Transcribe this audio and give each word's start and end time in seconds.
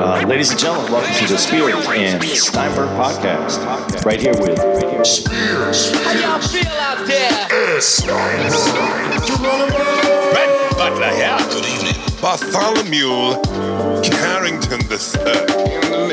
Uh, 0.00 0.24
ladies 0.28 0.50
and 0.52 0.60
gentlemen, 0.60 0.92
welcome 0.92 1.12
to 1.12 1.26
the 1.26 1.36
Spears 1.36 1.74
and 1.88 2.22
Steinberg 2.22 2.88
podcast. 2.90 3.58
Right 4.04 4.20
here 4.20 4.32
with 4.38 4.56
Spears. 5.04 5.90
How 6.04 6.12
y'all 6.12 6.38
feel 6.38 6.70
out 6.78 7.04
there? 7.04 7.30
Rhett 10.32 10.76
Butler 10.78 11.10
here. 11.10 11.36
Good 11.50 11.66
evening. 11.66 11.98
Bartholomew 12.22 13.42
Carrington 14.08 14.86
the 14.86 14.98
Third. 14.98 15.48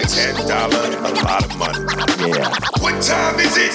Ten 0.10 0.34
dollars, 0.48 0.96
a 0.96 1.24
lot 1.24 1.46
of 1.46 1.56
money. 1.56 1.78
Yeah. 2.28 2.50
What 2.82 3.04
time 3.04 3.40
is 3.40 3.56
it? 3.56 3.72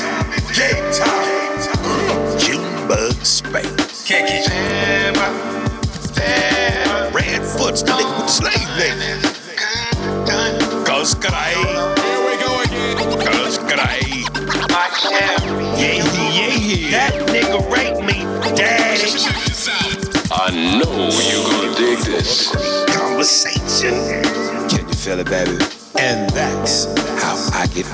Game 0.58 0.92
time. 0.92 2.36
Junebug 2.40 3.14
Space. 3.24 4.08
Can't 4.08 4.26
get 4.26 4.44
Sam, 4.44 5.14
Sam. 6.14 7.12
Redfoot's 7.12 7.84
the 7.84 7.92
nigga 7.92 8.28
slave 8.28 8.76
name. 8.76 9.29
Cause 11.00 11.16
I. 11.24 11.56
Here 11.96 12.20
we 12.28 12.36
go 12.44 12.60
again. 12.60 12.96
Cause 13.24 13.58
I. 13.70 14.04
Yeah, 15.80 15.96
yeah. 15.96 16.90
That 16.90 17.12
nigga 17.26 17.60
raped 17.72 18.04
me, 18.04 18.20
daddy. 18.54 19.08
I 20.30 20.50
know 20.76 21.08
you 21.24 21.40
gonna 21.48 21.74
dig 21.74 22.00
this. 22.04 22.52
conversation. 22.94 23.96
Can 24.68 24.86
you 24.88 24.92
feel 24.92 25.18
it, 25.18 25.30
baby? 25.30 25.52
And 25.98 26.28
that's 26.36 26.84
how 27.22 27.48
I 27.54 27.66
get 27.72 27.86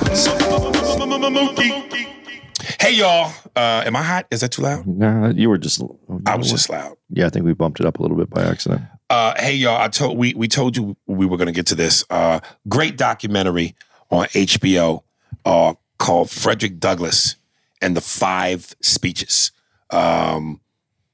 Hey 2.81 2.93
y'all, 2.93 3.31
uh, 3.55 3.83
am 3.85 3.95
I 3.95 4.03
hot? 4.03 4.27
Is 4.31 4.41
that 4.41 4.51
too 4.51 4.63
loud? 4.63 4.85
Nah, 4.85 5.29
you 5.29 5.47
were 5.47 5.57
just. 5.57 5.81
I 6.25 6.35
was 6.35 6.51
just 6.51 6.69
loud. 6.69 6.97
Yeah, 7.09 7.27
I 7.27 7.29
think 7.29 7.45
we 7.45 7.53
bumped 7.53 7.79
it 7.79 7.85
up 7.85 7.99
a 7.99 8.01
little 8.01 8.17
bit 8.17 8.29
by 8.29 8.43
accident. 8.43 8.81
Uh, 9.09 9.33
hey 9.37 9.53
y'all, 9.55 9.79
I 9.79 9.87
told 9.87 10.17
we 10.17 10.33
we 10.33 10.49
told 10.49 10.75
you 10.75 10.97
we 11.05 11.25
were 11.25 11.37
gonna 11.37 11.53
get 11.53 11.67
to 11.67 11.75
this. 11.75 12.03
Uh, 12.09 12.41
great 12.67 12.97
documentary 12.97 13.75
on 14.11 14.25
HBO 14.27 15.03
uh, 15.45 15.75
called 15.97 16.29
Frederick 16.29 16.79
Douglass 16.79 17.37
and 17.81 17.95
the 17.95 18.01
Five 18.01 18.75
Speeches. 18.81 19.51
Um, 19.91 20.59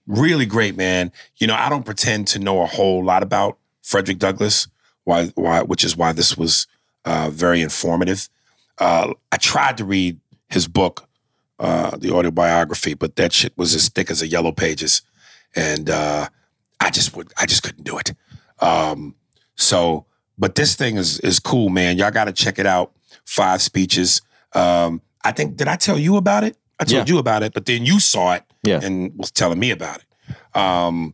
really 0.08 0.48
great, 0.48 0.76
man. 0.76 1.12
You 1.38 1.46
know, 1.46 1.54
I 1.54 1.70
don't 1.70 1.86
pretend 1.86 2.28
to 2.30 2.40
know 2.40 2.64
a 2.64 2.66
whole 2.66 3.04
lot 3.04 3.22
about 3.22 3.60
Frederick 3.84 4.18
Douglass, 4.18 4.68
why 5.04 5.28
why 5.36 5.62
which 5.62 5.84
is 5.84 5.96
why 5.96 6.14
this 6.14 6.36
was 6.36 6.66
uh, 7.06 7.30
very 7.32 7.62
informative. 7.62 8.28
Uh, 8.80 9.14
I 9.32 9.38
tried 9.38 9.78
to 9.78 9.86
read 9.86 10.20
his 10.50 10.68
book, 10.68 11.08
uh, 11.60 11.96
the 11.96 12.12
autobiography, 12.12 12.96
but 12.96 13.18
that 13.18 13.34
shit 13.34 13.56
was 13.56 13.76
as 13.76 13.88
thick 13.90 14.10
as 14.10 14.24
a 14.24 14.28
yellow 14.28 14.52
pages, 14.52 15.04
and 15.56 15.92
I 16.84 16.90
just 16.90 17.16
would 17.16 17.32
I 17.38 17.46
just 17.46 17.64
couldn't 17.64 17.84
do 17.86 17.98
it. 17.98 18.14
Um, 18.60 19.16
so, 19.56 20.06
but 20.38 20.56
this 20.56 20.76
thing 20.76 20.98
is 20.98 21.20
is 21.22 21.40
cool, 21.40 21.70
man. 21.70 21.98
Y'all 21.98 22.12
got 22.12 22.26
to 22.26 22.34
check 22.34 22.60
it 22.60 22.66
out. 22.66 22.92
Five 23.26 23.62
speeches. 23.62 24.22
Um, 24.54 25.02
I 25.24 25.32
think 25.32 25.56
did 25.56 25.68
I 25.68 25.76
tell 25.78 25.98
you 25.98 26.18
about 26.18 26.44
it? 26.44 26.58
I 26.80 26.84
told 26.86 27.08
Yeah. 27.08 27.14
you 27.16 27.20
about 27.20 27.44
it, 27.44 27.54
but 27.54 27.66
then 27.66 27.86
you 27.86 28.00
saw 28.00 28.34
it 28.34 28.44
Yeah. 28.64 28.80
and 28.84 29.14
was 29.18 29.32
telling 29.32 29.60
me 29.60 29.72
about 29.72 30.00
it. 30.02 30.58
Um, 30.60 31.14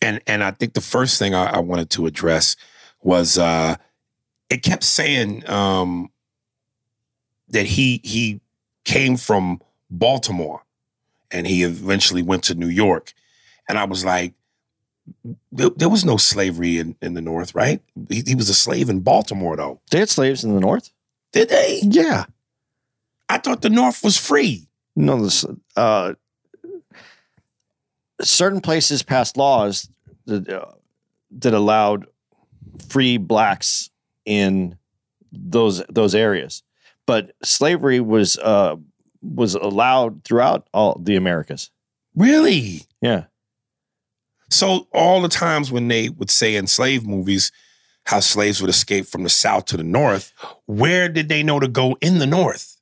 and 0.00 0.20
and 0.26 0.42
I 0.42 0.52
think 0.52 0.72
the 0.74 0.80
first 0.80 1.18
thing 1.18 1.34
I, 1.34 1.56
I 1.56 1.58
wanted 1.60 1.90
to 1.90 2.06
address 2.06 2.56
was 3.02 3.36
uh, 3.38 3.76
it 4.48 4.62
kept 4.62 4.84
saying 4.84 5.48
um, 5.50 6.10
that 7.48 7.66
he 7.66 8.00
he 8.04 8.40
came 8.84 9.16
from 9.16 9.60
Baltimore 9.90 10.62
and 11.30 11.46
he 11.46 11.62
eventually 11.62 12.22
went 12.22 12.42
to 12.44 12.54
New 12.54 12.68
York, 12.68 13.12
and 13.68 13.78
I 13.78 13.84
was 13.84 14.04
like, 14.04 14.34
there, 15.52 15.70
there 15.70 15.88
was 15.88 16.04
no 16.04 16.16
slavery 16.16 16.78
in, 16.78 16.96
in 17.00 17.14
the 17.14 17.20
North, 17.20 17.54
right? 17.54 17.80
He, 18.08 18.22
he 18.26 18.34
was 18.34 18.48
a 18.48 18.54
slave 18.54 18.88
in 18.88 19.00
Baltimore, 19.00 19.56
though. 19.56 19.80
They 19.90 20.00
had 20.00 20.08
slaves 20.08 20.44
in 20.44 20.54
the 20.54 20.60
North? 20.60 20.90
Did 21.32 21.48
they? 21.48 21.80
Yeah. 21.82 22.24
I 23.28 23.38
thought 23.38 23.62
the 23.62 23.70
North 23.70 24.02
was 24.02 24.16
free. 24.16 24.66
No, 24.96 25.22
this, 25.22 25.44
uh, 25.76 26.14
certain 28.20 28.60
places 28.60 29.02
passed 29.02 29.36
laws 29.36 29.88
that, 30.26 30.48
uh, 30.48 30.72
that 31.38 31.54
allowed 31.54 32.06
free 32.88 33.16
blacks 33.16 33.90
in 34.24 34.76
those 35.32 35.82
those 35.88 36.14
areas, 36.14 36.62
but 37.06 37.32
slavery 37.42 38.00
was 38.00 38.38
uh, 38.38 38.76
was 39.22 39.54
allowed 39.54 40.24
throughout 40.24 40.68
all 40.72 40.98
the 41.02 41.16
Americas. 41.16 41.70
Really? 42.14 42.82
Yeah, 43.00 43.24
So 44.50 44.88
all 44.92 45.20
the 45.20 45.28
times 45.28 45.70
when 45.70 45.88
they 45.88 46.08
would 46.08 46.30
say 46.30 46.56
in 46.56 46.66
slave 46.66 47.06
movies 47.06 47.52
how 48.06 48.20
slaves 48.20 48.60
would 48.62 48.70
escape 48.70 49.04
from 49.06 49.22
the 49.22 49.28
South 49.28 49.66
to 49.66 49.76
the 49.76 49.82
North, 49.82 50.32
where 50.66 51.10
did 51.10 51.28
they 51.28 51.42
know 51.42 51.60
to 51.60 51.68
go 51.68 51.96
in 52.00 52.18
the 52.18 52.26
North? 52.26 52.76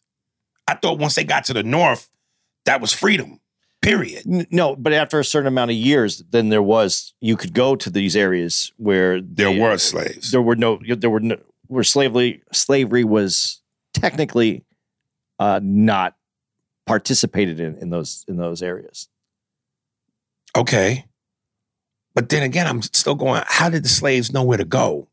I 0.68 0.74
thought 0.74 0.98
once 0.98 1.16
they 1.16 1.24
got 1.24 1.44
to 1.46 1.52
the 1.52 1.64
North, 1.64 2.08
that 2.64 2.80
was 2.80 2.92
freedom. 2.92 3.40
Period. 3.82 4.22
No, 4.52 4.74
but 4.76 4.92
after 4.92 5.18
a 5.20 5.24
certain 5.24 5.48
amount 5.48 5.70
of 5.72 5.76
years, 5.76 6.22
then 6.30 6.48
there 6.48 6.62
was 6.62 7.12
you 7.20 7.36
could 7.36 7.52
go 7.54 7.76
to 7.76 7.90
these 7.90 8.14
areas 8.16 8.72
where 8.76 9.20
There 9.20 9.52
the- 9.52 9.60
were 9.60 9.78
slaves. 9.78 10.30
there 10.30 10.42
were 10.42 10.56
no 10.56 10.78
there 10.86 11.10
were 11.10 11.20
no 11.20 11.36
where 11.66 11.84
slavery 11.84 12.42
slavery 12.52 13.04
was 13.04 13.60
technically 13.92 14.64
uh, 15.38 15.60
not 15.62 16.16
participated 16.86 17.58
in 17.60 17.76
in 17.78 17.90
those 17.90 18.24
in 18.28 18.36
those 18.36 18.62
areas. 18.62 19.08
Okay. 20.56 21.04
But 22.16 22.30
then 22.30 22.42
again, 22.42 22.66
I'm 22.66 22.80
still 22.80 23.14
going, 23.14 23.42
how 23.46 23.68
did 23.68 23.84
the 23.84 23.88
slaves 23.90 24.32
know 24.32 24.42
where 24.42 24.56
to 24.58 24.64
go? 24.64 25.06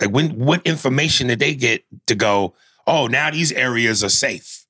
Like 0.00 0.10
when 0.10 0.30
what 0.30 0.66
information 0.66 1.28
did 1.28 1.38
they 1.40 1.54
get 1.54 1.84
to 2.06 2.14
go, 2.16 2.54
oh, 2.86 3.06
now 3.06 3.30
these 3.30 3.52
areas 3.52 4.02
are 4.02 4.08
safe? 4.08 4.64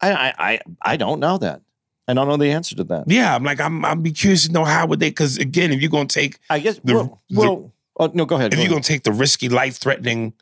I 0.00 0.12
I 0.12 0.34
I, 0.38 0.60
I 0.82 0.96
don't 0.96 1.18
know 1.18 1.38
that. 1.38 1.62
I 2.06 2.14
don't 2.14 2.28
know 2.28 2.36
the 2.36 2.50
answer 2.50 2.74
to 2.76 2.84
that. 2.84 3.04
Yeah, 3.06 3.34
I'm 3.34 3.42
like, 3.42 3.60
I'm 3.60 3.84
I'm 3.84 4.02
be 4.02 4.12
curious 4.12 4.46
to 4.46 4.52
know 4.52 4.64
how 4.64 4.86
would 4.86 5.00
they 5.00 5.10
because 5.10 5.38
again, 5.38 5.72
if 5.72 5.80
you're 5.80 5.90
gonna 5.90 6.06
take 6.06 6.38
I 6.50 6.58
guess 6.58 6.78
The- 6.84 6.94
well, 6.94 7.22
the- 7.30 7.38
well 7.40 7.72
oh, 7.98 8.10
no, 8.14 8.26
go 8.26 8.36
ahead. 8.36 8.52
if 8.52 8.58
go 8.58 8.62
you're 8.62 8.66
ahead. 8.72 8.82
gonna 8.82 8.82
take 8.82 9.04
the 9.04 9.12
risky, 9.12 9.48
life 9.48 9.78
threatening 9.78 10.34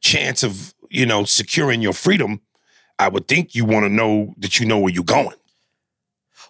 chance 0.00 0.42
of, 0.42 0.74
you 0.88 1.04
know, 1.04 1.24
securing 1.24 1.82
your 1.82 1.92
freedom, 1.92 2.40
I 2.98 3.08
would 3.08 3.28
think 3.28 3.54
you 3.54 3.66
want 3.66 3.84
to 3.84 3.90
know 3.90 4.34
that 4.38 4.58
you 4.58 4.64
know 4.66 4.78
where 4.78 4.92
you're 4.92 5.04
going. 5.04 5.36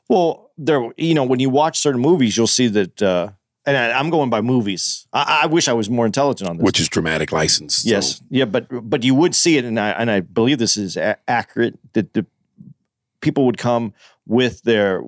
Well, 0.09 0.50
there, 0.65 0.89
you 0.97 1.15
know, 1.15 1.25
when 1.25 1.41
you 1.41 1.51
watch 1.51 1.79
certain 1.79 2.01
movies, 2.01 2.37
you'll 2.37 2.47
see 2.47 2.69
that, 2.69 3.03
uh, 3.03 3.31
and 3.67 3.77
I, 3.77 3.93
I'm 3.99 4.11
going 4.11 4.31
by 4.31 4.41
movies. 4.41 5.07
I, 5.13 5.41
I 5.45 5.47
wish 5.47 5.69
I 5.69 5.73
was 5.73 5.89
more 5.91 6.07
intelligent 6.07 6.49
on 6.51 6.57
this. 6.59 6.65
Which 6.65 6.81
is 6.81 6.89
dramatic 6.89 7.33
license. 7.33 7.79
so- 7.79 7.91
yes, 7.91 8.23
yeah, 8.31 8.45
but 8.45 8.67
but 8.89 9.03
you 9.05 9.15
would 9.15 9.35
see 9.35 9.57
it, 9.59 9.65
and 9.65 9.79
I 9.79 9.91
and 9.91 10.11
I 10.11 10.21
believe 10.21 10.59
this 10.59 10.77
is 10.77 10.97
a- 10.97 11.19
accurate 11.29 11.79
that 11.95 12.13
the 12.15 12.25
people 13.21 13.45
would 13.47 13.59
come 13.59 13.93
with 14.27 14.63
their 14.63 15.03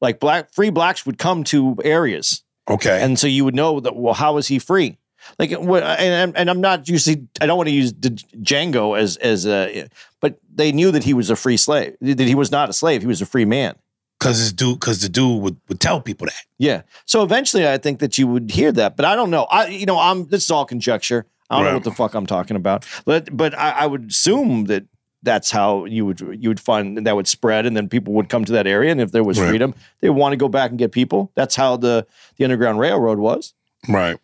like 0.00 0.18
black 0.20 0.52
free 0.52 0.70
blacks 0.70 1.04
would 1.06 1.18
come 1.18 1.44
to 1.44 1.76
areas, 1.84 2.42
Okay. 2.68 3.02
and 3.02 3.18
so 3.18 3.26
you 3.26 3.44
would 3.44 3.54
know 3.54 3.80
that. 3.80 3.94
Well, 3.96 4.14
how 4.14 4.36
is 4.38 4.48
he 4.48 4.58
free? 4.58 4.98
Like, 5.38 5.52
what, 5.52 5.82
and 5.82 6.34
and 6.36 6.48
I'm 6.50 6.60
not 6.62 6.88
usually. 6.88 7.26
I 7.40 7.46
don't 7.46 7.56
want 7.58 7.68
to 7.68 7.74
use 7.74 7.92
Django 7.92 8.98
as 8.98 9.16
as 9.18 9.46
a, 9.46 9.86
but 10.20 10.38
they 10.54 10.72
knew 10.72 10.90
that 10.92 11.04
he 11.04 11.12
was 11.14 11.28
a 11.30 11.36
free 11.36 11.58
slave. 11.58 11.94
That 12.00 12.18
he 12.20 12.34
was 12.34 12.50
not 12.50 12.68
a 12.70 12.72
slave. 12.72 13.02
He 13.02 13.06
was 13.06 13.20
a 13.20 13.26
free 13.26 13.44
man. 13.44 13.74
Cause 14.20 14.38
this 14.38 14.52
dude, 14.52 14.80
cause 14.80 15.00
the 15.00 15.08
dude 15.08 15.42
would, 15.42 15.56
would 15.68 15.80
tell 15.80 16.00
people 16.00 16.26
that. 16.26 16.44
Yeah. 16.58 16.82
So 17.06 17.22
eventually, 17.22 17.66
I 17.66 17.78
think 17.78 17.98
that 18.00 18.18
you 18.18 18.26
would 18.28 18.50
hear 18.50 18.70
that, 18.72 18.94
but 18.96 19.04
I 19.06 19.16
don't 19.16 19.30
know. 19.30 19.44
I, 19.44 19.66
you 19.68 19.86
know, 19.86 19.98
I'm. 19.98 20.26
This 20.28 20.44
is 20.44 20.50
all 20.50 20.64
conjecture. 20.66 21.24
I 21.48 21.56
don't 21.56 21.64
know 21.64 21.74
what 21.74 21.84
the 21.84 21.90
fuck 21.92 22.14
I'm 22.14 22.26
talking 22.26 22.54
about. 22.56 22.86
But, 23.04 23.34
but 23.36 23.58
I, 23.58 23.70
I 23.70 23.86
would 23.86 24.10
assume 24.10 24.66
that 24.66 24.84
that's 25.22 25.50
how 25.50 25.84
you 25.86 26.06
would 26.06 26.20
you 26.38 26.48
would 26.48 26.60
find 26.60 27.06
that 27.06 27.16
would 27.16 27.26
spread, 27.28 27.66
and 27.66 27.76
then 27.76 27.88
people 27.88 28.12
would 28.14 28.28
come 28.28 28.44
to 28.44 28.52
that 28.52 28.66
area, 28.66 28.90
and 28.92 29.00
if 29.00 29.10
there 29.12 29.24
was 29.24 29.38
Right. 29.40 29.48
freedom, 29.48 29.74
they 30.00 30.08
would 30.10 30.18
want 30.18 30.32
to 30.32 30.36
go 30.36 30.48
back 30.48 30.70
and 30.70 30.78
get 30.78 30.92
people. 30.92 31.32
That's 31.34 31.56
how 31.56 31.76
the 31.76 32.06
the 32.36 32.44
Underground 32.44 32.78
Railroad 32.78 33.18
was. 33.18 33.52
Right. 33.88 34.16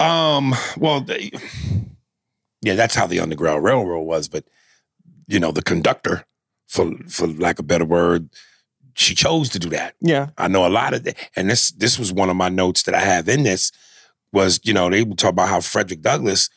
Um, 0.00 0.54
well, 0.76 1.00
they, 1.00 1.30
yeah, 2.62 2.74
that's 2.74 2.94
how 2.94 3.06
the 3.06 3.20
Underground 3.20 3.64
Railroad 3.64 4.02
was, 4.02 4.28
but 4.28 4.44
you 5.26 5.38
know, 5.40 5.50
the 5.52 5.62
conductor, 5.62 6.24
for 6.68 6.92
for 7.08 7.26
lack 7.26 7.58
of 7.58 7.64
a 7.64 7.66
better 7.66 7.84
word, 7.84 8.28
she 8.94 9.14
chose 9.14 9.48
to 9.50 9.58
do 9.58 9.70
that. 9.70 9.94
Yeah. 10.00 10.28
I 10.38 10.46
know 10.48 10.66
a 10.66 10.68
lot 10.68 10.94
of 10.94 11.04
that, 11.04 11.16
and 11.34 11.50
this 11.50 11.72
this 11.72 11.98
was 11.98 12.12
one 12.12 12.30
of 12.30 12.36
my 12.36 12.48
notes 12.48 12.84
that 12.84 12.94
I 12.94 13.00
have 13.00 13.28
in 13.28 13.42
this 13.42 13.72
was, 14.32 14.60
you 14.62 14.74
know, 14.74 14.90
they 14.90 15.02
would 15.02 15.18
talk 15.18 15.30
about 15.30 15.48
how 15.48 15.60
Frederick 15.60 16.02
Douglass 16.02 16.50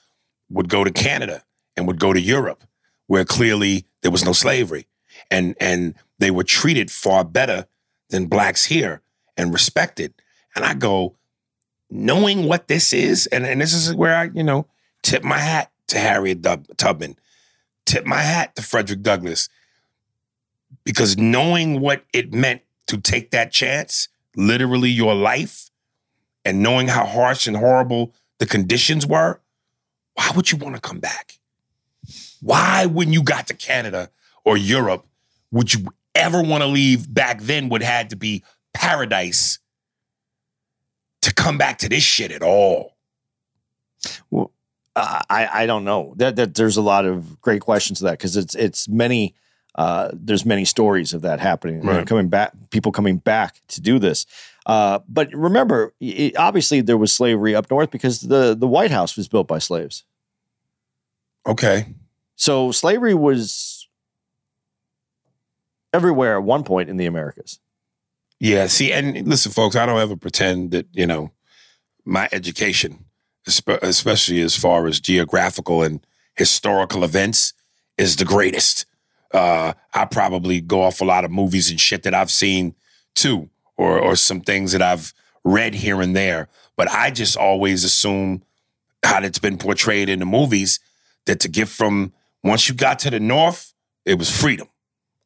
would 0.49 0.69
go 0.69 0.83
to 0.83 0.91
Canada 0.91 1.43
and 1.75 1.87
would 1.87 1.99
go 1.99 2.13
to 2.13 2.19
Europe, 2.19 2.63
where 3.07 3.23
clearly 3.23 3.85
there 4.01 4.11
was 4.11 4.25
no 4.25 4.33
slavery. 4.33 4.87
And 5.29 5.55
and 5.59 5.95
they 6.19 6.31
were 6.31 6.43
treated 6.43 6.91
far 6.91 7.23
better 7.23 7.65
than 8.09 8.27
blacks 8.27 8.65
here 8.65 9.01
and 9.37 9.53
respected. 9.53 10.13
And 10.55 10.65
I 10.65 10.73
go, 10.73 11.15
knowing 11.89 12.47
what 12.47 12.67
this 12.67 12.91
is, 12.91 13.27
and, 13.27 13.45
and 13.45 13.61
this 13.61 13.73
is 13.73 13.95
where 13.95 14.15
I, 14.15 14.23
you 14.33 14.43
know, 14.43 14.67
tip 15.03 15.23
my 15.23 15.37
hat 15.37 15.71
to 15.87 15.99
Harriet 15.99 16.45
Tubman, 16.77 17.17
tip 17.85 18.05
my 18.05 18.21
hat 18.21 18.55
to 18.55 18.61
Frederick 18.61 19.01
Douglass, 19.01 19.47
because 20.83 21.17
knowing 21.17 21.79
what 21.79 22.03
it 22.13 22.33
meant 22.33 22.61
to 22.87 22.97
take 22.97 23.31
that 23.31 23.51
chance, 23.51 24.09
literally 24.35 24.89
your 24.89 25.15
life, 25.15 25.69
and 26.43 26.63
knowing 26.63 26.87
how 26.87 27.05
harsh 27.05 27.47
and 27.47 27.57
horrible 27.57 28.13
the 28.39 28.45
conditions 28.45 29.05
were, 29.05 29.39
why 30.15 30.31
would 30.35 30.51
you 30.51 30.57
want 30.57 30.75
to 30.75 30.81
come 30.81 30.99
back? 30.99 31.39
Why, 32.41 32.87
when 32.87 33.13
you 33.13 33.23
got 33.23 33.47
to 33.47 33.53
Canada 33.53 34.09
or 34.43 34.57
Europe, 34.57 35.05
would 35.51 35.73
you 35.73 35.87
ever 36.15 36.41
want 36.41 36.63
to 36.63 36.67
leave 36.67 37.13
back 37.13 37.41
then 37.41 37.69
what 37.69 37.81
had 37.81 38.09
to 38.09 38.15
be 38.15 38.43
paradise 38.73 39.59
to 41.21 41.33
come 41.33 41.57
back 41.57 41.77
to 41.79 41.89
this 41.89 42.03
shit 42.03 42.31
at 42.31 42.41
all? 42.41 42.95
Well, 44.31 44.51
I 44.95 45.47
I 45.53 45.65
don't 45.67 45.83
know. 45.83 46.13
That 46.17 46.35
that 46.35 46.55
there's 46.55 46.77
a 46.77 46.81
lot 46.81 47.05
of 47.05 47.39
great 47.41 47.61
questions 47.61 47.99
to 47.99 48.05
that 48.05 48.13
because 48.13 48.35
it's 48.35 48.55
it's 48.55 48.87
many. 48.89 49.35
Uh, 49.75 50.09
there's 50.13 50.45
many 50.45 50.65
stories 50.65 51.13
of 51.13 51.21
that 51.21 51.39
happening. 51.39 51.81
Right. 51.81 52.05
coming 52.05 52.27
back, 52.27 52.51
people 52.71 52.91
coming 52.91 53.17
back 53.17 53.61
to 53.69 53.81
do 53.81 53.99
this. 53.99 54.25
Uh, 54.65 54.99
but 55.07 55.33
remember, 55.33 55.93
it, 55.99 56.35
obviously 56.37 56.81
there 56.81 56.97
was 56.97 57.13
slavery 57.13 57.55
up 57.55 57.71
north 57.71 57.89
because 57.89 58.21
the 58.21 58.55
the 58.55 58.67
White 58.67 58.91
House 58.91 59.17
was 59.17 59.27
built 59.27 59.47
by 59.47 59.59
slaves. 59.59 60.03
Okay. 61.47 61.87
So 62.35 62.71
slavery 62.71 63.13
was 63.13 63.87
everywhere 65.93 66.37
at 66.37 66.43
one 66.43 66.63
point 66.63 66.89
in 66.89 66.97
the 66.97 67.05
Americas. 67.05 67.59
Yeah, 68.39 68.65
see, 68.67 68.91
and 68.91 69.27
listen, 69.27 69.51
folks, 69.51 69.75
I 69.75 69.85
don't 69.85 69.99
ever 69.99 70.15
pretend 70.15 70.71
that, 70.71 70.87
you 70.93 71.05
know, 71.05 71.31
my 72.05 72.27
education, 72.31 73.05
especially 73.45 74.41
as 74.41 74.55
far 74.55 74.87
as 74.87 74.99
geographical 74.99 75.83
and 75.83 76.05
historical 76.35 77.03
events, 77.03 77.53
is 77.97 78.15
the 78.15 78.25
greatest. 78.25 78.85
Uh, 79.33 79.73
I 79.93 80.05
probably 80.05 80.61
go 80.61 80.81
off 80.81 81.01
a 81.01 81.05
lot 81.05 81.23
of 81.23 81.31
movies 81.31 81.69
and 81.69 81.79
shit 81.79 82.03
that 82.03 82.13
I've 82.13 82.31
seen 82.31 82.75
too, 83.15 83.49
or 83.77 83.99
or 83.99 84.15
some 84.15 84.41
things 84.41 84.71
that 84.73 84.81
I've 84.81 85.13
read 85.43 85.73
here 85.73 86.01
and 86.01 86.15
there. 86.15 86.49
But 86.75 86.89
I 86.89 87.11
just 87.11 87.37
always 87.37 87.83
assume 87.83 88.43
how 89.03 89.21
it's 89.21 89.39
been 89.39 89.57
portrayed 89.57 90.09
in 90.09 90.19
the 90.19 90.25
movies 90.25 90.79
that 91.25 91.39
to 91.41 91.49
get 91.49 91.67
from 91.67 92.13
once 92.43 92.67
you 92.67 92.75
got 92.75 92.99
to 92.99 93.09
the 93.09 93.19
north, 93.19 93.73
it 94.05 94.17
was 94.17 94.29
freedom. 94.29 94.67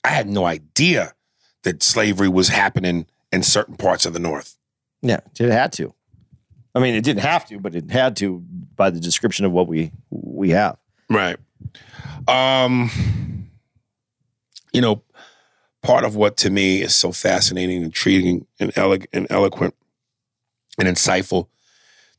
I 0.04 0.10
had 0.10 0.28
no 0.28 0.46
idea 0.46 1.14
that 1.64 1.82
slavery 1.82 2.30
was 2.30 2.50
happening 2.50 3.08
in 3.32 3.44
certain 3.44 3.76
parts 3.76 4.06
of 4.06 4.14
the 4.14 4.20
North. 4.20 4.58
Yeah, 5.02 5.20
it 5.40 5.52
had 5.52 5.74
to. 5.74 5.94
I 6.74 6.80
mean, 6.80 6.96
it 6.96 7.04
didn't 7.04 7.22
have 7.22 7.48
to, 7.48 7.60
but 7.60 7.76
it 7.76 7.90
had 7.90 8.16
to 8.18 8.40
by 8.76 8.90
the 8.90 9.00
description 9.00 9.46
of 9.46 9.52
what 9.52 9.68
we 9.68 9.92
we 10.10 10.50
have. 10.52 10.78
Right. 11.10 11.38
Um, 12.28 13.35
you 14.76 14.82
know, 14.82 15.02
part 15.82 16.04
of 16.04 16.18
what 16.18 16.36
to 16.36 16.50
me 16.50 16.82
is 16.82 16.94
so 16.94 17.14
fascinating, 17.14 17.82
intriguing, 17.82 18.46
and, 18.60 18.78
elo- 18.78 18.98
and 19.14 19.26
eloquent 19.30 19.74
and 20.78 20.90
insightful 20.90 21.48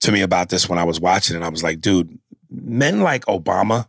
to 0.01 0.11
me 0.11 0.23
about 0.23 0.49
this 0.49 0.67
when 0.67 0.79
I 0.79 0.85
was 0.85 0.99
watching 0.99 1.37
it, 1.37 1.43
I 1.43 1.51
was 1.51 1.63
like, 1.63 1.83
dude, 1.83 2.19
men 2.51 3.03
like 3.03 3.27
Obama 3.27 3.89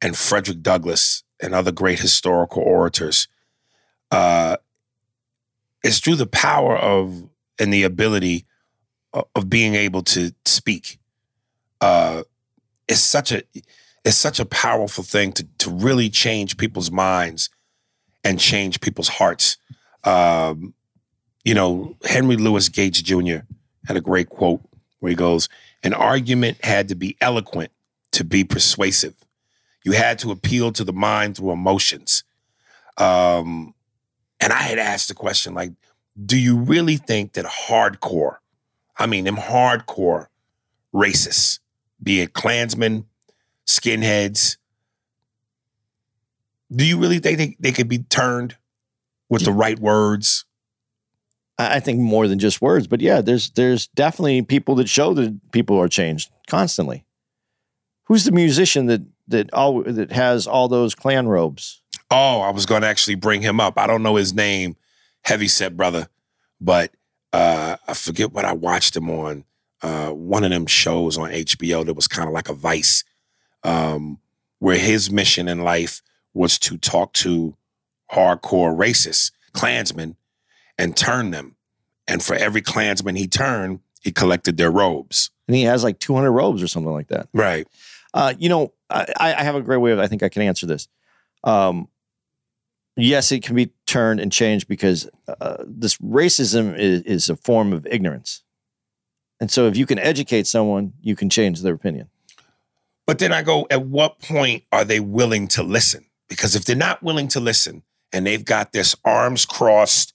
and 0.00 0.16
Frederick 0.16 0.62
Douglass 0.62 1.24
and 1.40 1.52
other 1.52 1.72
great 1.72 1.98
historical 1.98 2.62
orators, 2.62 3.26
uh, 4.12 4.56
it's 5.82 5.98
through 5.98 6.16
the 6.16 6.26
power 6.26 6.76
of 6.76 7.28
and 7.58 7.72
the 7.72 7.82
ability 7.82 8.46
of, 9.12 9.24
of 9.34 9.50
being 9.50 9.74
able 9.74 10.02
to 10.02 10.32
speak. 10.44 11.00
Uh, 11.80 12.22
it's 12.86 13.00
such 13.00 13.32
a 13.32 13.42
it's 14.04 14.16
such 14.16 14.38
a 14.38 14.44
powerful 14.44 15.02
thing 15.02 15.32
to 15.32 15.46
to 15.58 15.70
really 15.70 16.08
change 16.08 16.56
people's 16.56 16.92
minds 16.92 17.50
and 18.24 18.40
change 18.40 18.80
people's 18.80 19.08
hearts. 19.08 19.58
Um, 20.02 20.74
you 21.44 21.54
know, 21.54 21.96
Henry 22.04 22.36
Louis 22.36 22.68
Gates 22.68 23.02
Jr. 23.02 23.38
had 23.86 23.96
a 23.96 24.00
great 24.00 24.28
quote 24.28 24.62
where 25.00 25.10
he 25.10 25.16
goes, 25.16 25.48
"An 25.82 25.94
argument 25.94 26.64
had 26.64 26.88
to 26.88 26.94
be 26.94 27.16
eloquent 27.20 27.70
to 28.12 28.24
be 28.24 28.44
persuasive. 28.44 29.14
You 29.84 29.92
had 29.92 30.18
to 30.20 30.30
appeal 30.30 30.72
to 30.72 30.84
the 30.84 30.92
mind 30.92 31.36
through 31.36 31.52
emotions." 31.52 32.24
Um, 32.96 33.74
and 34.40 34.52
I 34.52 34.62
had 34.62 34.78
asked 34.78 35.08
the 35.08 35.14
question, 35.14 35.54
like, 35.54 35.72
do 36.24 36.38
you 36.38 36.56
really 36.56 36.96
think 36.96 37.32
that 37.32 37.44
hardcore, 37.44 38.36
I 38.96 39.06
mean, 39.06 39.24
them 39.24 39.36
hardcore 39.36 40.26
racists, 40.94 41.58
be 42.02 42.20
it 42.20 42.34
Klansmen, 42.34 43.06
skinheads, 43.66 44.56
do 46.74 46.84
you 46.84 46.98
really 46.98 47.18
think 47.18 47.38
they, 47.38 47.56
they 47.60 47.72
could 47.72 47.88
be 47.88 47.98
turned 47.98 48.56
with 49.28 49.44
the 49.44 49.52
right 49.52 49.78
words? 49.78 50.44
I 51.58 51.76
I 51.76 51.80
think 51.80 52.00
more 52.00 52.28
than 52.28 52.38
just 52.38 52.60
words, 52.62 52.86
but 52.86 53.00
yeah, 53.00 53.20
there's 53.20 53.50
there's 53.50 53.86
definitely 53.88 54.42
people 54.42 54.74
that 54.76 54.88
show 54.88 55.14
that 55.14 55.52
people 55.52 55.78
are 55.80 55.88
changed 55.88 56.30
constantly. 56.46 57.04
Who's 58.04 58.24
the 58.24 58.32
musician 58.32 58.86
that 58.86 59.02
that 59.28 59.52
all 59.52 59.82
that 59.82 60.12
has 60.12 60.46
all 60.46 60.68
those 60.68 60.94
Klan 60.94 61.28
robes? 61.28 61.82
Oh, 62.10 62.40
I 62.40 62.50
was 62.50 62.66
going 62.66 62.82
to 62.82 62.88
actually 62.88 63.14
bring 63.14 63.42
him 63.42 63.60
up. 63.60 63.78
I 63.78 63.86
don't 63.86 64.02
know 64.02 64.16
his 64.16 64.34
name, 64.34 64.76
Heavyset 65.22 65.76
Brother, 65.76 66.08
but 66.60 66.92
uh, 67.32 67.76
I 67.88 67.94
forget 67.94 68.32
what 68.32 68.44
I 68.44 68.52
watched 68.52 68.96
him 68.96 69.10
on. 69.10 69.44
Uh, 69.82 70.10
one 70.10 70.44
of 70.44 70.50
them 70.50 70.66
shows 70.66 71.18
on 71.18 71.30
HBO 71.30 71.84
that 71.84 71.94
was 71.94 72.06
kind 72.06 72.28
of 72.28 72.32
like 72.32 72.48
a 72.48 72.54
Vice, 72.54 73.04
um, 73.64 74.18
where 74.58 74.78
his 74.78 75.10
mission 75.10 75.48
in 75.48 75.62
life 75.62 76.02
was 76.34 76.58
to 76.58 76.76
talk 76.76 77.12
to 77.14 77.56
hardcore 78.12 78.76
racists, 78.76 79.32
Klansmen, 79.52 80.16
and 80.76 80.96
turn 80.96 81.30
them. 81.30 81.56
And 82.06 82.22
for 82.22 82.34
every 82.34 82.60
Klansman 82.60 83.16
he 83.16 83.26
turned, 83.26 83.80
he 84.02 84.12
collected 84.12 84.56
their 84.56 84.70
robes. 84.70 85.30
And 85.48 85.56
he 85.56 85.62
has 85.62 85.82
like 85.82 85.98
200 85.98 86.30
robes 86.30 86.62
or 86.62 86.68
something 86.68 86.92
like 86.92 87.08
that. 87.08 87.28
Right. 87.32 87.66
Uh, 88.12 88.34
you 88.38 88.48
know, 88.48 88.72
I, 88.90 89.06
I 89.18 89.42
have 89.42 89.54
a 89.54 89.62
great 89.62 89.78
way 89.78 89.92
of. 89.92 89.98
I 89.98 90.06
think 90.06 90.22
I 90.22 90.28
can 90.28 90.42
answer 90.42 90.66
this. 90.66 90.88
Um, 91.42 91.88
yes, 92.96 93.32
it 93.32 93.42
can 93.42 93.56
be 93.56 93.72
turned 93.86 94.20
and 94.20 94.30
changed 94.30 94.68
because 94.68 95.08
uh, 95.26 95.64
this 95.66 95.96
racism 95.98 96.78
is, 96.78 97.02
is 97.02 97.28
a 97.28 97.36
form 97.36 97.72
of 97.72 97.86
ignorance, 97.86 98.44
and 99.40 99.50
so 99.50 99.66
if 99.66 99.76
you 99.76 99.84
can 99.84 99.98
educate 99.98 100.46
someone, 100.46 100.92
you 101.02 101.16
can 101.16 101.28
change 101.28 101.60
their 101.62 101.74
opinion. 101.74 102.08
But 103.06 103.18
then 103.18 103.32
I 103.32 103.42
go, 103.42 103.66
at 103.70 103.84
what 103.84 104.20
point 104.20 104.64
are 104.72 104.84
they 104.84 105.00
willing 105.00 105.48
to 105.48 105.62
listen? 105.62 106.06
Because 106.34 106.56
if 106.56 106.64
they're 106.64 106.74
not 106.74 107.00
willing 107.00 107.28
to 107.28 107.38
listen 107.38 107.84
and 108.12 108.26
they've 108.26 108.44
got 108.44 108.72
this 108.72 108.96
arms 109.04 109.46
crossed, 109.46 110.14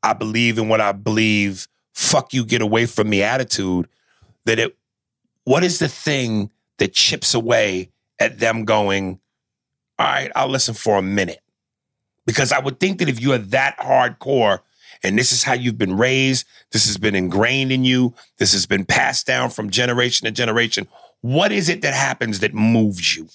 I 0.00 0.12
believe 0.12 0.58
in 0.58 0.68
what 0.68 0.80
I 0.80 0.92
believe, 0.92 1.66
fuck 1.92 2.32
you, 2.32 2.44
get 2.44 2.62
away 2.62 2.86
from 2.86 3.10
me 3.10 3.24
attitude, 3.24 3.88
that 4.44 4.60
it, 4.60 4.76
what 5.42 5.64
is 5.64 5.80
the 5.80 5.88
thing 5.88 6.52
that 6.78 6.92
chips 6.92 7.34
away 7.34 7.90
at 8.20 8.38
them 8.38 8.64
going, 8.64 9.18
all 9.98 10.06
right, 10.06 10.30
I'll 10.36 10.48
listen 10.48 10.72
for 10.72 10.98
a 10.98 11.02
minute? 11.02 11.40
Because 12.26 12.52
I 12.52 12.60
would 12.60 12.78
think 12.78 13.00
that 13.00 13.08
if 13.08 13.20
you 13.20 13.32
are 13.32 13.38
that 13.38 13.76
hardcore 13.78 14.60
and 15.02 15.18
this 15.18 15.32
is 15.32 15.42
how 15.42 15.54
you've 15.54 15.78
been 15.78 15.96
raised, 15.96 16.46
this 16.70 16.86
has 16.86 16.96
been 16.96 17.16
ingrained 17.16 17.72
in 17.72 17.82
you, 17.82 18.14
this 18.38 18.52
has 18.52 18.66
been 18.66 18.84
passed 18.84 19.26
down 19.26 19.50
from 19.50 19.68
generation 19.68 20.26
to 20.26 20.30
generation, 20.30 20.86
what 21.22 21.50
is 21.50 21.68
it 21.68 21.82
that 21.82 21.94
happens 21.94 22.38
that 22.38 22.54
moves 22.54 23.16
you? 23.16 23.26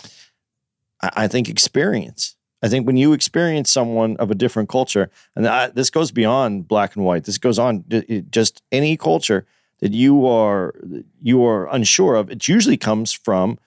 I, 1.01 1.27
think 1.27 1.49
experience. 1.49 2.35
I 2.61 2.69
think 2.69 2.87
when 2.87 2.97
you 2.97 3.13
experience 3.13 3.71
someone 3.71 4.17
of 4.17 4.31
a 4.31 4.35
different 4.35 4.69
culture, 4.69 5.09
and 5.35 5.47
I, 5.47 5.67
this 5.67 5.89
goes 5.89 6.11
beyond 6.11 6.67
black 6.67 6.95
and 6.95 7.05
white. 7.05 7.25
This 7.25 7.37
goes 7.37 7.59
on 7.59 7.83
just 8.29 8.61
any 8.71 8.97
culture 8.97 9.45
that 9.79 9.93
you 9.93 10.25
are 10.25 10.73
you 11.21 11.45
are 11.45 11.67
unsure 11.73 12.15
of. 12.15 12.31
It 12.31 12.47
usually 12.47 12.77
comes 12.77 13.11
from 13.11 13.59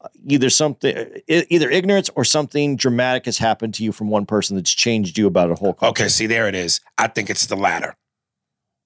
uh, 0.00 0.08
either 0.26 0.50
something, 0.50 1.22
either 1.28 1.70
ignorance 1.70 2.10
or 2.14 2.24
something 2.24 2.76
dramatic 2.76 3.26
has 3.26 3.38
happened 3.38 3.74
to 3.74 3.84
you 3.84 3.92
from 3.92 4.10
one 4.10 4.26
person 4.26 4.56
that's 4.56 4.72
changed 4.72 5.16
you 5.16 5.26
about 5.26 5.50
a 5.50 5.54
whole 5.54 5.74
culture. 5.74 6.02
Okay, 6.02 6.08
see, 6.08 6.26
there 6.26 6.48
it 6.48 6.54
is. 6.54 6.80
I 6.98 7.06
think 7.06 7.30
it's 7.30 7.46
the 7.46 7.56
latter. 7.56 7.96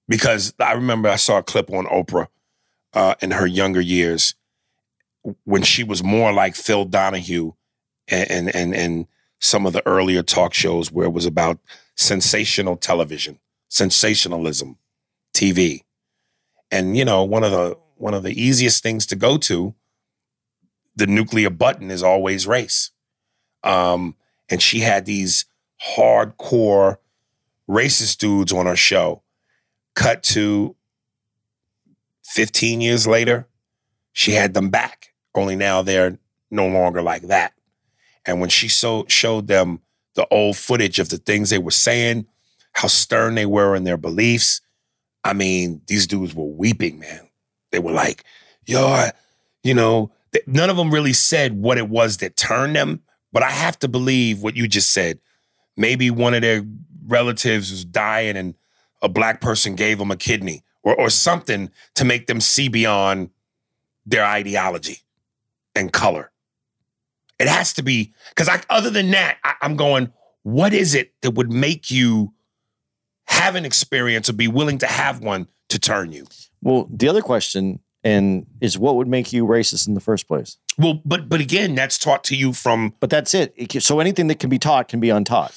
Because 0.07 0.53
I 0.59 0.73
remember 0.73 1.09
I 1.09 1.17
saw 1.17 1.39
a 1.39 1.43
clip 1.43 1.69
on 1.69 1.85
Oprah 1.87 2.27
uh, 2.93 3.15
in 3.21 3.31
her 3.31 3.45
younger 3.45 3.81
years 3.81 4.35
when 5.43 5.63
she 5.63 5.83
was 5.83 6.01
more 6.01 6.31
like 6.31 6.55
Phil 6.55 6.85
Donahue 6.85 7.53
and, 8.07 8.55
and, 8.55 8.75
and, 8.75 9.07
some 9.39 9.67
of 9.67 9.73
the 9.73 9.85
earlier 9.85 10.23
talk 10.23 10.51
shows 10.51 10.91
where 10.91 11.05
it 11.05 11.13
was 11.13 11.27
about 11.27 11.59
sensational 11.93 12.75
television, 12.75 13.37
sensationalism, 13.69 14.77
TV. 15.31 15.83
And, 16.71 16.97
you 16.97 17.05
know, 17.05 17.23
one 17.23 17.43
of 17.43 17.51
the 17.51 17.77
one 17.97 18.13
of 18.13 18.23
the 18.23 18.41
easiest 18.41 18.81
things 18.81 19.05
to 19.07 19.15
go 19.15 19.37
to, 19.37 19.73
the 20.95 21.07
nuclear 21.07 21.49
button 21.49 21.91
is 21.91 22.03
always 22.03 22.47
race. 22.47 22.91
Um, 23.63 24.15
and 24.49 24.61
she 24.61 24.79
had 24.79 25.05
these 25.05 25.45
hardcore 25.95 26.97
racist 27.69 28.17
dudes 28.17 28.53
on 28.53 28.65
her 28.65 28.75
show. 28.75 29.21
Cut 29.95 30.23
to 30.23 30.75
15 32.23 32.81
years 32.81 33.07
later, 33.07 33.47
she 34.13 34.31
had 34.31 34.53
them 34.53 34.69
back, 34.69 35.13
only 35.35 35.55
now 35.55 35.81
they're 35.81 36.17
no 36.49 36.67
longer 36.67 37.01
like 37.01 37.23
that. 37.23 37.53
And 38.27 38.41
when 38.41 38.49
she 38.49 38.67
so, 38.67 39.05
showed 39.07 39.47
them 39.47 39.79
the 40.15 40.27
old 40.29 40.57
footage 40.57 40.99
of 40.99 41.09
the 41.09 41.17
things 41.17 41.49
they 41.49 41.57
were 41.57 41.71
saying, 41.71 42.27
how 42.73 42.87
stern 42.87 43.35
they 43.35 43.45
were 43.45 43.75
in 43.75 43.85
their 43.85 43.97
beliefs, 43.97 44.61
I 45.23 45.33
mean, 45.33 45.81
these 45.87 46.05
dudes 46.05 46.35
were 46.35 46.45
weeping, 46.45 46.99
man. 46.99 47.27
They 47.71 47.79
were 47.79 47.91
like, 47.91 48.23
yo, 48.65 48.85
I, 48.85 49.11
you 49.63 49.73
know, 49.73 50.11
th- 50.33 50.45
none 50.47 50.69
of 50.69 50.77
them 50.77 50.93
really 50.93 51.13
said 51.13 51.59
what 51.59 51.77
it 51.77 51.89
was 51.89 52.17
that 52.17 52.35
turned 52.35 52.75
them, 52.75 53.01
but 53.31 53.43
I 53.43 53.49
have 53.49 53.79
to 53.79 53.87
believe 53.87 54.41
what 54.41 54.55
you 54.55 54.67
just 54.67 54.91
said. 54.91 55.19
Maybe 55.75 56.11
one 56.11 56.33
of 56.33 56.41
their 56.41 56.63
relatives 57.07 57.71
was 57.71 57.85
dying 57.85 58.35
and 58.35 58.55
a 59.01 59.09
black 59.09 59.41
person 59.41 59.75
gave 59.75 59.97
them 59.97 60.11
a 60.11 60.17
kidney 60.17 60.63
or, 60.83 60.95
or 60.95 61.09
something 61.09 61.71
to 61.95 62.05
make 62.05 62.27
them 62.27 62.41
see 62.41 62.67
beyond 62.67 63.29
their 64.05 64.25
ideology 64.25 64.99
and 65.75 65.91
color. 65.91 66.31
It 67.39 67.47
has 67.47 67.73
to 67.73 67.83
be 67.83 68.13
because 68.29 68.49
I, 68.49 68.61
other 68.69 68.89
than 68.89 69.11
that, 69.11 69.37
I, 69.43 69.53
I'm 69.61 69.75
going. 69.75 70.11
What 70.43 70.73
is 70.73 70.95
it 70.95 71.11
that 71.23 71.31
would 71.31 71.51
make 71.51 71.91
you 71.91 72.33
have 73.27 73.55
an 73.55 73.65
experience 73.65 74.29
or 74.29 74.33
be 74.33 74.47
willing 74.47 74.77
to 74.79 74.87
have 74.87 75.19
one 75.19 75.47
to 75.69 75.77
turn 75.77 76.11
you? 76.13 76.25
Well, 76.61 76.87
the 76.89 77.09
other 77.09 77.21
question 77.21 77.79
and 78.03 78.45
is 78.61 78.77
what 78.77 78.95
would 78.95 79.07
make 79.07 79.33
you 79.33 79.45
racist 79.45 79.87
in 79.87 79.93
the 79.93 79.99
first 79.99 80.27
place? 80.27 80.57
Well, 80.77 81.01
but 81.05 81.27
but 81.29 81.41
again, 81.41 81.75
that's 81.75 81.97
taught 81.97 82.23
to 82.25 82.35
you 82.35 82.53
from. 82.53 82.93
But 82.99 83.09
that's 83.09 83.33
it. 83.33 83.53
It 83.57 83.69
can- 83.69 83.81
So 83.81 83.99
anything 83.99 84.27
that 84.27 84.39
can 84.39 84.49
be 84.49 84.59
taught 84.59 84.87
can 84.87 84.99
be 84.99 85.09
untaught. 85.09 85.51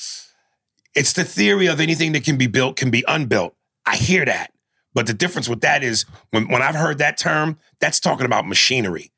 It's 0.96 1.12
the 1.12 1.24
theory 1.24 1.66
of 1.66 1.80
anything 1.80 2.12
that 2.12 2.24
can 2.24 2.36
be 2.36 2.48
built 2.48 2.76
can 2.76 2.90
be 2.90 3.04
unbuilt. 3.06 3.54
I 3.86 3.96
hear 3.96 4.24
that, 4.24 4.52
but 4.92 5.06
the 5.06 5.14
difference 5.14 5.48
with 5.48 5.60
that 5.60 5.84
is 5.84 6.04
when 6.30 6.48
when 6.50 6.62
I've 6.62 6.74
heard 6.74 6.98
that 6.98 7.16
term, 7.16 7.58
that's 7.80 8.00
talking 8.00 8.26
about 8.26 8.46
machinery. 8.48 9.12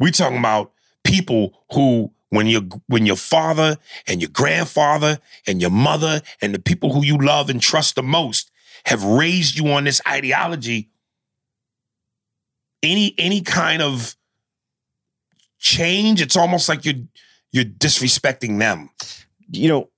We're 0.00 0.10
talking 0.10 0.38
about 0.38 0.72
people 1.04 1.62
who 1.72 2.12
when 2.30 2.46
your 2.46 2.62
when 2.86 3.06
your 3.06 3.16
father 3.16 3.76
and 4.06 4.20
your 4.20 4.30
grandfather 4.30 5.18
and 5.46 5.60
your 5.60 5.70
mother 5.70 6.22
and 6.40 6.54
the 6.54 6.58
people 6.58 6.92
who 6.92 7.04
you 7.04 7.18
love 7.18 7.50
and 7.50 7.60
trust 7.60 7.94
the 7.94 8.02
most 8.02 8.50
have 8.86 9.04
raised 9.04 9.58
you 9.58 9.68
on 9.68 9.84
this 9.84 10.00
ideology 10.08 10.88
any 12.82 13.14
any 13.18 13.40
kind 13.40 13.82
of 13.82 14.16
change 15.58 16.20
it's 16.20 16.36
almost 16.36 16.68
like 16.68 16.84
you're 16.84 17.04
you're 17.52 17.64
disrespecting 17.64 18.58
them. 18.58 18.90
You 19.50 19.68
know, 19.68 19.90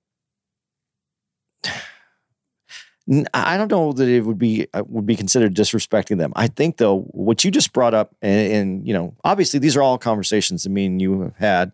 I 3.33 3.57
don't 3.57 3.69
know 3.69 3.93
that 3.93 4.07
it 4.07 4.21
would 4.21 4.39
be 4.39 4.67
uh, 4.73 4.83
would 4.87 5.05
be 5.05 5.15
considered 5.15 5.53
disrespecting 5.53 6.17
them. 6.17 6.33
I 6.35 6.47
think 6.47 6.77
though 6.77 7.01
what 7.11 7.43
you 7.43 7.51
just 7.51 7.71
brought 7.71 7.93
up, 7.93 8.15
and, 8.21 8.51
and 8.51 8.87
you 8.87 8.93
know, 8.93 9.13
obviously 9.23 9.59
these 9.59 9.77
are 9.77 9.83
all 9.83 9.99
conversations 9.99 10.63
that 10.63 10.71
me 10.71 10.87
and 10.87 10.99
you 10.99 11.21
have 11.21 11.35
had, 11.35 11.71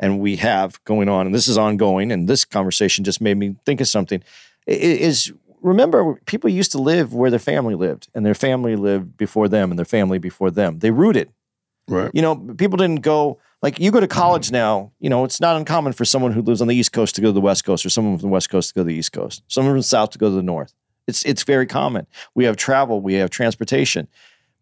and 0.00 0.18
we 0.18 0.36
have 0.36 0.82
going 0.84 1.08
on, 1.08 1.26
and 1.26 1.34
this 1.34 1.46
is 1.46 1.56
ongoing. 1.56 2.10
And 2.10 2.28
this 2.28 2.44
conversation 2.44 3.04
just 3.04 3.20
made 3.20 3.36
me 3.36 3.54
think 3.64 3.80
of 3.80 3.86
something. 3.86 4.24
Is 4.66 5.32
remember 5.60 6.16
people 6.26 6.50
used 6.50 6.72
to 6.72 6.78
live 6.78 7.14
where 7.14 7.30
their 7.30 7.38
family 7.38 7.76
lived, 7.76 8.08
and 8.12 8.26
their 8.26 8.34
family 8.34 8.74
lived 8.74 9.16
before 9.16 9.48
them, 9.48 9.70
and 9.70 9.78
their 9.78 9.84
family 9.84 10.18
before 10.18 10.50
them. 10.50 10.80
They 10.80 10.90
rooted. 10.90 11.30
right 11.86 12.10
You 12.12 12.22
know, 12.22 12.34
people 12.34 12.76
didn't 12.76 13.02
go 13.02 13.38
like 13.62 13.78
you 13.78 13.90
go 13.90 14.00
to 14.00 14.08
college 14.08 14.50
now. 14.50 14.92
You 14.98 15.08
know, 15.08 15.24
it's 15.24 15.40
not 15.40 15.56
uncommon 15.56 15.92
for 15.92 16.04
someone 16.04 16.32
who 16.32 16.42
lives 16.42 16.60
on 16.60 16.68
the 16.68 16.74
East 16.74 16.92
Coast 16.92 17.14
to 17.14 17.20
go 17.20 17.28
to 17.28 17.32
the 17.32 17.40
West 17.40 17.64
Coast, 17.64 17.86
or 17.86 17.90
someone 17.90 18.18
from 18.18 18.28
the 18.28 18.32
West 18.32 18.50
Coast 18.50 18.70
to 18.70 18.74
go 18.74 18.80
to 18.82 18.88
the 18.88 18.94
East 18.94 19.12
Coast, 19.12 19.42
someone 19.48 19.72
from 19.72 19.78
the 19.78 19.84
South 19.84 20.10
to 20.10 20.18
go 20.18 20.28
to 20.28 20.34
the 20.34 20.42
North. 20.42 20.74
It's 21.06 21.24
it's 21.24 21.42
very 21.44 21.66
common. 21.66 22.06
We 22.34 22.44
have 22.44 22.56
travel, 22.56 23.00
we 23.00 23.14
have 23.14 23.30
transportation, 23.30 24.08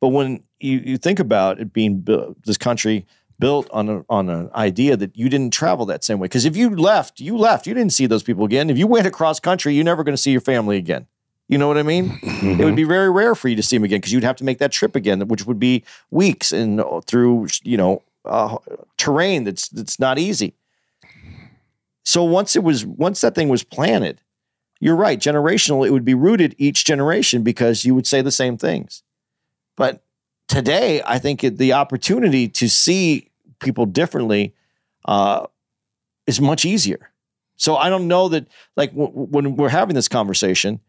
but 0.00 0.08
when 0.08 0.42
you, 0.60 0.78
you 0.78 0.96
think 0.98 1.18
about 1.18 1.60
it 1.60 1.72
being 1.72 2.00
built, 2.00 2.42
this 2.44 2.56
country 2.56 3.06
built 3.38 3.68
on 3.70 3.88
a, 3.88 4.04
on 4.08 4.28
an 4.28 4.50
idea 4.54 4.96
that 4.96 5.16
you 5.16 5.28
didn't 5.28 5.52
travel 5.52 5.86
that 5.86 6.04
same 6.04 6.18
way. 6.18 6.26
Because 6.26 6.44
if 6.44 6.56
you 6.56 6.70
left, 6.70 7.20
you 7.20 7.36
left. 7.36 7.66
You 7.66 7.72
didn't 7.72 7.94
see 7.94 8.06
those 8.06 8.22
people 8.22 8.44
again. 8.44 8.68
If 8.68 8.76
you 8.76 8.86
went 8.86 9.06
across 9.06 9.40
country, 9.40 9.74
you're 9.74 9.84
never 9.84 10.04
going 10.04 10.12
to 10.14 10.20
see 10.20 10.30
your 10.30 10.42
family 10.42 10.76
again. 10.76 11.06
You 11.48 11.58
know 11.58 11.66
what 11.66 11.78
I 11.78 11.82
mean? 11.82 12.18
it 12.22 12.64
would 12.64 12.76
be 12.76 12.84
very 12.84 13.10
rare 13.10 13.34
for 13.34 13.48
you 13.48 13.56
to 13.56 13.62
see 13.62 13.76
them 13.76 13.84
again 13.84 13.98
because 13.98 14.12
you'd 14.12 14.22
have 14.22 14.36
to 14.36 14.44
make 14.44 14.58
that 14.58 14.70
trip 14.70 14.94
again, 14.94 15.26
which 15.26 15.46
would 15.46 15.58
be 15.58 15.82
weeks 16.10 16.52
and 16.52 16.80
uh, 16.80 17.00
through 17.00 17.48
you 17.64 17.76
know 17.76 18.02
uh, 18.24 18.56
terrain 18.96 19.44
that's 19.44 19.68
that's 19.68 19.98
not 19.98 20.18
easy. 20.18 20.54
So 22.04 22.24
once 22.24 22.56
it 22.56 22.64
was 22.64 22.84
once 22.84 23.20
that 23.20 23.34
thing 23.34 23.48
was 23.48 23.62
planted, 23.62 24.20
you're 24.80 24.96
right. 24.96 25.18
Generational, 25.18 25.86
it 25.86 25.90
would 25.90 26.04
be 26.04 26.14
rooted 26.14 26.54
each 26.58 26.84
generation 26.84 27.42
because 27.42 27.84
you 27.84 27.94
would 27.94 28.06
say 28.06 28.22
the 28.22 28.32
same 28.32 28.56
things. 28.56 29.02
But 29.76 30.02
today, 30.48 31.02
I 31.06 31.18
think 31.18 31.40
the 31.40 31.72
opportunity 31.74 32.48
to 32.48 32.68
see 32.68 33.30
people 33.60 33.86
differently 33.86 34.54
uh, 35.04 35.46
is 36.26 36.40
much 36.40 36.64
easier. 36.64 37.10
So 37.56 37.76
I 37.76 37.90
don't 37.90 38.08
know 38.08 38.28
that 38.28 38.48
like 38.76 38.90
w- 38.92 39.12
when 39.12 39.56
we're 39.56 39.68
having 39.68 39.94
this 39.94 40.08
conversation, 40.08 40.80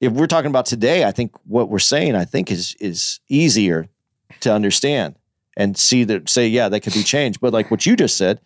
if 0.00 0.12
we're 0.12 0.26
talking 0.26 0.50
about 0.50 0.66
today, 0.66 1.04
I 1.04 1.10
think 1.10 1.34
what 1.44 1.68
we're 1.68 1.78
saying, 1.78 2.14
I 2.14 2.24
think 2.24 2.50
is 2.50 2.76
is 2.80 3.20
easier 3.28 3.88
to 4.40 4.52
understand 4.52 5.16
and 5.56 5.76
see 5.76 6.04
that 6.04 6.28
say, 6.28 6.48
yeah, 6.48 6.68
that 6.68 6.80
could 6.80 6.94
be 6.94 7.02
changed. 7.02 7.40
But 7.40 7.52
like 7.52 7.70
what 7.70 7.86
you 7.86 7.96
just 7.96 8.16
said, 8.16 8.40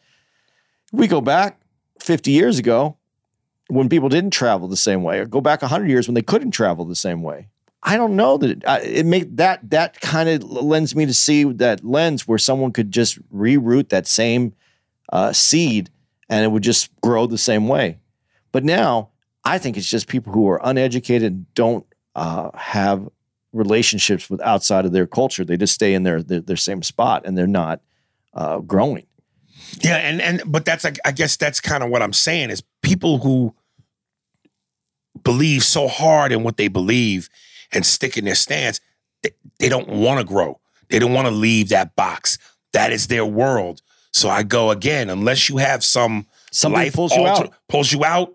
we 0.93 1.07
go 1.07 1.21
back 1.21 1.61
50 2.01 2.31
years 2.31 2.59
ago 2.59 2.97
when 3.69 3.89
people 3.89 4.09
didn't 4.09 4.31
travel 4.31 4.69
the 4.69 4.77
same 4.77 5.03
way, 5.03 5.19
or 5.19 5.27
go 5.27 5.41
back 5.41 5.63
100 5.63 5.89
years 5.89 6.07
when 6.07 6.15
they 6.15 6.23
couldn't 6.23 6.53
travel 6.53 6.85
the 6.85 6.95
same 6.95 7.23
way. 7.23 7.49
I 7.83 7.97
don't 7.97 8.17
know 8.17 8.37
that 8.39 8.51
it, 8.51 8.65
it 8.99 9.07
make 9.07 9.37
that 9.37 9.71
that 9.71 10.01
kind 10.01 10.29
of 10.29 10.43
lends 10.43 10.95
me 10.97 11.07
to 11.07 11.15
see 11.15 11.45
that 11.45 11.85
lens 11.85 12.27
where 12.27 12.39
someone 12.39 12.73
could 12.73 12.91
just 12.91 13.19
reroot 13.33 13.91
that 13.91 14.07
same 14.07 14.55
uh, 15.13 15.33
seed 15.33 15.91
and 16.29 16.45
it 16.45 16.49
would 16.49 16.63
just 16.63 16.91
grow 17.01 17.27
the 17.27 17.39
same 17.39 17.69
way. 17.69 17.99
But 18.51 18.65
now 18.65 19.11
I 19.45 19.59
think 19.59 19.77
it's 19.77 19.89
just 19.89 20.09
people 20.09 20.33
who 20.33 20.49
are 20.49 20.61
uneducated 20.65 21.55
don't 21.55 21.87
uh, 22.17 22.51
have 22.57 23.09
relationships 23.57 24.31
with 24.31 24.41
outside 24.43 24.85
of 24.85 24.93
their 24.93 25.07
culture. 25.07 25.45
They 25.45 25.57
just 25.57 25.75
stay 25.75 25.95
in 25.95 26.03
their 26.03 26.23
their, 26.23 26.41
their 26.41 26.57
same 26.57 26.83
spot 26.83 27.23
and 27.25 27.37
they're 27.37 27.47
not 27.47 27.81
uh, 28.35 28.59
growing. 28.59 29.07
Yeah, 29.81 29.97
and 29.97 30.21
and 30.21 30.43
but 30.47 30.65
that's 30.65 30.85
like 30.85 30.99
I 31.05 31.13
guess 31.13 31.37
that's 31.37 31.61
kind 31.61 31.83
of 31.83 31.91
what 31.91 32.03
I'm 32.03 32.13
saying 32.13 32.51
is 32.51 32.63
people 32.83 33.19
who 33.19 33.55
believe 35.23 35.65
so 35.65 35.89
hard 35.89 36.33
in 36.33 36.43
what 36.43 36.57
they 36.57 36.69
believe 36.69 37.29
and 37.73 37.85
stick 37.85 38.17
in 38.17 38.25
their 38.25 38.35
stance, 38.35 38.81
they, 39.23 39.31
they 39.59 39.69
don't 39.69 39.89
want 39.89 40.21
to 40.21 40.25
grow. 40.25 40.61
They 40.89 40.99
don't 40.99 41.13
want 41.13 41.27
to 41.27 41.35
leave 41.35 41.71
that 41.71 41.97
box. 41.97 42.39
That 42.73 42.93
is 42.93 43.09
their 43.09 43.25
world. 43.25 43.83
So 44.13 44.29
I 44.29 44.45
go 44.45 44.71
again, 44.71 45.11
unless 45.11 45.49
you 45.49 45.57
have 45.57 45.83
some 45.83 46.27
Something 46.53 46.81
life 46.81 46.95
pulls 46.95 47.15
you 47.15 47.27
out. 47.27 47.53
pulls 47.69 47.93
you 47.93 48.05
out. 48.05 48.35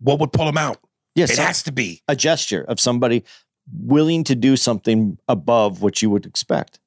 What 0.00 0.18
would 0.20 0.32
pull 0.32 0.46
them 0.46 0.58
out? 0.58 0.78
Yes, 1.14 1.32
it 1.32 1.38
has 1.38 1.62
to 1.64 1.72
be 1.72 2.02
a 2.08 2.16
gesture 2.16 2.62
of 2.62 2.80
somebody 2.80 3.24
willing 3.72 4.24
to 4.24 4.34
do 4.34 4.56
something 4.56 5.18
above 5.28 5.82
what 5.82 6.02
you 6.02 6.10
would 6.10 6.26
expect. 6.26 6.80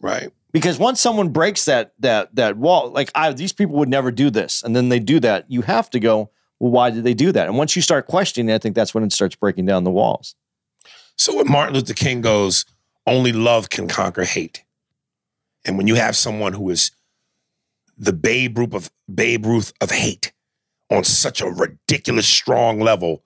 right. 0.00 0.30
Because 0.50 0.78
once 0.78 0.98
someone 0.98 1.28
breaks 1.28 1.66
that 1.66 1.92
that 1.98 2.34
that 2.34 2.56
wall, 2.56 2.90
like 2.90 3.10
I, 3.14 3.32
these 3.32 3.52
people 3.52 3.76
would 3.76 3.88
never 3.88 4.10
do 4.10 4.30
this, 4.30 4.62
and 4.62 4.74
then 4.74 4.88
they 4.88 4.98
do 4.98 5.20
that, 5.20 5.44
you 5.48 5.60
have 5.62 5.90
to 5.90 6.00
go. 6.00 6.30
Well, 6.58 6.72
why 6.72 6.90
did 6.90 7.04
they 7.04 7.14
do 7.14 7.30
that? 7.32 7.46
And 7.46 7.56
once 7.58 7.76
you 7.76 7.82
start 7.82 8.06
questioning, 8.06 8.48
it, 8.48 8.54
I 8.54 8.58
think 8.58 8.74
that's 8.74 8.94
when 8.94 9.04
it 9.04 9.12
starts 9.12 9.36
breaking 9.36 9.66
down 9.66 9.84
the 9.84 9.90
walls. 9.90 10.34
So 11.16 11.36
when 11.36 11.50
Martin 11.50 11.74
Luther 11.74 11.94
King 11.94 12.20
goes, 12.20 12.64
only 13.06 13.32
love 13.32 13.70
can 13.70 13.88
conquer 13.88 14.24
hate. 14.24 14.64
And 15.64 15.76
when 15.76 15.86
you 15.86 15.96
have 15.96 16.16
someone 16.16 16.54
who 16.54 16.70
is 16.70 16.90
the 17.96 18.12
Babe 18.12 18.56
Ruth 18.58 18.74
of 18.74 18.90
Babe 19.12 19.44
Ruth 19.44 19.72
of 19.80 19.90
hate 19.90 20.32
on 20.90 21.04
such 21.04 21.40
a 21.40 21.46
ridiculous 21.46 22.26
strong 22.26 22.80
level, 22.80 23.22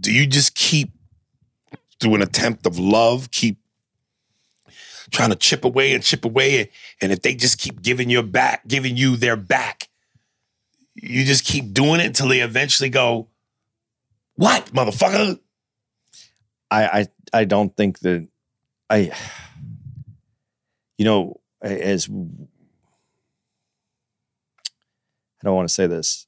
do 0.00 0.12
you 0.12 0.26
just 0.26 0.54
keep 0.54 0.90
through 2.00 2.14
an 2.14 2.22
attempt 2.22 2.66
of 2.66 2.78
love, 2.78 3.30
keep 3.30 3.58
trying 5.10 5.30
to 5.30 5.36
chip 5.36 5.64
away 5.64 5.94
and 5.94 6.04
chip 6.04 6.24
away, 6.24 6.70
and 7.00 7.12
if 7.12 7.22
they 7.22 7.34
just 7.34 7.58
keep 7.58 7.82
giving 7.82 8.10
your 8.10 8.22
back, 8.22 8.66
giving 8.68 8.96
you 8.96 9.16
their 9.16 9.36
back, 9.36 9.88
you 10.94 11.24
just 11.24 11.44
keep 11.44 11.72
doing 11.72 12.00
it 12.00 12.06
until 12.06 12.28
they 12.28 12.40
eventually 12.40 12.90
go, 12.90 13.28
"What, 14.34 14.66
motherfucker?" 14.66 15.40
I 16.70 16.84
I, 16.84 17.06
I 17.32 17.44
don't 17.44 17.74
think 17.76 18.00
that 18.00 18.28
I, 18.90 19.12
you 20.96 21.04
know, 21.04 21.40
as 21.62 22.08
I 22.08 22.14
don't 25.44 25.54
want 25.54 25.68
to 25.68 25.74
say 25.74 25.86
this. 25.86 26.27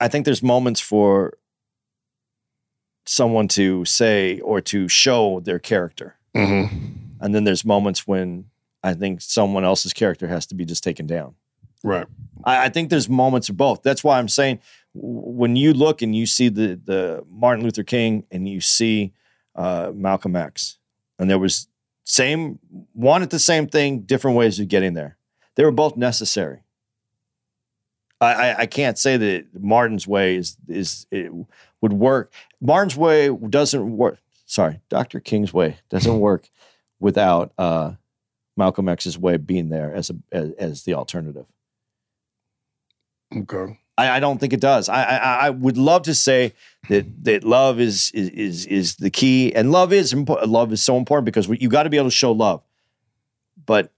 I 0.00 0.08
think 0.08 0.24
there's 0.24 0.42
moments 0.42 0.80
for 0.80 1.34
someone 3.06 3.48
to 3.48 3.84
say 3.84 4.40
or 4.40 4.60
to 4.60 4.88
show 4.88 5.40
their 5.40 5.58
character. 5.58 6.16
Mm-hmm. 6.34 6.94
And 7.20 7.34
then 7.34 7.44
there's 7.44 7.64
moments 7.64 8.06
when 8.06 8.46
I 8.82 8.94
think 8.94 9.20
someone 9.20 9.64
else's 9.64 9.92
character 9.92 10.26
has 10.28 10.46
to 10.46 10.54
be 10.54 10.64
just 10.64 10.84
taken 10.84 11.06
down. 11.06 11.34
Right. 11.82 12.06
I, 12.44 12.66
I 12.66 12.68
think 12.68 12.90
there's 12.90 13.08
moments 13.08 13.48
of 13.48 13.56
both. 13.56 13.82
That's 13.82 14.04
why 14.04 14.18
I'm 14.18 14.28
saying 14.28 14.60
when 14.94 15.56
you 15.56 15.72
look 15.72 16.02
and 16.02 16.14
you 16.16 16.26
see 16.26 16.48
the 16.48 16.80
the 16.82 17.24
Martin 17.30 17.64
Luther 17.64 17.84
King 17.84 18.24
and 18.30 18.48
you 18.48 18.60
see 18.60 19.12
uh, 19.54 19.92
Malcolm 19.94 20.36
X, 20.36 20.78
and 21.18 21.30
there 21.30 21.38
was 21.38 21.68
same 22.04 22.58
wanted 22.94 23.30
the 23.30 23.38
same 23.38 23.66
thing, 23.66 24.00
different 24.00 24.36
ways 24.36 24.58
of 24.58 24.68
getting 24.68 24.94
there. 24.94 25.16
They 25.54 25.64
were 25.64 25.70
both 25.70 25.96
necessary. 25.96 26.62
I, 28.20 28.34
I, 28.34 28.58
I 28.60 28.66
can't 28.66 28.98
say 28.98 29.16
that 29.16 29.46
Martin's 29.60 30.06
way 30.06 30.36
is 30.36 30.56
is 30.68 31.06
it 31.10 31.30
would 31.80 31.92
work. 31.92 32.32
Martin's 32.60 32.96
way 32.96 33.28
doesn't 33.28 33.96
work. 33.96 34.18
Sorry, 34.46 34.80
Dr. 34.88 35.20
King's 35.20 35.52
way 35.52 35.78
doesn't 35.90 36.18
work 36.20 36.48
without 37.00 37.52
uh, 37.58 37.92
Malcolm 38.56 38.88
X's 38.88 39.18
way 39.18 39.36
being 39.36 39.68
there 39.68 39.94
as 39.94 40.10
a 40.10 40.16
as, 40.32 40.52
as 40.52 40.82
the 40.84 40.94
alternative. 40.94 41.46
Okay. 43.34 43.78
I, 43.98 44.16
I 44.16 44.20
don't 44.20 44.38
think 44.38 44.52
it 44.52 44.60
does. 44.60 44.88
I, 44.88 45.02
I 45.02 45.46
I 45.46 45.50
would 45.50 45.78
love 45.78 46.02
to 46.02 46.14
say 46.14 46.54
that 46.88 47.24
that 47.24 47.44
love 47.44 47.80
is 47.80 48.10
is 48.12 48.28
is, 48.30 48.66
is 48.66 48.96
the 48.96 49.10
key, 49.10 49.54
and 49.54 49.72
love 49.72 49.92
is 49.92 50.12
important. 50.12 50.50
Love 50.50 50.72
is 50.72 50.82
so 50.82 50.96
important 50.96 51.24
because 51.26 51.48
you 51.48 51.68
got 51.68 51.84
to 51.84 51.90
be 51.90 51.96
able 51.96 52.08
to 52.08 52.14
show 52.14 52.32
love. 52.32 52.62
But 53.64 53.92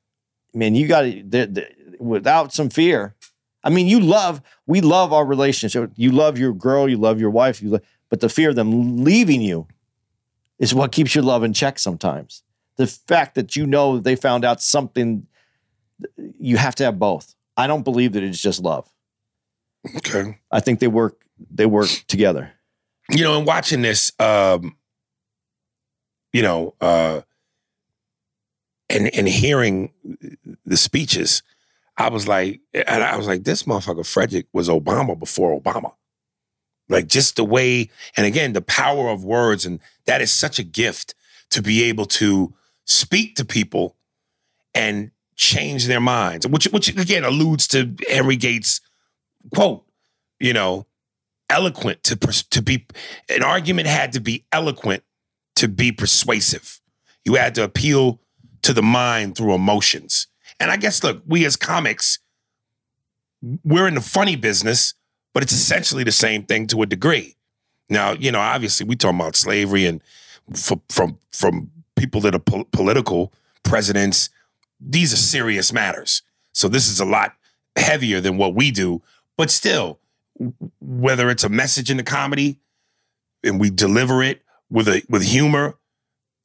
man, 0.54 0.74
you 0.74 0.86
got 0.86 1.02
to 1.02 1.66
without 1.98 2.52
some 2.52 2.70
fear. 2.70 3.14
I 3.64 3.70
mean, 3.70 3.86
you 3.86 4.00
love. 4.00 4.40
We 4.66 4.80
love 4.80 5.12
our 5.12 5.24
relationship. 5.24 5.92
You 5.96 6.12
love 6.12 6.38
your 6.38 6.52
girl. 6.52 6.88
You 6.88 6.96
love 6.96 7.20
your 7.20 7.30
wife. 7.30 7.60
You, 7.60 7.70
love, 7.70 7.82
but 8.08 8.20
the 8.20 8.28
fear 8.28 8.50
of 8.50 8.56
them 8.56 9.04
leaving 9.04 9.42
you 9.42 9.66
is 10.58 10.74
what 10.74 10.92
keeps 10.92 11.14
your 11.14 11.24
love 11.24 11.44
in 11.44 11.52
check. 11.52 11.78
Sometimes 11.78 12.42
the 12.76 12.86
fact 12.86 13.34
that 13.34 13.56
you 13.56 13.66
know 13.66 13.98
they 13.98 14.16
found 14.16 14.44
out 14.44 14.62
something, 14.62 15.26
you 16.38 16.56
have 16.56 16.74
to 16.76 16.84
have 16.84 16.98
both. 16.98 17.34
I 17.56 17.66
don't 17.66 17.82
believe 17.82 18.12
that 18.12 18.22
it's 18.22 18.40
just 18.40 18.62
love. 18.62 18.88
Okay. 19.96 20.38
I 20.50 20.60
think 20.60 20.80
they 20.80 20.88
work 20.88 21.20
they 21.50 21.66
work 21.66 21.88
together. 22.08 22.52
You 23.10 23.24
know, 23.24 23.36
and 23.38 23.46
watching 23.46 23.82
this, 23.82 24.12
um, 24.20 24.76
you 26.32 26.42
know, 26.42 26.74
uh, 26.80 27.22
and 28.88 29.12
and 29.14 29.28
hearing 29.28 29.92
the 30.64 30.76
speeches, 30.76 31.42
I 31.98 32.08
was 32.08 32.28
like, 32.28 32.60
and 32.72 33.02
I 33.02 33.16
was 33.16 33.26
like, 33.26 33.42
this 33.42 33.64
motherfucker 33.64 34.06
Frederick 34.06 34.46
was 34.52 34.68
Obama 34.68 35.18
before 35.18 35.60
Obama. 35.60 35.92
Like 36.88 37.08
just 37.08 37.36
the 37.36 37.44
way, 37.44 37.90
and 38.16 38.24
again, 38.24 38.54
the 38.54 38.62
power 38.62 39.10
of 39.10 39.24
words, 39.24 39.66
and 39.66 39.80
that 40.06 40.22
is 40.22 40.32
such 40.32 40.58
a 40.58 40.62
gift 40.62 41.14
to 41.50 41.60
be 41.60 41.82
able 41.84 42.06
to 42.06 42.54
speak 42.84 43.34
to 43.36 43.44
people 43.44 43.96
and 44.74 45.10
change 45.34 45.86
their 45.86 46.00
minds, 46.00 46.46
which 46.46 46.64
which 46.66 46.88
again 46.96 47.24
alludes 47.24 47.66
to 47.68 47.94
Henry 48.08 48.36
Gates' 48.36 48.80
quote, 49.54 49.84
you 50.40 50.52
know, 50.52 50.86
eloquent 51.50 52.02
to 52.04 52.16
to 52.16 52.62
be 52.62 52.86
an 53.28 53.42
argument 53.42 53.86
had 53.86 54.12
to 54.12 54.20
be 54.20 54.46
eloquent 54.52 55.02
to 55.56 55.68
be 55.68 55.92
persuasive. 55.92 56.80
You 57.24 57.34
had 57.34 57.54
to 57.56 57.64
appeal 57.64 58.20
to 58.62 58.72
the 58.72 58.82
mind 58.82 59.36
through 59.36 59.54
emotions. 59.54 60.26
And 60.60 60.70
I 60.70 60.76
guess 60.76 61.02
look, 61.04 61.22
we 61.26 61.44
as 61.44 61.56
comics 61.56 62.18
we're 63.64 63.86
in 63.86 63.94
the 63.94 64.00
funny 64.00 64.36
business, 64.36 64.94
but 65.32 65.42
it's 65.42 65.52
essentially 65.52 66.04
the 66.04 66.12
same 66.12 66.44
thing 66.44 66.66
to 66.68 66.82
a 66.82 66.86
degree. 66.86 67.36
Now, 67.88 68.12
you 68.12 68.32
know, 68.32 68.40
obviously 68.40 68.86
we 68.86 68.96
talking 68.96 69.20
about 69.20 69.36
slavery 69.36 69.86
and 69.86 70.02
f- 70.52 70.80
from 70.88 71.18
from 71.32 71.70
people 71.96 72.20
that 72.22 72.34
are 72.34 72.40
po- 72.40 72.64
political 72.72 73.32
presidents, 73.62 74.30
these 74.80 75.12
are 75.12 75.16
serious 75.16 75.72
matters. 75.72 76.22
So 76.52 76.68
this 76.68 76.88
is 76.88 77.00
a 77.00 77.04
lot 77.04 77.34
heavier 77.76 78.20
than 78.20 78.36
what 78.36 78.54
we 78.54 78.70
do, 78.70 79.02
but 79.36 79.50
still, 79.50 80.00
whether 80.80 81.30
it's 81.30 81.44
a 81.44 81.48
message 81.48 81.90
in 81.90 81.96
the 81.96 82.02
comedy 82.02 82.58
and 83.42 83.60
we 83.60 83.70
deliver 83.70 84.22
it 84.22 84.42
with 84.70 84.88
a 84.88 85.02
with 85.08 85.22
humor 85.22 85.77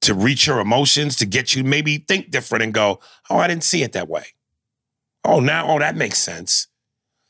to 0.03 0.13
reach 0.13 0.48
your 0.48 0.60
emotions, 0.60 1.15
to 1.17 1.25
get 1.25 1.55
you 1.55 1.63
maybe 1.63 1.98
think 1.98 2.29
different 2.29 2.63
and 2.63 2.74
go, 2.74 3.00
oh, 3.29 3.38
I 3.38 3.48
didn't 3.48 3.63
see 3.63 3.83
it 3.83 3.93
that 3.93 4.10
way. 4.10 4.25
Oh, 5.24 5.39
now, 5.39 5.67
oh, 5.69 5.79
that 5.79 5.95
makes 5.95 6.19
sense. 6.19 6.67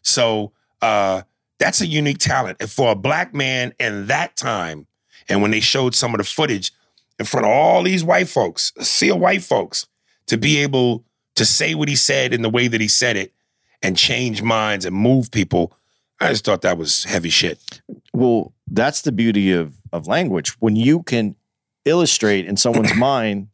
So 0.01 0.51
uh, 0.81 1.21
that's 1.59 1.81
a 1.81 1.85
unique 1.85 2.17
talent. 2.17 2.57
And 2.59 2.69
for 2.69 2.91
a 2.91 2.95
black 2.95 3.33
man 3.33 3.73
in 3.79 4.07
that 4.07 4.35
time, 4.35 4.87
and 5.29 5.41
when 5.41 5.51
they 5.51 5.59
showed 5.59 5.93
some 5.93 6.13
of 6.13 6.17
the 6.17 6.23
footage 6.23 6.71
in 7.19 7.25
front 7.25 7.45
of 7.45 7.51
all 7.51 7.83
these 7.83 8.03
white 8.03 8.27
folks, 8.27 8.73
see 8.79 9.09
a 9.09 9.15
white 9.15 9.43
folks, 9.43 9.87
to 10.27 10.37
be 10.37 10.57
able 10.57 11.05
to 11.35 11.45
say 11.45 11.75
what 11.75 11.87
he 11.87 11.95
said 11.95 12.33
in 12.33 12.41
the 12.41 12.49
way 12.49 12.67
that 12.67 12.81
he 12.81 12.87
said 12.87 13.15
it 13.15 13.33
and 13.81 13.95
change 13.97 14.41
minds 14.41 14.83
and 14.83 14.95
move 14.95 15.29
people, 15.29 15.77
I 16.19 16.29
just 16.29 16.45
thought 16.45 16.61
that 16.63 16.77
was 16.77 17.03
heavy 17.03 17.29
shit. 17.29 17.81
Well, 18.13 18.53
that's 18.67 19.01
the 19.01 19.11
beauty 19.11 19.51
of 19.51 19.75
of 19.91 20.07
language. 20.07 20.49
When 20.59 20.75
you 20.75 21.03
can 21.03 21.35
illustrate 21.85 22.45
in 22.45 22.57
someone's 22.57 22.95
mind, 23.11 23.47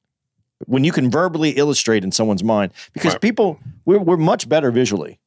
when 0.65 0.83
you 0.83 0.91
can 0.91 1.09
verbally 1.09 1.51
illustrate 1.51 2.03
in 2.03 2.11
someone's 2.11 2.43
mind, 2.43 2.71
because 2.93 3.13
Right. 3.13 3.21
people 3.21 3.59
we're 3.85 3.99
we're 3.99 4.17
much 4.17 4.47
better 4.49 4.71
visually. 4.71 5.19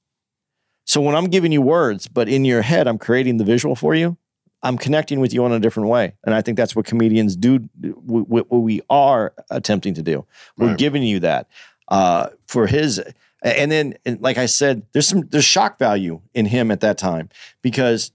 So 0.84 1.00
when 1.00 1.14
I'm 1.14 1.26
giving 1.26 1.52
you 1.52 1.62
words, 1.62 2.08
but 2.08 2.28
in 2.28 2.44
your 2.44 2.62
head 2.62 2.86
I'm 2.88 2.98
creating 2.98 3.36
the 3.38 3.44
visual 3.44 3.76
for 3.76 3.94
you, 3.94 4.16
I'm 4.62 4.76
connecting 4.76 5.20
with 5.20 5.32
you 5.32 5.44
in 5.46 5.52
a 5.52 5.60
different 5.60 5.88
way, 5.88 6.14
and 6.24 6.34
I 6.34 6.42
think 6.42 6.56
that's 6.56 6.74
what 6.76 6.86
comedians 6.86 7.36
do. 7.36 7.58
What 8.04 8.50
we 8.50 8.80
are 8.90 9.32
attempting 9.50 9.94
to 9.94 10.02
do. 10.02 10.24
We're 10.56 10.68
Right. 10.68 10.78
giving 10.78 11.02
you 11.02 11.20
that 11.20 11.48
uh, 11.88 12.28
for 12.46 12.66
his. 12.66 13.00
And 13.44 13.72
then, 13.72 13.94
and 14.06 14.20
like 14.20 14.38
I 14.38 14.46
said, 14.46 14.82
there's 14.92 15.08
some 15.08 15.22
there's 15.30 15.44
shock 15.44 15.76
value 15.78 16.20
in 16.32 16.46
him 16.46 16.70
at 16.70 16.80
that 16.80 16.96
time 16.96 17.28
because 17.60 18.12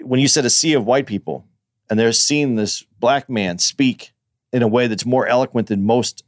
when 0.00 0.20
you 0.20 0.28
said 0.28 0.44
a 0.46 0.50
sea 0.50 0.72
of 0.74 0.86
white 0.86 1.06
people 1.06 1.44
and 1.90 1.98
they're 1.98 2.12
seeing 2.12 2.56
this 2.56 2.84
black 3.04 3.28
man 3.28 3.58
speak 3.58 4.12
in 4.50 4.62
a 4.62 4.68
way 4.68 4.86
that's 4.86 5.04
more 5.04 5.26
eloquent 5.26 5.68
than 5.68 5.84
most 5.84 6.24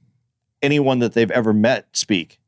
anyone 0.61 0.99
that 0.99 1.15
they've 1.15 1.31
ever 1.31 1.55
met 1.55 1.87
speak. 1.93 2.39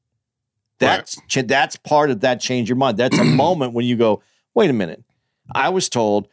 That's 0.79 1.17
ch- 1.29 1.47
that's 1.47 1.77
part 1.77 2.11
of 2.11 2.21
that 2.21 2.41
change 2.41 2.69
your 2.69 2.77
mind. 2.77 2.99
That's 2.99 3.19
a 3.19 3.25
moment 3.45 3.73
when 3.73 3.87
you 3.87 3.97
go, 3.97 4.23
wait 4.55 4.69
a 4.69 4.75
minute. 4.75 5.03
I 5.55 5.71
was 5.71 5.89
told 5.89 6.29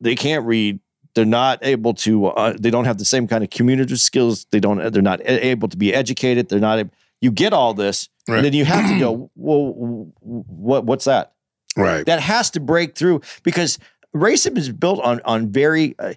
they 0.00 0.16
can't 0.16 0.44
read. 0.46 0.80
They're 1.14 1.24
not 1.24 1.60
able 1.62 1.94
to. 1.94 2.26
Uh, 2.26 2.54
they 2.58 2.70
don't 2.70 2.84
have 2.86 2.98
the 2.98 3.04
same 3.04 3.28
kind 3.28 3.42
of 3.44 3.50
communicative 3.50 4.00
skills. 4.00 4.46
They 4.50 4.58
don't. 4.60 4.92
They're 4.92 5.00
not 5.02 5.20
able 5.24 5.68
to 5.68 5.76
be 5.76 5.94
educated. 5.94 6.48
They're 6.48 6.58
not. 6.58 6.84
You 7.20 7.30
get 7.30 7.52
all 7.52 7.72
this, 7.74 8.08
Right. 8.28 8.36
and 8.36 8.44
then 8.44 8.52
you 8.52 8.64
have 8.64 8.88
to 8.90 8.98
go. 8.98 9.30
Well, 9.36 10.12
what? 10.20 10.84
What's 10.84 11.04
that? 11.04 11.34
Right. 11.76 12.04
that 12.06 12.20
has 12.20 12.50
to 12.50 12.60
break 12.60 12.96
through 12.98 13.20
because 13.44 13.78
racism 14.14 14.58
is 14.58 14.70
built 14.70 15.00
on 15.00 15.20
on 15.24 15.48
very 15.52 15.94
uh, 15.98 16.14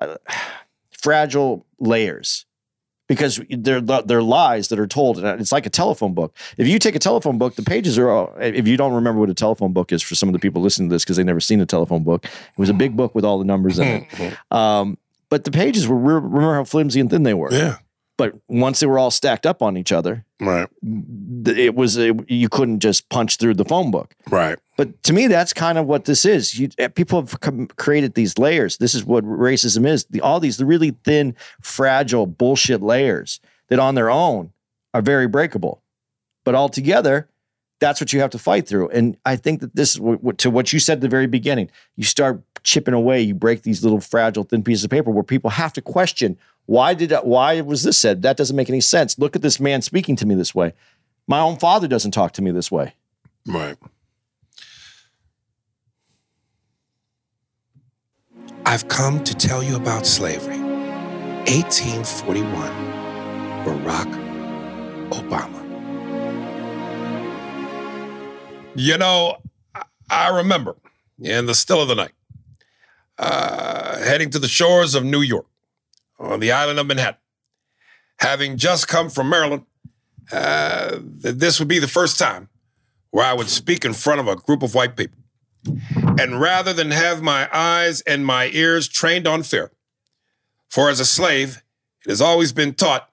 uh, 0.00 0.16
fragile 0.90 1.64
layers 1.78 2.44
because 3.08 3.40
they're 3.48 3.80
they're 3.80 4.22
lies 4.22 4.68
that 4.68 4.78
are 4.78 4.86
told. 4.86 5.18
And 5.18 5.40
it's 5.40 5.50
like 5.50 5.66
a 5.66 5.70
telephone 5.70 6.14
book. 6.14 6.36
If 6.56 6.68
you 6.68 6.78
take 6.78 6.94
a 6.94 6.98
telephone 6.98 7.38
book 7.38 7.56
the 7.56 7.62
pages 7.62 7.98
are 7.98 8.10
all, 8.10 8.34
if 8.38 8.68
you 8.68 8.76
don't 8.76 8.92
remember 8.92 9.20
what 9.20 9.30
a 9.30 9.34
telephone 9.34 9.72
book 9.72 9.92
is 9.92 10.02
for 10.02 10.14
some 10.14 10.28
of 10.28 10.34
the 10.34 10.38
people 10.38 10.62
listening 10.62 10.88
to 10.90 10.94
this 10.94 11.04
because 11.04 11.16
they've 11.16 11.26
never 11.26 11.40
seen 11.40 11.60
a 11.60 11.66
telephone 11.66 12.04
book 12.04 12.24
it 12.24 12.58
was 12.58 12.68
a 12.68 12.74
big 12.74 12.96
book 12.96 13.14
with 13.14 13.24
all 13.24 13.38
the 13.38 13.44
numbers 13.44 13.78
in 13.78 14.06
it. 14.18 14.38
Um, 14.50 14.98
but 15.30 15.44
the 15.44 15.50
pages 15.50 15.86
were 15.86 15.96
remember 15.96 16.54
how 16.54 16.64
flimsy 16.64 17.00
and 17.00 17.10
thin 17.10 17.22
they 17.22 17.34
were? 17.34 17.52
Yeah. 17.52 17.78
But 18.18 18.34
once 18.48 18.80
they 18.80 18.86
were 18.86 18.98
all 18.98 19.10
stacked 19.10 19.46
up 19.46 19.62
on 19.62 19.76
each 19.78 19.92
other 19.92 20.24
Right. 20.40 20.68
it 21.46 21.74
was 21.74 21.96
a, 21.96 22.14
you 22.28 22.48
couldn't 22.50 22.80
just 22.80 23.08
punch 23.08 23.36
through 23.36 23.54
the 23.54 23.64
phone 23.64 23.90
book 23.90 24.14
Right. 24.28 24.58
but 24.76 25.02
to 25.04 25.12
me, 25.14 25.26
that's 25.28 25.52
kind 25.54 25.78
of 25.78 25.86
what 25.86 26.04
this 26.04 26.24
is. 26.26 26.58
You, 26.58 26.68
eh, 26.78 26.88
people 26.88 27.22
have 27.22 27.40
com- 27.40 27.66
created 27.76 28.14
these 28.14 28.36
layers. 28.38 28.76
This 28.76 28.94
is 28.94 29.04
what 29.04 29.24
racism 29.24 29.86
is. 29.86 30.04
The, 30.10 30.20
all 30.20 30.38
these 30.40 30.62
really 30.62 30.90
thin, 31.04 31.34
fragile 31.62 32.26
bullshit 32.26 32.82
layers 32.82 33.40
that 33.68 33.78
on 33.78 33.94
their 33.94 34.10
own 34.10 34.50
are 34.94 35.02
very 35.02 35.26
breakable, 35.26 35.82
but 36.44 36.54
all 36.54 36.68
together, 36.68 37.28
that's 37.80 38.00
what 38.00 38.12
you 38.12 38.20
have 38.20 38.30
to 38.30 38.38
fight 38.38 38.66
through. 38.66 38.88
And 38.90 39.16
I 39.24 39.36
think 39.36 39.60
that 39.60 39.74
this 39.76 39.94
is 39.94 40.00
what, 40.00 40.22
what- 40.22 40.38
to 40.38 40.50
what 40.50 40.72
you 40.72 40.80
said 40.80 40.98
at 40.98 41.00
the 41.02 41.08
very 41.08 41.26
beginning. 41.26 41.70
You 41.96 42.04
start 42.04 42.42
chipping 42.64 42.94
away. 42.94 43.22
You 43.22 43.34
break 43.34 43.62
these 43.62 43.82
little 43.84 44.00
fragile, 44.00 44.42
thin 44.44 44.62
pieces 44.64 44.84
of 44.84 44.90
paper 44.90 45.10
where 45.10 45.22
people 45.22 45.50
have 45.50 45.72
to 45.74 45.80
question 45.82 46.36
why 46.66 46.92
did 46.92 47.12
I- 47.14 47.20
why 47.20 47.60
was 47.62 47.82
this 47.84 47.96
said? 47.96 48.20
That 48.22 48.36
doesn't 48.36 48.54
make 48.56 48.68
any 48.68 48.80
sense. 48.82 49.18
Look 49.18 49.34
at 49.36 49.40
this 49.42 49.58
man 49.58 49.80
speaking 49.80 50.16
to 50.16 50.26
me 50.26 50.34
this 50.34 50.54
way. 50.54 50.74
My 51.26 51.40
own 51.40 51.56
father 51.56 51.88
doesn't 51.88 52.10
talk 52.10 52.32
to 52.32 52.42
me 52.42 52.50
this 52.50 52.70
way. 52.70 52.94
Right. 53.46 53.76
I've 58.66 58.86
come 58.88 59.24
to 59.24 59.34
tell 59.34 59.62
you 59.62 59.76
about 59.76 60.04
slavery. 60.04 60.58
1841. 60.58 62.44
Barack 63.64 64.10
Obama. 65.10 65.57
You 68.74 68.96
know, 68.98 69.42
I- 70.10 70.28
remember 70.28 70.76
in 71.20 71.46
the 71.46 71.54
still 71.54 71.80
of 71.82 71.88
the 71.88 71.94
night, 71.94 72.12
uh, 73.18 73.98
heading 73.98 74.30
to 74.30 74.38
the 74.38 74.48
shores 74.48 74.94
of 74.94 75.04
New 75.04 75.20
York 75.20 75.46
on 76.18 76.40
the 76.40 76.52
island 76.52 76.78
of 76.78 76.86
Manhattan. 76.86 77.20
Having 78.20 78.56
just 78.58 78.88
come 78.88 79.10
from 79.10 79.28
Maryland, 79.28 79.64
uh, 80.32 80.98
that 81.00 81.38
this 81.38 81.58
would 81.58 81.68
be 81.68 81.78
the 81.78 81.88
first 81.88 82.18
time 82.18 82.48
where 83.10 83.24
I 83.24 83.32
would 83.32 83.48
speak 83.48 83.84
in 83.84 83.94
front 83.94 84.20
of 84.20 84.28
a 84.28 84.36
group 84.36 84.62
of 84.62 84.74
white 84.74 84.96
people. 84.96 85.18
And 86.18 86.40
rather 86.40 86.72
than 86.72 86.90
have 86.90 87.22
my 87.22 87.48
eyes 87.52 88.00
and 88.02 88.24
my 88.24 88.46
ears 88.52 88.88
trained 88.88 89.26
on 89.26 89.42
fear, 89.42 89.72
for 90.68 90.90
as 90.90 91.00
a 91.00 91.04
slave, 91.04 91.62
it 92.04 92.10
has 92.10 92.20
always 92.20 92.52
been 92.52 92.74
taught 92.74 93.10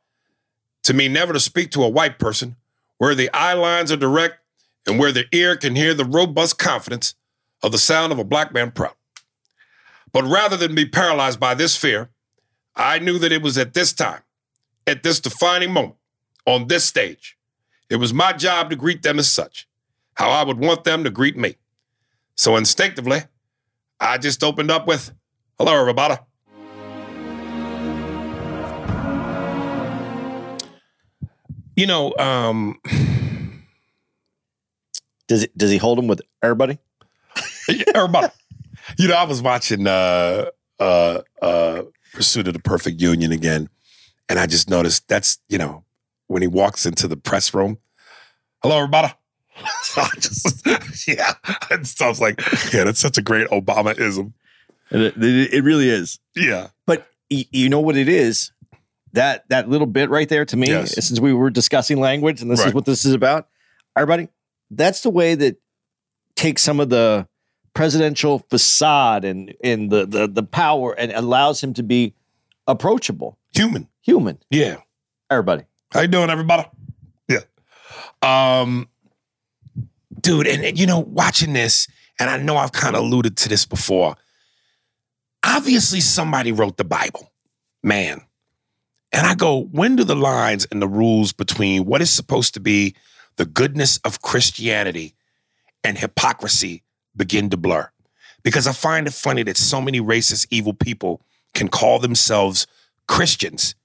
to 0.83 0.93
me 0.93 1.07
never 1.07 1.33
to 1.33 1.39
speak 1.39 1.71
to 1.71 1.83
a 1.83 1.89
white 1.89 2.19
person 2.19 2.55
where 2.97 3.15
the 3.15 3.31
eye 3.33 3.53
lines 3.53 3.91
are 3.91 3.97
direct 3.97 4.39
and 4.87 4.99
where 4.99 5.11
their 5.11 5.25
ear 5.31 5.55
can 5.55 5.75
hear 5.75 5.93
the 5.93 6.05
robust 6.05 6.57
confidence 6.57 7.15
of 7.63 7.71
the 7.71 7.77
sound 7.77 8.11
of 8.11 8.19
a 8.19 8.23
black 8.23 8.53
man 8.53 8.71
proud. 8.71 8.95
But 10.11 10.23
rather 10.23 10.55
than 10.55 10.75
be 10.75 10.85
paralyzed 10.85 11.39
by 11.39 11.55
this 11.55 11.75
fear, 11.75 12.09
I 12.75 12.99
knew 12.99 13.19
that 13.19 13.31
it 13.31 13.41
was 13.41 13.57
at 13.57 13.73
this 13.73 13.93
time, 13.93 14.21
at 14.85 15.03
this 15.03 15.19
defining 15.19 15.71
moment, 15.71 15.97
on 16.45 16.67
this 16.67 16.85
stage, 16.85 17.37
it 17.89 17.97
was 17.97 18.13
my 18.13 18.33
job 18.33 18.69
to 18.69 18.75
greet 18.75 19.01
them 19.03 19.19
as 19.19 19.29
such, 19.29 19.67
how 20.13 20.29
I 20.29 20.43
would 20.43 20.59
want 20.59 20.83
them 20.83 21.03
to 21.03 21.09
greet 21.09 21.37
me. 21.37 21.55
So 22.35 22.55
instinctively, 22.55 23.23
I 23.99 24.17
just 24.17 24.43
opened 24.43 24.71
up 24.71 24.87
with, 24.87 25.11
hello, 25.57 25.79
everybody. 25.79 26.15
You 31.75 31.87
know, 31.87 32.13
um, 32.17 32.79
Does 35.27 35.43
it, 35.43 35.57
does 35.57 35.71
he 35.71 35.77
hold 35.77 35.97
him 35.99 36.07
with 36.07 36.21
everybody? 36.43 36.77
everybody. 37.95 38.27
you 38.97 39.07
know, 39.07 39.15
I 39.15 39.23
was 39.23 39.41
watching 39.41 39.87
uh 39.87 40.45
uh 40.79 41.21
uh 41.41 41.81
Pursuit 42.13 42.47
of 42.47 42.53
the 42.53 42.59
Perfect 42.59 43.01
Union 43.01 43.31
again, 43.31 43.67
and 44.29 44.39
I 44.39 44.45
just 44.45 44.69
noticed 44.69 45.07
that's, 45.09 45.39
you 45.49 45.57
know, 45.57 45.83
when 46.27 46.41
he 46.41 46.47
walks 46.47 46.85
into 46.85 47.07
the 47.09 47.17
press 47.17 47.53
room, 47.53 47.77
hello, 48.61 48.77
everybody. 48.77 49.13
I 49.97 50.09
just, 50.19 50.65
yeah, 51.07 51.33
and 51.71 51.85
stuff 51.87 52.19
like, 52.21 52.39
yeah, 52.73 52.83
that's 52.85 52.99
such 52.99 53.17
a 53.17 53.21
great 53.21 53.47
Obama-ism. 53.49 54.33
It, 54.91 55.17
it, 55.17 55.53
it 55.55 55.63
really 55.63 55.89
is. 55.89 56.19
Yeah. 56.35 56.67
But 56.85 57.07
y- 57.31 57.45
you 57.51 57.67
know 57.69 57.79
what 57.81 57.97
it 57.97 58.07
is? 58.07 58.51
That 59.13 59.43
that 59.49 59.67
little 59.69 59.87
bit 59.87 60.09
right 60.09 60.27
there 60.29 60.45
to 60.45 60.57
me, 60.57 60.67
Yes. 60.67 60.93
since 60.93 61.19
we 61.19 61.33
were 61.33 61.49
discussing 61.49 61.99
language 61.99 62.41
and 62.41 62.51
this 62.51 62.65
is 62.65 62.73
what 62.73 62.85
this 62.85 63.03
is 63.05 63.13
about, 63.13 63.47
everybody, 63.97 64.27
that's 64.71 65.01
the 65.01 65.09
way 65.09 65.35
that 65.35 65.57
takes 66.35 66.61
some 66.63 66.79
of 66.79 66.89
the 66.89 67.27
presidential 67.73 68.39
facade 68.49 69.25
and 69.25 69.53
and 69.63 69.91
the 69.91 70.05
the, 70.05 70.27
the 70.27 70.43
power 70.43 70.93
and 70.93 71.11
allows 71.11 71.63
him 71.63 71.73
to 71.73 71.83
be 71.83 72.13
approachable, 72.67 73.37
Human. 73.53 73.87
human. 74.01 74.39
Yeah. 74.49 74.77
Everybody. 75.29 75.63
How 75.91 76.01
you 76.01 76.07
doing, 76.07 76.29
everybody? 76.29 76.67
Yeah. 77.27 77.39
Um, 78.21 78.89
dude, 80.19 80.47
and, 80.47 80.63
and, 80.63 80.79
you 80.79 80.87
know, 80.87 80.99
watching 80.99 81.53
this, 81.53 81.87
and 82.19 82.29
I 82.29 82.37
know 82.37 82.57
I've 82.57 82.71
kind 82.71 82.95
of 82.95 83.03
alluded 83.03 83.37
to 83.37 83.49
this 83.49 83.65
before. 83.65 84.15
Obviously, 85.43 85.99
somebody 85.99 86.51
wrote 86.51 86.77
the 86.77 86.83
Bible, 86.83 87.31
man. 87.83 88.21
And 89.11 89.25
I 89.25 89.35
go, 89.35 89.61
when 89.65 89.95
do 89.95 90.03
the 90.03 90.15
lines 90.15 90.67
and 90.71 90.81
the 90.81 90.87
rules 90.87 91.31
between 91.33 91.85
what 91.85 92.01
is 92.01 92.09
supposed 92.09 92.55
to 92.55 92.59
be 92.59 92.95
the 93.37 93.45
goodness 93.45 93.97
of 93.99 94.21
Christianity 94.21 95.15
and 95.83 95.97
hypocrisy 95.97 96.83
begin 97.15 97.49
to 97.49 97.57
blur? 97.57 97.89
Because 98.43 98.67
I 98.67 98.71
find 98.71 99.07
it 99.07 99.13
funny 99.13 99.43
that 99.43 99.57
so 99.57 99.81
many 99.81 99.99
racist, 99.99 100.47
evil 100.51 100.73
people 100.73 101.21
can 101.53 101.67
call 101.67 101.99
themselves 101.99 102.67
Christians 103.07 103.75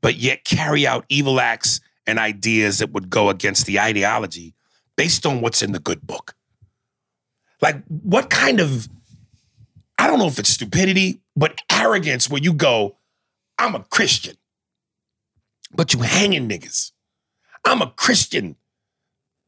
but 0.00 0.16
yet 0.16 0.44
carry 0.44 0.86
out 0.86 1.04
evil 1.08 1.40
acts 1.40 1.80
and 2.06 2.18
ideas 2.18 2.78
that 2.78 2.92
would 2.92 3.10
go 3.10 3.28
against 3.28 3.66
the 3.66 3.80
ideology 3.80 4.54
based 4.96 5.26
on 5.26 5.40
what's 5.40 5.62
in 5.62 5.72
the 5.72 5.78
good 5.78 6.06
book. 6.06 6.34
Like, 7.60 7.82
what 7.88 8.30
kind 8.30 8.60
of, 8.60 8.88
I 9.98 10.06
don't 10.06 10.18
know 10.18 10.26
if 10.26 10.38
it's 10.38 10.50
stupidity, 10.50 11.20
but 11.34 11.60
arrogance 11.72 12.30
where 12.30 12.42
you 12.42 12.52
go, 12.52 12.96
I'm 13.58 13.74
a 13.74 13.84
Christian, 13.90 14.36
but 15.72 15.92
you 15.92 16.00
hanging 16.00 16.48
niggas. 16.48 16.92
I'm 17.64 17.82
a 17.82 17.90
Christian, 17.90 18.56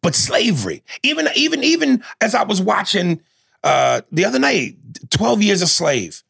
but 0.03 0.15
slavery. 0.15 0.83
Even, 1.03 1.29
even, 1.35 1.63
even 1.65 2.03
as 2.21 2.35
I 2.35 2.45
was 2.45 2.61
watching 2.63 3.21
uh, 3.65 4.03
the 4.13 4.25
other 4.25 4.39
night, 4.39 4.77
12 5.11 5.43
Years 5.43 5.63
a 5.63 5.67
Slave, 5.67 6.23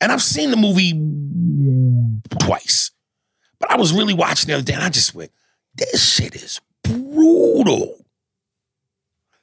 and 0.00 0.10
I've 0.10 0.22
seen 0.22 0.50
the 0.50 0.56
movie 0.56 0.92
twice. 2.40 2.90
But 3.58 3.70
I 3.70 3.76
was 3.76 3.92
really 3.92 4.14
watching 4.14 4.48
the 4.48 4.54
other 4.54 4.62
day 4.62 4.72
and 4.72 4.82
I 4.82 4.88
just 4.88 5.14
went, 5.14 5.30
this 5.74 6.02
shit 6.02 6.34
is 6.34 6.60
brutal. 6.82 8.04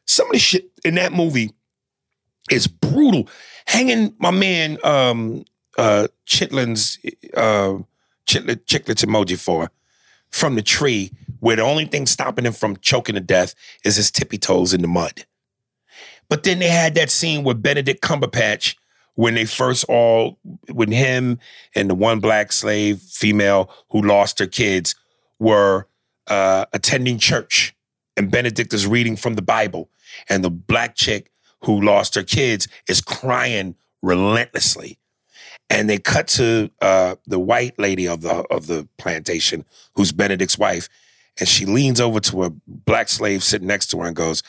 Some 0.06 0.28
of 0.28 0.34
the 0.34 0.40
shit 0.40 0.72
in 0.84 0.96
that 0.96 1.14
movie 1.14 1.52
is 2.50 2.68
brutal. 2.68 3.30
Hanging 3.68 4.16
my 4.18 4.32
man 4.32 4.78
um 4.84 5.46
uh 5.78 6.08
Chitlin's 6.26 6.98
uh 7.36 7.78
Chicklets 8.26 9.06
emoji 9.06 9.38
for 9.40 9.70
from 10.32 10.56
the 10.56 10.62
tree 10.62 11.12
where 11.40 11.56
the 11.56 11.62
only 11.62 11.86
thing 11.86 12.06
stopping 12.06 12.46
him 12.46 12.54
from 12.54 12.78
choking 12.78 13.16
to 13.16 13.22
death 13.22 13.54
is 13.84 13.96
his 13.96 14.12
tippy 14.12 14.38
toes 14.38 14.74
in 14.74 14.82
the 14.82 14.88
mud. 14.88 15.26
But 16.30 16.44
then 16.44 16.60
they 16.60 16.70
had 16.70 16.96
that 16.96 17.10
scene 17.10 17.44
with 17.44 17.62
Benedict 17.62 18.02
Cumberbatch 18.02 18.76
when 19.18 19.34
they 19.34 19.46
first 19.46 19.84
all 19.90 20.40
when 20.72 20.92
him 20.92 21.40
and 21.76 21.90
the 21.90 21.96
one 21.96 22.20
black 22.20 22.52
slave 22.52 23.02
female 23.02 23.70
who 23.90 24.02
lost 24.02 24.40
her 24.40 24.46
kids 24.46 24.96
were 25.40 25.88
uh, 26.28 26.66
attending 26.72 27.18
church 27.18 27.76
and 28.16 28.32
benedict 28.32 28.74
is 28.74 28.86
reading 28.86 29.16
from 29.16 29.34
the 29.34 29.42
bible 29.42 29.90
and 30.30 30.44
the 30.44 30.50
black 30.50 30.96
chick 30.96 31.32
who 31.64 31.82
lost 31.82 32.14
her 32.14 32.24
kids 32.24 32.68
is 32.88 33.02
crying 33.02 33.76
relentlessly 34.04 35.00
and 35.70 35.90
they 35.90 35.98
cut 35.98 36.28
to 36.28 36.70
uh, 36.82 37.16
the 37.26 37.40
white 37.40 37.78
lady 37.80 38.08
of 38.08 38.22
the 38.22 38.46
of 38.52 38.68
the 38.68 38.88
plantation 39.00 39.66
who's 39.96 40.12
benedict's 40.12 40.60
wife 40.60 40.90
and 41.40 41.48
she 41.48 41.66
leans 41.66 42.00
over 42.00 42.20
to 42.20 42.44
a 42.44 42.52
black 42.68 43.10
slave 43.10 43.44
sitting 43.44 43.68
next 43.68 43.88
to 43.88 44.00
her 44.00 44.08
and 44.08 44.16
goes 44.16 44.44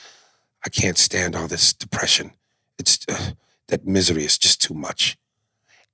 i 0.65 0.69
can't 0.69 0.99
stand 0.99 1.37
all 1.37 1.49
this 1.49 1.73
depression 1.73 2.33
it's 2.79 2.99
uh, 3.09 3.31
that 3.69 3.87
misery 3.87 4.25
is 4.25 4.39
just 4.39 4.61
too 4.63 4.75
much 4.75 5.19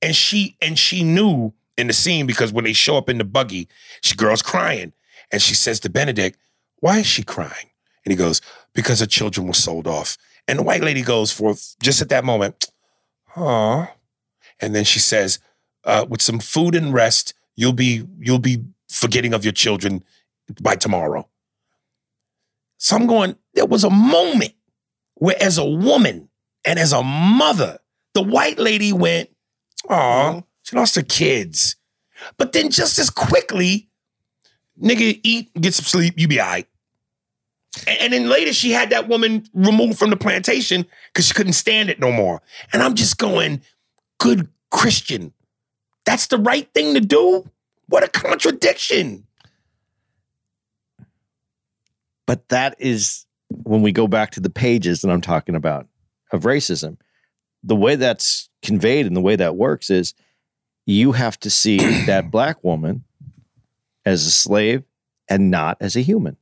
and 0.05 0.15
she 0.15 0.57
and 0.61 0.79
she 0.79 1.03
knew 1.03 1.53
in 1.77 1.87
the 1.87 1.93
scene 1.93 2.27
because 2.27 2.53
when 2.53 2.65
they 2.65 2.73
show 2.73 2.97
up 2.97 3.09
in 3.09 3.19
the 3.19 3.25
buggy, 3.25 3.69
she 4.03 4.15
girl's 4.15 4.43
crying, 4.43 4.93
and 5.33 5.41
she 5.43 5.55
says 5.55 5.81
to 5.81 5.91
Benedict, 5.91 6.39
"Why 6.81 6.99
is 6.99 7.07
she 7.07 7.23
crying?" 7.23 7.71
And 8.05 8.13
he 8.13 8.17
goes, 8.17 8.41
"Because 8.75 9.01
her 9.01 9.07
children 9.07 9.47
were 9.47 9.55
sold 9.55 9.87
off." 9.87 10.17
And 10.47 10.59
the 10.59 10.63
white 10.63 10.83
lady 10.83 11.03
goes 11.03 11.33
for 11.33 11.55
just 11.83 12.03
at 12.03 12.11
that 12.11 12.25
moment, 12.25 12.67
"Aw," 13.37 13.91
and 14.61 14.75
then 14.75 14.85
she 14.85 15.01
says, 15.01 15.39
uh, 15.85 16.05
"With 16.09 16.23
some 16.23 16.39
food 16.39 16.75
and 16.75 16.93
rest, 16.93 17.35
you'll 17.57 17.73
be 17.73 18.07
you'll 18.19 18.39
be 18.39 18.63
forgetting 18.89 19.33
of 19.33 19.45
your 19.45 19.53
children 19.53 20.05
by 20.61 20.77
tomorrow." 20.77 21.29
So 22.79 22.97
I'm 22.97 23.07
going. 23.07 23.37
There 23.55 23.67
was 23.67 23.85
a 23.85 23.91
moment 23.91 24.53
where, 25.15 25.41
as 25.41 25.59
a 25.59 25.65
woman 25.65 26.29
and 26.65 26.79
as 26.79 26.93
a 26.93 27.03
mother, 27.03 27.79
the 28.15 28.23
white 28.23 28.59
lady 28.59 28.93
went, 28.93 29.31
Aw, 29.89 30.31
mm-hmm. 30.31 30.39
she 30.63 30.77
lost 30.77 30.95
her 30.95 31.03
kids. 31.03 31.77
But 32.39 32.53
then 32.53 32.71
just 32.71 32.99
as 32.99 33.11
quickly, 33.11 33.89
nigga, 34.81 35.21
eat, 35.23 35.53
get 35.61 35.75
some 35.75 35.85
sleep, 35.85 36.15
you 36.17 36.29
be 36.29 36.41
all 36.41 36.47
right. 36.47 36.69
And, 37.87 37.99
and 38.01 38.13
then 38.13 38.29
later 38.29 38.53
she 38.53 38.71
had 38.71 38.91
that 38.91 39.09
woman 39.09 39.47
removed 39.53 39.99
from 39.99 40.11
the 40.11 40.17
plantation 40.17 40.87
because 41.13 41.27
she 41.27 41.35
couldn't 41.35 41.55
stand 41.55 41.91
it 41.91 42.01
no 42.01 42.13
more. 42.13 42.41
And 42.73 42.83
I'm 42.83 42.95
just 42.95 43.19
going, 43.19 43.63
good 44.19 44.49
Christian. 44.71 45.33
That's 46.05 46.29
the 46.29 46.39
right 46.39 46.73
thing 46.73 46.95
to 46.95 47.01
do? 47.01 47.49
What 47.89 48.05
a 48.05 48.09
contradiction. 48.09 49.27
But 52.27 52.49
that 52.49 52.77
is 52.79 53.27
when 53.49 53.83
we 53.83 53.93
go 53.93 54.09
back 54.09 54.31
to 54.33 54.41
the 54.41 54.51
pages 54.51 55.03
that 55.03 55.11
I'm 55.11 55.21
talking 55.21 55.55
about 55.55 55.87
of 56.33 56.43
racism. 56.43 56.97
The 57.63 57.77
way 57.77 57.97
that's 57.97 58.49
conveyed 58.63 59.07
and 59.07 59.17
the 59.17 59.21
way 59.21 59.37
that 59.37 59.57
works 59.57 59.91
is 59.91 60.15
you 60.87 61.13
have 61.13 61.39
to 61.41 61.51
see 61.51 61.79
that 62.07 62.31
black 62.31 62.63
woman 62.63 63.05
as 64.05 64.27
a 64.27 64.31
slave 64.31 64.83
and 65.29 65.51
not 65.51 65.79
as 65.81 65.97
a 65.97 66.01
human. 66.01 66.37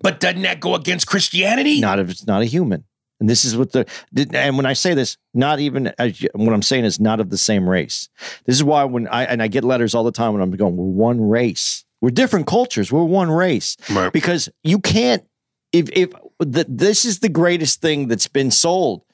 But 0.00 0.20
doesn't 0.20 0.42
that 0.42 0.60
go 0.60 0.74
against 0.74 1.06
Christianity? 1.06 1.80
Not 1.80 1.98
if 1.98 2.10
it's 2.10 2.26
not 2.26 2.42
a 2.42 2.46
human. 2.46 2.84
And 3.20 3.30
this 3.30 3.44
is 3.44 3.56
what 3.56 3.70
the 3.70 3.86
and 4.34 4.56
when 4.56 4.66
I 4.66 4.72
say 4.72 4.94
this, 4.94 5.16
not 5.32 5.60
even 5.60 5.92
as 5.96 6.26
what 6.34 6.52
I'm 6.52 6.62
saying 6.62 6.84
is 6.84 6.98
not 6.98 7.20
of 7.20 7.30
the 7.30 7.38
same 7.38 7.68
race. 7.68 8.08
This 8.46 8.56
is 8.56 8.64
why 8.64 8.82
when 8.82 9.06
I 9.06 9.24
and 9.26 9.40
I 9.40 9.46
get 9.46 9.62
letters 9.62 9.94
all 9.94 10.02
the 10.02 10.10
time 10.10 10.32
when 10.32 10.42
I'm 10.42 10.50
going, 10.50 10.76
we're 10.76 10.86
one 10.86 11.20
race. 11.20 11.84
We're 12.02 12.10
different 12.10 12.48
cultures. 12.48 12.92
We're 12.92 13.04
one 13.04 13.30
race. 13.30 13.76
Right. 13.88 14.12
because 14.12 14.50
you 14.62 14.80
can't 14.80 15.24
if 15.72 15.88
if 15.92 16.10
the, 16.40 16.66
this 16.68 17.06
is 17.06 17.20
the 17.20 17.30
greatest 17.30 17.80
thing 17.80 18.08
that's 18.08 18.26
been 18.26 18.50
sold 18.50 19.04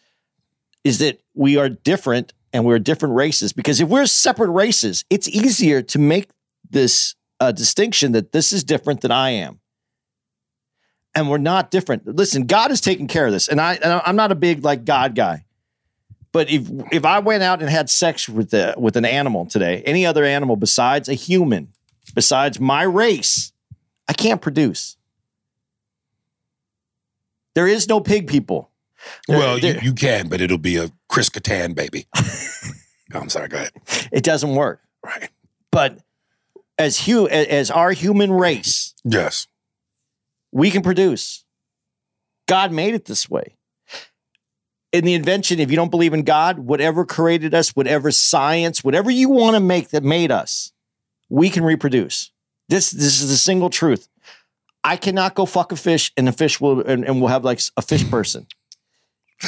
is 0.83 0.99
that 0.99 1.21
we 1.35 1.59
are 1.59 1.69
different 1.69 2.33
and 2.53 2.65
we're 2.65 2.79
different 2.79 3.15
races. 3.15 3.53
Because 3.53 3.81
if 3.81 3.89
we're 3.89 4.07
separate 4.07 4.51
races 4.51 5.05
it's 5.11 5.29
easier 5.29 5.83
to 5.83 5.99
make 5.99 6.31
this 6.69 7.15
uh, 7.39 7.53
distinction 7.53 8.13
that 8.13 8.33
this 8.33 8.53
is 8.53 8.65
different 8.65 9.03
than 9.03 9.13
i 9.13 9.31
am. 9.31 9.61
And 11.15 11.31
we're 11.31 11.39
not 11.39 11.71
different. 11.71 12.07
Listen 12.07 12.47
god 12.47 12.71
is 12.71 12.81
taking 12.81 13.07
care 13.07 13.27
of 13.27 13.33
this. 13.33 13.49
And 13.49 13.61
i 13.61 13.75
and 13.75 14.01
i'm 14.05 14.17
not 14.17 14.33
a 14.33 14.35
big 14.35 14.65
like 14.65 14.87
god 14.87 15.15
guy. 15.15 15.45
But 16.33 16.49
if 16.49 16.67
if 16.91 17.05
i 17.05 17.19
went 17.19 17.43
out 17.43 17.61
and 17.61 17.69
had 17.69 17.91
sex 17.91 18.31
with 18.31 18.49
the 18.51 18.75
with 18.79 18.97
an 18.97 19.05
animal 19.05 19.45
today 19.45 19.83
any 19.85 20.07
other 20.07 20.25
animal 20.25 20.57
besides 20.57 21.11
a 21.11 21.15
human 21.15 21.75
besides 22.15 22.59
my 22.61 22.83
race 22.83 23.53
i 24.09 24.13
can't 24.13 24.41
produce 24.43 24.97
There 27.55 27.67
is 27.67 27.89
no 27.89 28.01
pig 28.01 28.29
people. 28.29 28.71
There- 29.27 29.39
well, 29.39 29.57
you, 29.59 29.73
there- 29.73 29.83
you 29.85 29.93
can, 29.93 30.29
but 30.29 30.41
it'll 30.41 30.59
be 30.59 30.77
a 30.77 30.91
Chris 31.09 31.29
Kattan 31.29 31.75
baby. 31.75 32.07
Oh, 33.15 33.21
I'm 33.21 33.31
sorry. 33.31 33.49
Go 33.49 33.57
ahead. 33.57 33.73
it 34.13 34.23
doesn't 34.23 34.55
work. 34.55 34.83
Right. 35.03 35.31
But 35.73 35.99
as 36.77 37.01
hu- 37.07 37.27
as 37.27 37.71
our 37.71 37.93
human 37.93 38.31
race, 38.31 38.93
Yes. 39.03 39.47
we 40.53 40.71
can 40.71 40.83
produce. 40.83 41.43
God 42.47 42.71
made 42.71 42.93
it 42.93 43.07
this 43.07 43.31
way. 43.31 43.57
In 44.93 45.07
the 45.07 45.15
invention, 45.15 45.59
if 45.59 45.71
you 45.71 45.77
don't 45.77 45.91
believe 45.91 46.13
in 46.13 46.23
God, 46.23 46.59
whatever 46.59 47.07
created 47.07 47.55
us, 47.55 47.71
whatever 47.71 48.11
science, 48.11 48.85
whatever 48.85 49.11
you 49.11 49.31
want 49.31 49.55
to 49.57 49.61
make 49.61 49.89
that 49.89 50.05
made 50.05 50.31
us, 50.31 50.71
we 51.29 51.51
can 51.51 51.65
reproduce. 51.65 52.31
This 52.69 52.91
this 52.91 53.21
is 53.21 53.31
the 53.31 53.37
single 53.37 53.71
truth. 53.71 54.09
I 54.85 54.97
cannot 54.97 55.35
go 55.35 55.47
fuck 55.47 55.73
a 55.73 55.77
fish 55.77 56.13
and 56.17 56.29
the 56.29 56.33
fish 56.33 56.61
will 56.61 56.81
and, 56.81 57.05
and 57.05 57.21
we'll 57.21 57.29
have 57.29 57.45
like 57.45 57.61
a 57.77 57.83
fish 57.83 58.09
person. 58.09 58.47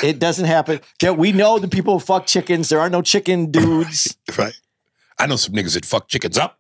It 0.03 0.19
doesn't 0.19 0.45
happen. 0.45 0.81
We 1.17 1.33
know 1.33 1.59
the 1.59 1.69
people 1.69 1.95
who 1.95 2.01
fuck 2.01 2.27
chickens. 2.27 2.69
There 2.69 2.81
are 2.81 2.91
no 2.91 3.03
chicken 3.03 3.51
dudes. 3.51 4.17
Right. 4.39 4.55
I 5.19 5.27
know 5.27 5.37
some 5.37 5.55
niggas 5.55 5.75
that 5.75 5.85
fuck 5.85 6.09
chickens 6.09 6.39
up, 6.39 6.59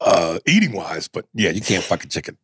uh, 0.00 0.40
eating 0.46 0.72
wise, 0.72 1.08
but 1.08 1.26
yeah, 1.32 1.50
you 1.50 1.62
can't 1.62 1.82
fuck 1.82 2.04
a 2.04 2.08
chicken. 2.08 2.36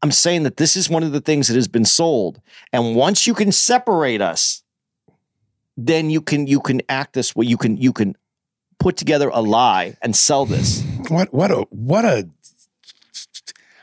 I'm 0.00 0.12
saying 0.12 0.44
that 0.44 0.58
this 0.58 0.76
is 0.76 0.88
one 0.88 1.02
of 1.02 1.10
the 1.10 1.20
things 1.20 1.48
that 1.48 1.54
has 1.54 1.66
been 1.66 1.84
sold. 1.84 2.40
And 2.72 2.94
once 2.94 3.26
you 3.26 3.34
can 3.34 3.50
separate 3.50 4.20
us, 4.20 4.62
then 5.76 6.08
you 6.08 6.20
can 6.20 6.46
you 6.46 6.60
can 6.60 6.82
act 6.88 7.14
this 7.14 7.34
way. 7.34 7.46
You 7.46 7.56
can 7.56 7.76
you 7.78 7.92
can 7.92 8.14
put 8.84 8.98
together 8.98 9.30
a 9.32 9.40
lie 9.40 9.96
and 10.02 10.14
sell 10.14 10.44
this. 10.44 10.84
What 11.08 11.32
what 11.32 11.50
a 11.50 11.66
what 11.70 12.04
a 12.04 12.28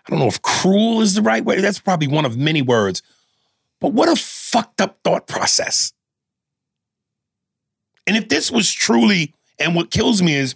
I 0.06 0.10
don't 0.12 0.20
know 0.20 0.28
if 0.28 0.40
cruel 0.44 1.02
is 1.02 1.16
the 1.16 1.24
right 1.24 1.44
way. 1.44 1.60
That's 1.60 1.80
probably 1.80 2.08
one 2.08 2.24
of 2.24 2.38
many 2.38 2.62
words. 2.62 3.02
But 3.80 3.94
what 3.94 4.10
a 4.10 4.16
fucked 4.16 4.80
up 4.80 5.00
thought 5.04 5.26
process. 5.26 5.92
And 8.06 8.16
if 8.16 8.30
this 8.30 8.52
was 8.52 8.72
truly, 8.72 9.34
and 9.58 9.74
what 9.76 9.90
kills 9.90 10.22
me 10.22 10.36
is 10.36 10.56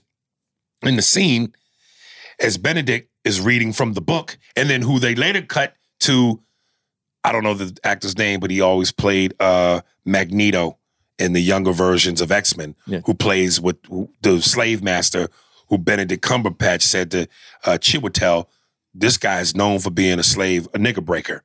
in 0.83 0.95
the 0.95 1.01
scene, 1.01 1.51
as 2.39 2.59
Benedict 2.59 3.09
is 3.23 3.41
reading 3.41 3.73
from 3.73 3.93
the 3.93 4.01
book, 4.01 4.37
and 4.55 4.69
then 4.69 4.83
who 4.83 4.99
they 4.99 5.15
later 5.15 5.41
cut 5.41 5.73
to, 6.01 6.39
I 7.23 7.31
don't 7.31 7.43
know 7.43 7.55
the 7.55 7.75
actor's 7.83 8.15
name, 8.15 8.39
but 8.39 8.51
he 8.51 8.61
always 8.61 8.91
played 8.91 9.33
uh 9.39 9.81
Magneto 10.05 10.77
in 11.17 11.33
the 11.33 11.41
younger 11.41 11.71
versions 11.71 12.21
of 12.21 12.31
X-Men, 12.31 12.75
Yeah. 12.85 12.99
who 13.05 13.13
plays 13.13 13.59
with 13.61 13.77
who- 13.87 14.09
the 14.21 14.41
slave 14.41 14.83
master 14.83 15.29
who 15.69 15.77
Benedict 15.79 16.23
Cumberbatch 16.23 16.81
said 16.83 17.09
to 17.11 17.27
uh, 17.63 17.77
Chiwetel, 17.79 18.45
this 18.93 19.17
guy 19.17 19.39
is 19.39 19.55
known 19.55 19.79
for 19.79 19.89
being 19.89 20.19
a 20.19 20.23
slave, 20.23 20.67
a 20.73 20.77
nigger 20.77 21.03
breaker. 21.03 21.43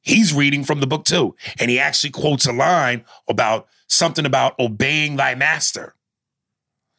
He's 0.00 0.32
reading 0.34 0.64
from 0.64 0.80
the 0.80 0.86
book 0.86 1.04
too. 1.04 1.36
And 1.60 1.70
he 1.70 1.78
actually 1.78 2.10
quotes 2.10 2.44
a 2.46 2.52
line 2.52 3.04
about 3.28 3.68
something 3.86 4.26
about 4.26 4.58
obeying 4.58 5.14
thy 5.16 5.34
master. 5.36 5.94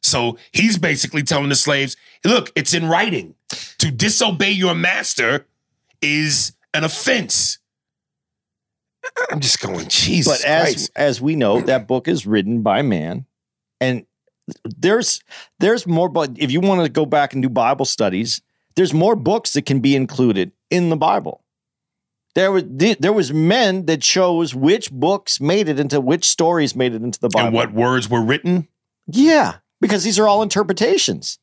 So 0.02 0.38
he's 0.52 0.78
basically 0.78 1.24
telling 1.24 1.50
the 1.50 1.56
slaves, 1.56 1.98
look, 2.24 2.52
it's 2.56 2.74
in 2.74 2.88
writing. 2.88 3.36
To 3.80 3.92
disobey 3.92 4.52
your 4.52 4.76
master 4.76 5.46
is 6.02 6.54
an 6.74 6.84
offense. 6.84 7.58
I'm 9.32 9.40
just 9.40 9.60
going, 9.60 9.88
Jesus 9.88 10.42
but 10.42 10.48
as 10.48 10.64
Christ. 10.64 10.92
as 10.96 11.22
we 11.22 11.36
know, 11.36 11.62
that 11.62 11.88
book 11.88 12.08
is 12.08 12.26
written 12.26 12.62
by 12.62 12.82
man, 12.82 13.26
and 13.82 14.06
there's 14.66 15.22
there's 15.60 15.88
more. 15.88 16.10
But 16.10 16.32
if 16.38 16.52
you 16.52 16.60
want 16.62 16.84
to 16.84 16.90
go 16.90 17.06
back 17.06 17.34
and 17.34 17.42
do 17.42 17.50
Bible 17.50 17.86
studies, 17.86 18.42
there's 18.76 18.94
more 18.94 19.16
books 19.16 19.54
that 19.54 19.66
can 19.66 19.80
be 19.80 19.96
included 19.96 20.52
in 20.70 20.90
the 20.90 20.98
Bible. 20.98 21.44
There 22.36 22.52
was 22.52 22.64
there 22.68 23.14
was 23.14 23.32
men 23.32 23.86
that 23.86 24.02
chose 24.02 24.56
which 24.56 24.92
books 24.92 25.40
made 25.40 25.70
it 25.70 25.80
into 25.80 26.02
which 26.02 26.26
stories 26.26 26.76
made 26.76 26.94
it 26.94 27.04
into 27.04 27.20
the 27.20 27.30
Bible. 27.30 27.48
And 27.48 27.56
what 27.56 27.74
words 27.74 28.10
were 28.10 28.24
written? 28.24 28.68
Yeah, 29.08 29.58
because 29.82 30.04
these 30.04 30.18
are 30.18 30.28
all 30.28 30.42
interpretations. 30.42 31.40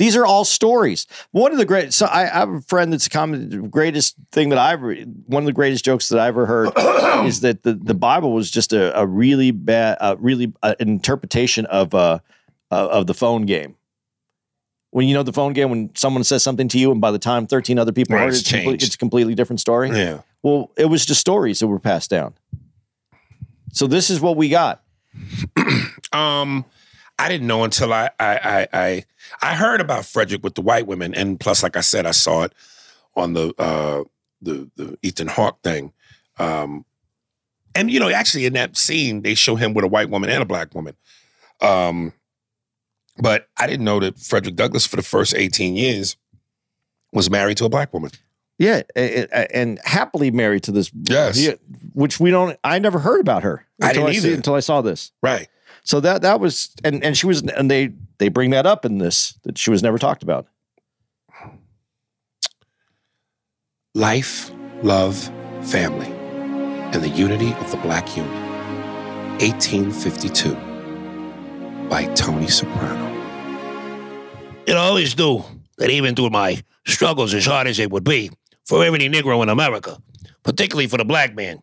These 0.00 0.16
are 0.16 0.24
all 0.24 0.46
stories. 0.46 1.06
One 1.32 1.52
of 1.52 1.58
the 1.58 1.66
great. 1.66 1.92
So 1.92 2.06
I, 2.06 2.22
I 2.22 2.38
have 2.38 2.48
a 2.48 2.62
friend 2.62 2.90
that's 2.90 3.06
commented. 3.06 3.50
The 3.50 3.68
greatest 3.68 4.16
thing 4.32 4.48
that 4.48 4.56
I've 4.58 4.80
one 4.80 5.42
of 5.42 5.44
the 5.44 5.52
greatest 5.52 5.84
jokes 5.84 6.08
that 6.08 6.18
I 6.18 6.26
ever 6.26 6.46
heard 6.46 6.72
is 7.26 7.42
that 7.42 7.64
the, 7.64 7.74
the 7.74 7.92
Bible 7.92 8.32
was 8.32 8.50
just 8.50 8.72
a, 8.72 8.98
a 8.98 9.06
really 9.06 9.50
bad, 9.50 9.98
uh, 10.00 10.16
really 10.18 10.54
uh, 10.62 10.74
an 10.80 10.88
interpretation 10.88 11.66
of 11.66 11.94
uh, 11.94 12.20
of 12.70 13.08
the 13.08 13.12
phone 13.12 13.44
game. 13.44 13.76
When 14.88 15.06
you 15.06 15.12
know 15.12 15.22
the 15.22 15.34
phone 15.34 15.52
game, 15.52 15.68
when 15.68 15.94
someone 15.94 16.24
says 16.24 16.42
something 16.42 16.68
to 16.68 16.78
you, 16.78 16.90
and 16.92 17.02
by 17.02 17.10
the 17.10 17.18
time 17.18 17.46
thirteen 17.46 17.78
other 17.78 17.92
people 17.92 18.16
Right, 18.16 18.22
heard 18.22 18.28
it, 18.28 18.38
it's 18.38 18.40
it's, 18.40 18.50
complete- 18.52 18.82
it's 18.82 18.94
a 18.94 18.98
completely 18.98 19.34
different 19.34 19.60
story. 19.60 19.90
Yeah. 19.90 20.22
Well, 20.42 20.70
it 20.78 20.86
was 20.86 21.04
just 21.04 21.20
stories 21.20 21.58
that 21.58 21.66
were 21.66 21.78
passed 21.78 22.08
down. 22.08 22.32
So 23.74 23.86
this 23.86 24.08
is 24.08 24.18
what 24.18 24.38
we 24.38 24.48
got. 24.48 24.82
Um, 26.12 26.64
I 27.20 27.28
didn't 27.28 27.46
know 27.46 27.64
until 27.64 27.92
I 27.92 28.10
I 28.18 28.36
I 28.38 28.68
I, 28.72 29.04
I 29.42 29.54
heard 29.54 29.80
about 29.80 30.04
Frederick 30.06 30.42
with 30.42 30.54
the 30.54 30.62
white 30.62 30.86
women, 30.86 31.14
and 31.14 31.38
plus, 31.38 31.62
like 31.62 31.76
I 31.76 31.80
said, 31.80 32.06
I 32.06 32.12
saw 32.12 32.42
it 32.44 32.52
on 33.14 33.34
the 33.34 33.52
uh 33.58 34.04
the 34.42 34.70
the 34.76 34.98
Ethan 35.02 35.28
Hawke 35.28 35.60
thing. 35.62 35.92
Um, 36.38 36.84
and 37.74 37.90
you 37.90 38.00
know, 38.00 38.08
actually, 38.08 38.46
in 38.46 38.54
that 38.54 38.76
scene, 38.76 39.22
they 39.22 39.34
show 39.34 39.54
him 39.56 39.74
with 39.74 39.84
a 39.84 39.88
white 39.88 40.08
woman 40.10 40.30
and 40.30 40.42
a 40.42 40.46
black 40.46 40.74
woman. 40.74 40.96
Um, 41.60 42.12
but 43.18 43.48
I 43.58 43.66
didn't 43.66 43.84
know 43.84 44.00
that 44.00 44.18
Frederick 44.18 44.56
Douglass, 44.56 44.86
for 44.86 44.96
the 44.96 45.02
first 45.02 45.34
eighteen 45.34 45.76
years, 45.76 46.16
was 47.12 47.30
married 47.30 47.58
to 47.58 47.64
a 47.66 47.68
black 47.68 47.92
woman. 47.92 48.10
Yeah, 48.58 48.82
a- 48.96 49.22
a- 49.32 49.56
and 49.56 49.78
happily 49.84 50.30
married 50.30 50.64
to 50.64 50.72
this. 50.72 50.90
Yes. 51.08 51.38
Which 51.94 52.20
we 52.20 52.30
don't. 52.30 52.58
I 52.64 52.78
never 52.78 52.98
heard 52.98 53.20
about 53.20 53.42
her. 53.42 53.66
I 53.80 53.92
didn't 53.92 54.12
see- 54.12 54.16
either. 54.18 54.34
until 54.34 54.54
I 54.54 54.60
saw 54.60 54.80
this. 54.82 55.12
Right. 55.22 55.48
So 55.90 55.98
that 55.98 56.22
that 56.22 56.38
was, 56.38 56.70
and 56.84 57.02
and 57.02 57.18
she 57.18 57.26
was, 57.26 57.42
and 57.42 57.68
they 57.68 57.90
they 58.18 58.28
bring 58.28 58.50
that 58.50 58.64
up 58.64 58.84
in 58.84 58.98
this 58.98 59.34
that 59.42 59.58
she 59.58 59.70
was 59.70 59.82
never 59.82 59.98
talked 59.98 60.22
about. 60.22 60.46
Life, 63.96 64.52
love, 64.84 65.16
family, 65.62 66.06
and 66.06 67.02
the 67.02 67.08
unity 67.08 67.54
of 67.54 67.72
the 67.72 67.76
Black 67.78 68.16
Union. 68.16 68.32
1852 69.40 70.54
by 71.88 72.04
Tony 72.14 72.46
Soprano. 72.46 73.08
It 74.66 74.76
always 74.76 75.18
knew 75.18 75.42
that 75.78 75.90
even 75.90 76.14
through 76.14 76.30
my 76.30 76.62
struggles, 76.86 77.34
as 77.34 77.46
hard 77.46 77.66
as 77.66 77.78
they 77.78 77.88
would 77.88 78.04
be, 78.04 78.30
for 78.64 78.84
every 78.84 79.00
Negro 79.00 79.42
in 79.42 79.48
America, 79.48 80.00
particularly 80.44 80.86
for 80.86 80.98
the 80.98 81.04
black 81.04 81.34
man, 81.34 81.60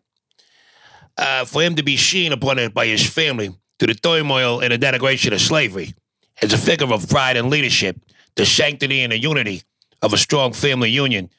uh, 1.16 1.46
for 1.46 1.62
him 1.62 1.76
to 1.76 1.82
be 1.82 1.96
seen 1.96 2.32
upon 2.32 2.58
it 2.58 2.74
by 2.74 2.84
his 2.84 3.08
family 3.08 3.54
through 3.78 3.92
the 3.92 4.00
turmoil 4.00 4.60
and 4.60 4.72
the 4.72 4.78
denigration 4.78 5.32
of 5.32 5.40
slavery 5.40 5.94
as 6.42 6.52
a 6.52 6.58
figure 6.58 6.92
of 6.92 7.08
pride 7.08 7.36
and 7.36 7.50
leadership, 7.50 7.96
the 8.36 8.46
sanctity 8.46 9.00
and 9.02 9.12
the 9.12 9.18
unity 9.18 9.62
of 10.02 10.12
a 10.12 10.18
strong 10.18 10.52
family 10.52 10.90
union, 10.90 11.30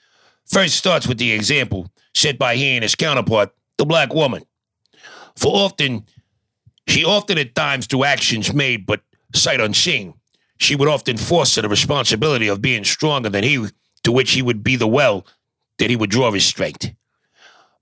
first 0.45 0.75
starts 0.75 1.07
with 1.07 1.17
the 1.17 1.31
example 1.31 1.89
set 2.13 2.37
by 2.37 2.55
he 2.55 2.75
and 2.75 2.83
his 2.83 2.95
counterpart, 2.95 3.53
the 3.77 3.85
black 3.85 4.13
woman. 4.13 4.43
For 5.35 5.51
often, 5.53 6.05
she 6.87 7.05
often 7.05 7.37
at 7.37 7.55
times 7.55 7.85
through 7.85 8.03
actions 8.03 8.53
made 8.53 8.85
but 8.85 9.01
sight 9.33 9.61
unseen, 9.61 10.15
she 10.57 10.75
would 10.75 10.89
often 10.89 11.17
foster 11.17 11.61
the 11.61 11.69
responsibility 11.69 12.47
of 12.47 12.61
being 12.61 12.83
stronger 12.83 13.29
than 13.29 13.43
he, 13.43 13.65
to 14.03 14.11
which 14.11 14.31
he 14.31 14.41
would 14.41 14.63
be 14.63 14.75
the 14.75 14.87
well 14.87 15.25
that 15.77 15.89
he 15.89 15.95
would 15.95 16.09
draw 16.09 16.31
his 16.31 16.45
strength. 16.45 16.91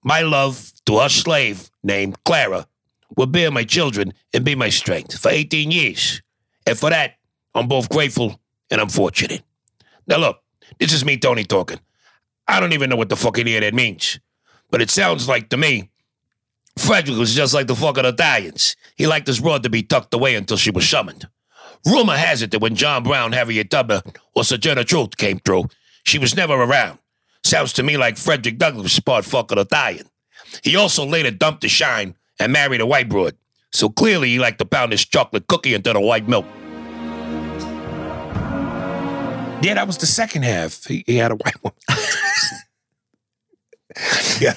My 0.04 0.22
love 0.22 0.72
to 0.86 1.00
her 1.00 1.10
slave 1.10 1.72
named 1.84 2.24
Clara 2.24 2.68
will 3.16 3.28
bear 3.28 3.52
my 3.52 3.64
children 3.64 4.14
and 4.34 4.44
be 4.44 4.56
my 4.56 4.70
strength 4.70 5.18
for 5.18 5.30
18 5.30 5.72
years. 5.72 6.22
And 6.66 6.78
for 6.78 6.90
that, 6.90 7.16
I'm 7.56 7.68
both 7.68 7.90
grateful 7.90 8.40
and 8.70 8.82
I'm 8.82 8.90
fortunate. 8.90 9.44
Now, 10.06 10.18
look, 10.18 10.40
this 10.80 10.94
is 10.94 11.06
me, 11.06 11.18
Tony, 11.18 11.44
talking. 11.44 11.80
I 12.48 12.60
don't 12.60 12.74
even 12.74 12.90
know 12.90 12.96
what 12.96 13.10
the 13.10 13.16
fuck 13.16 13.40
any 13.40 13.56
of 13.56 13.62
that 13.62 13.74
means. 13.74 14.20
But 14.70 14.82
it 14.82 14.90
sounds 14.90 15.28
like 15.28 15.50
to 15.50 15.58
me, 15.58 15.90
Frederick 16.78 17.18
was 17.18 17.34
just 17.34 17.54
like 17.54 17.68
the 17.68 17.76
fucking 17.76 18.06
Italians. 18.06 18.76
He 18.96 19.08
liked 19.08 19.28
his 19.28 19.40
broad 19.40 19.64
to 19.64 19.70
be 19.70 19.84
tucked 19.84 20.14
away 20.14 20.36
until 20.36 20.58
she 20.58 20.72
was 20.72 20.88
summoned. 20.88 21.28
Rumor 21.86 22.18
has 22.18 22.42
it 22.42 22.52
that 22.52 22.60
when 22.60 22.76
John 22.76 23.04
Brown, 23.04 23.32
Harriet 23.32 23.70
Tubman, 23.70 24.02
or 24.36 24.44
Sojourner 24.44 24.84
Truth 24.84 25.18
came 25.18 25.40
through, 25.40 25.66
she 26.04 26.20
was 26.20 26.36
never 26.36 26.54
around. 26.54 27.00
Sounds 27.44 27.74
to 27.74 27.84
me 27.84 27.98
like 27.98 28.18
Frederick 28.18 28.58
Douglass 28.58 28.84
was 28.84 29.00
part 29.00 29.26
fucking 29.26 29.58
Italian. 29.58 30.08
He 30.64 30.76
also 30.76 31.06
later 31.06 31.32
dumped 31.32 31.62
the 31.62 31.70
shine 31.70 32.16
and 32.40 32.52
married 32.54 32.82
a 32.82 32.86
white 32.86 33.10
broad. 33.10 33.36
So 33.72 33.90
clearly 33.90 34.30
he 34.30 34.40
liked 34.40 34.60
to 34.60 34.66
pound 34.66 34.92
his 34.92 35.06
chocolate 35.06 35.48
cookie 35.48 35.74
into 35.74 35.94
the 35.94 36.00
white 36.00 36.28
milk. 36.28 36.46
Yeah, 39.62 39.74
that 39.74 39.88
was 39.88 39.98
the 39.98 40.06
second 40.06 40.44
half. 40.44 40.86
He, 40.86 41.04
he 41.08 41.18
had 41.18 41.32
a 41.32 41.36
white 41.36 41.64
woman. 41.64 41.78
yeah, 44.40 44.54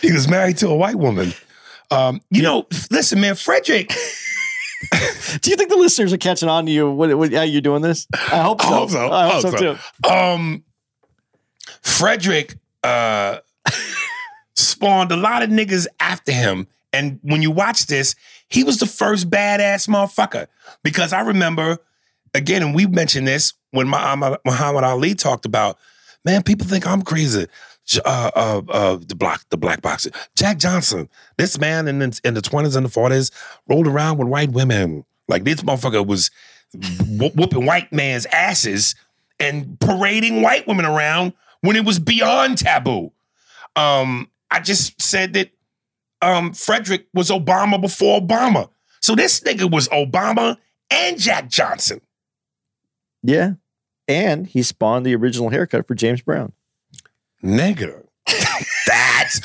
he 0.00 0.12
was 0.12 0.28
married 0.28 0.58
to 0.58 0.68
a 0.68 0.76
white 0.76 0.94
woman. 0.96 1.32
Um, 1.90 2.20
you 2.30 2.42
know, 2.42 2.66
listen, 2.90 3.20
man, 3.20 3.34
Frederick. 3.34 3.88
Do 5.40 5.50
you 5.50 5.56
think 5.56 5.70
the 5.70 5.76
listeners 5.76 6.12
are 6.12 6.18
catching 6.18 6.48
on 6.48 6.66
to 6.66 6.72
you? 6.72 6.90
What, 6.90 7.16
what, 7.18 7.32
how 7.32 7.42
you're 7.42 7.60
doing 7.60 7.82
this? 7.82 8.06
I 8.14 8.42
hope 8.42 8.62
so. 8.62 8.68
I 8.68 8.72
hope 8.72 8.90
so. 8.90 9.10
I 9.10 9.28
hope 9.28 9.42
so, 9.42 9.50
too. 9.56 10.08
Um, 10.08 10.64
Frederick, 11.82 12.56
uh, 12.84 13.38
spawned 14.54 15.10
a 15.10 15.16
lot 15.16 15.42
of 15.42 15.50
niggas 15.50 15.86
after 15.98 16.32
him. 16.32 16.68
And 16.92 17.18
when 17.22 17.42
you 17.42 17.50
watch 17.50 17.86
this, 17.86 18.14
he 18.48 18.64
was 18.64 18.78
the 18.78 18.86
first 18.86 19.30
badass 19.30 19.88
motherfucker. 19.88 20.46
Because 20.82 21.12
I 21.12 21.20
remember, 21.20 21.78
again, 22.34 22.62
and 22.62 22.74
we 22.74 22.86
mentioned 22.86 23.26
this 23.26 23.52
when 23.70 23.88
Muhammad, 23.88 24.38
Muhammad 24.44 24.84
Ali 24.84 25.14
talked 25.14 25.44
about, 25.44 25.78
man, 26.24 26.42
people 26.42 26.66
think 26.66 26.86
I'm 26.86 27.02
crazy. 27.02 27.46
Uh, 28.04 28.30
uh, 28.34 28.62
uh, 28.68 28.98
the 29.06 29.14
black, 29.14 29.40
the 29.48 29.56
black 29.56 29.80
boxer, 29.80 30.10
Jack 30.36 30.58
Johnson. 30.58 31.08
This 31.38 31.58
man 31.58 31.88
in 31.88 31.98
the, 32.00 32.20
in 32.22 32.34
the 32.34 32.42
20s 32.42 32.76
and 32.76 32.84
the 32.84 32.90
40s 32.90 33.30
rolled 33.66 33.86
around 33.86 34.18
with 34.18 34.28
white 34.28 34.50
women. 34.50 35.04
Like 35.26 35.44
this 35.44 35.62
motherfucker 35.62 36.06
was 36.06 36.30
wh- 36.74 37.34
whooping 37.36 37.64
white 37.64 37.92
man's 37.92 38.26
asses 38.26 38.94
and 39.40 39.78
parading 39.80 40.42
white 40.42 40.66
women 40.66 40.84
around 40.84 41.32
when 41.60 41.76
it 41.76 41.84
was 41.84 41.98
beyond 41.98 42.58
taboo. 42.58 43.12
Um, 43.76 44.30
I 44.50 44.60
just 44.60 45.00
said 45.00 45.34
that 45.34 45.50
um, 46.22 46.52
Frederick 46.52 47.06
was 47.14 47.30
Obama 47.30 47.80
before 47.80 48.20
Obama. 48.20 48.68
So 49.00 49.14
this 49.14 49.40
nigga 49.40 49.70
was 49.70 49.88
Obama 49.88 50.56
and 50.90 51.18
Jack 51.18 51.48
Johnson. 51.48 52.00
Yeah. 53.22 53.52
And 54.06 54.46
he 54.46 54.62
spawned 54.62 55.04
the 55.04 55.14
original 55.14 55.50
haircut 55.50 55.86
for 55.86 55.94
James 55.94 56.22
Brown. 56.22 56.52
Nigga. 57.42 58.04
That's 58.86 59.40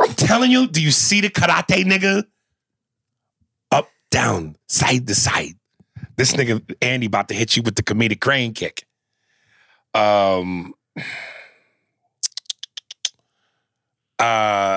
I'm 0.00 0.14
telling 0.14 0.50
you, 0.50 0.66
do 0.66 0.82
you 0.82 0.90
see 0.90 1.20
the 1.20 1.30
karate 1.30 1.84
nigga? 1.84 2.24
Up, 3.70 3.88
down, 4.10 4.56
side 4.68 5.06
to 5.06 5.14
side. 5.14 5.54
This 6.16 6.32
nigga 6.32 6.74
Andy 6.80 7.06
about 7.06 7.28
to 7.28 7.34
hit 7.34 7.56
you 7.56 7.62
with 7.62 7.76
the 7.76 7.82
comedic 7.82 8.20
crane 8.20 8.52
kick. 8.54 8.86
Um 9.94 10.74
uh 14.18 14.75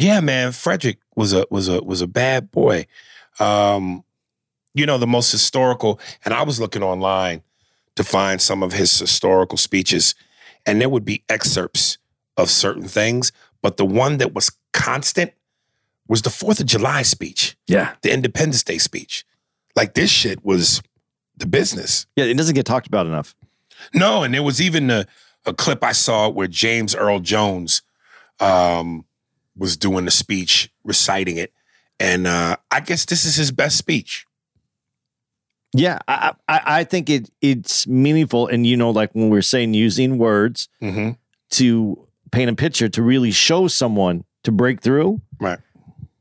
yeah, 0.00 0.20
man, 0.20 0.52
Frederick 0.52 0.98
was 1.14 1.32
a 1.32 1.46
was 1.50 1.68
a 1.68 1.82
was 1.82 2.00
a 2.00 2.06
bad 2.06 2.50
boy. 2.50 2.86
Um, 3.38 4.04
you 4.74 4.86
know, 4.86 4.98
the 4.98 5.06
most 5.06 5.30
historical, 5.32 6.00
and 6.24 6.32
I 6.34 6.42
was 6.42 6.60
looking 6.60 6.82
online 6.82 7.42
to 7.96 8.04
find 8.04 8.40
some 8.40 8.62
of 8.62 8.72
his 8.72 8.98
historical 8.98 9.58
speeches, 9.58 10.14
and 10.64 10.80
there 10.80 10.88
would 10.88 11.04
be 11.04 11.24
excerpts 11.28 11.98
of 12.36 12.48
certain 12.50 12.86
things, 12.88 13.32
but 13.62 13.76
the 13.76 13.84
one 13.84 14.18
that 14.18 14.32
was 14.34 14.50
constant 14.72 15.32
was 16.08 16.22
the 16.22 16.30
Fourth 16.30 16.60
of 16.60 16.66
July 16.66 17.02
speech, 17.02 17.56
Yeah. 17.66 17.94
the 18.02 18.12
Independence 18.12 18.62
Day 18.62 18.78
speech. 18.78 19.24
Like 19.76 19.94
this 19.94 20.10
shit 20.10 20.44
was 20.44 20.82
the 21.36 21.46
business. 21.46 22.06
Yeah. 22.16 22.24
It 22.24 22.36
doesn't 22.36 22.54
get 22.54 22.66
talked 22.66 22.86
about 22.86 23.06
enough. 23.06 23.34
No, 23.94 24.22
and 24.22 24.32
there 24.34 24.42
was 24.42 24.60
even 24.60 24.90
a, 24.90 25.06
a 25.46 25.52
clip 25.54 25.82
I 25.84 25.92
saw 25.92 26.28
where 26.28 26.48
James 26.48 26.94
Earl 26.94 27.20
Jones 27.20 27.82
um, 28.40 29.04
was 29.60 29.76
doing 29.76 30.06
the 30.06 30.10
speech, 30.10 30.72
reciting 30.82 31.36
it, 31.36 31.52
and 32.00 32.26
uh, 32.26 32.56
I 32.72 32.80
guess 32.80 33.04
this 33.04 33.24
is 33.24 33.36
his 33.36 33.52
best 33.52 33.78
speech. 33.78 34.26
Yeah. 35.72 36.00
I, 36.08 36.32
I, 36.48 36.60
I 36.66 36.84
think 36.84 37.08
it 37.08 37.30
it's 37.40 37.86
meaningful. 37.86 38.48
And, 38.48 38.66
you 38.66 38.76
know, 38.76 38.90
like 38.90 39.12
when 39.12 39.30
we're 39.30 39.40
saying 39.42 39.74
using 39.74 40.18
words 40.18 40.68
Mm-hmm. 40.82 41.10
to 41.50 42.06
paint 42.32 42.50
a 42.50 42.54
picture 42.56 42.88
to 42.88 43.02
really 43.02 43.30
show 43.30 43.68
someone 43.68 44.24
to 44.42 44.50
break 44.50 44.80
through. 44.80 45.20
Right. 45.38 45.58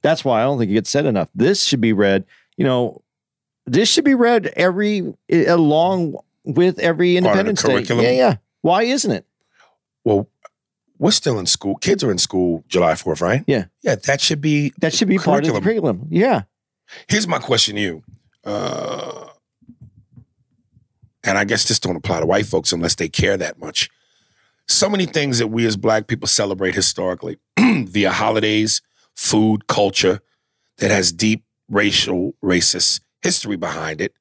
That's 0.03 0.23
why 0.23 0.41
I 0.41 0.43
don't 0.43 0.59
think 0.59 0.69
it 0.69 0.75
gets 0.75 0.89
said 0.91 1.05
enough. 1.07 1.29
This 1.33 1.63
should 1.65 1.81
be 1.81 1.93
read, 1.93 2.25
you 2.57 2.65
know, 2.65 3.01
this 3.65 3.89
should 3.89 4.05
be 4.05 4.15
read 4.15 4.47
every 4.55 5.13
along 5.31 6.15
with 6.43 6.77
every 6.79 7.17
Independence 7.17 7.63
Day. 7.63 7.81
Yeah, 7.81 8.11
yeah. 8.11 8.35
Why 8.61 8.83
isn't 8.83 9.11
it? 9.11 9.25
Well, 10.03 10.27
we're 10.99 11.11
still 11.11 11.39
in 11.39 11.45
school. 11.45 11.75
Kids 11.77 12.03
are 12.03 12.11
in 12.11 12.17
school 12.17 12.63
July 12.67 12.95
Fourth, 12.95 13.21
right? 13.21 13.43
Yeah. 13.47 13.65
yeah. 13.81 13.95
That 13.95 14.21
should 14.21 14.41
be. 14.41 14.73
That 14.79 14.93
should 14.93 15.07
be 15.07 15.17
part 15.17 15.47
of 15.47 15.53
the 15.53 15.61
curriculum. 15.61 16.07
Yeah. 16.09 16.43
Here's 17.07 17.27
my 17.27 17.39
question 17.39 17.75
to 17.75 17.81
you, 17.81 18.03
uh, 18.43 19.27
and 21.23 21.37
I 21.37 21.43
guess 21.43 21.67
this 21.67 21.79
don't 21.79 21.95
apply 21.95 22.19
to 22.19 22.25
white 22.25 22.47
folks 22.47 22.71
unless 22.73 22.95
they 22.95 23.07
care 23.09 23.37
that 23.37 23.59
much. 23.59 23.89
So 24.67 24.89
many 24.89 25.05
things 25.05 25.39
that 25.39 25.47
we 25.47 25.65
as 25.65 25.77
Black 25.77 26.07
people 26.07 26.27
celebrate 26.27 26.75
historically 26.75 27.37
via 27.59 28.11
holidays, 28.11 28.81
food, 29.15 29.67
culture 29.67 30.21
that 30.77 30.91
has 30.91 31.11
deep 31.11 31.43
racial, 31.69 32.33
racist 32.43 33.01
history 33.21 33.55
behind 33.55 34.01
it, 34.01 34.13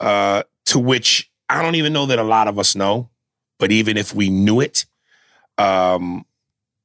uh, 0.00 0.42
to 0.66 0.78
which 0.78 1.30
I 1.48 1.62
don't 1.62 1.76
even 1.76 1.92
know 1.92 2.06
that 2.06 2.18
a 2.18 2.24
lot 2.24 2.48
of 2.48 2.58
us 2.58 2.74
know. 2.74 3.10
But 3.58 3.72
even 3.72 3.96
if 3.96 4.14
we 4.14 4.28
knew 4.28 4.60
it, 4.60 4.86
um, 5.58 6.24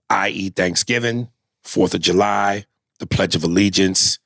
i.e., 0.09 0.49
Thanksgiving, 0.49 1.29
Fourth 1.63 1.93
of 1.93 2.01
July, 2.01 2.65
the 2.99 3.07
Pledge 3.07 3.35
of 3.35 3.43
Allegiance, 3.43 4.19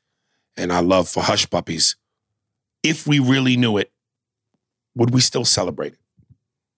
and 0.58 0.72
our 0.72 0.84
love 0.84 1.08
for 1.10 1.22
hush 1.24 1.50
puppies, 1.50 1.96
if 2.84 3.06
we 3.08 3.20
really 3.20 3.58
knew 3.58 3.78
it, 3.78 3.92
would 4.96 5.14
we 5.14 5.22
still 5.22 5.46
celebrate 5.46 5.94
it? 5.94 6.00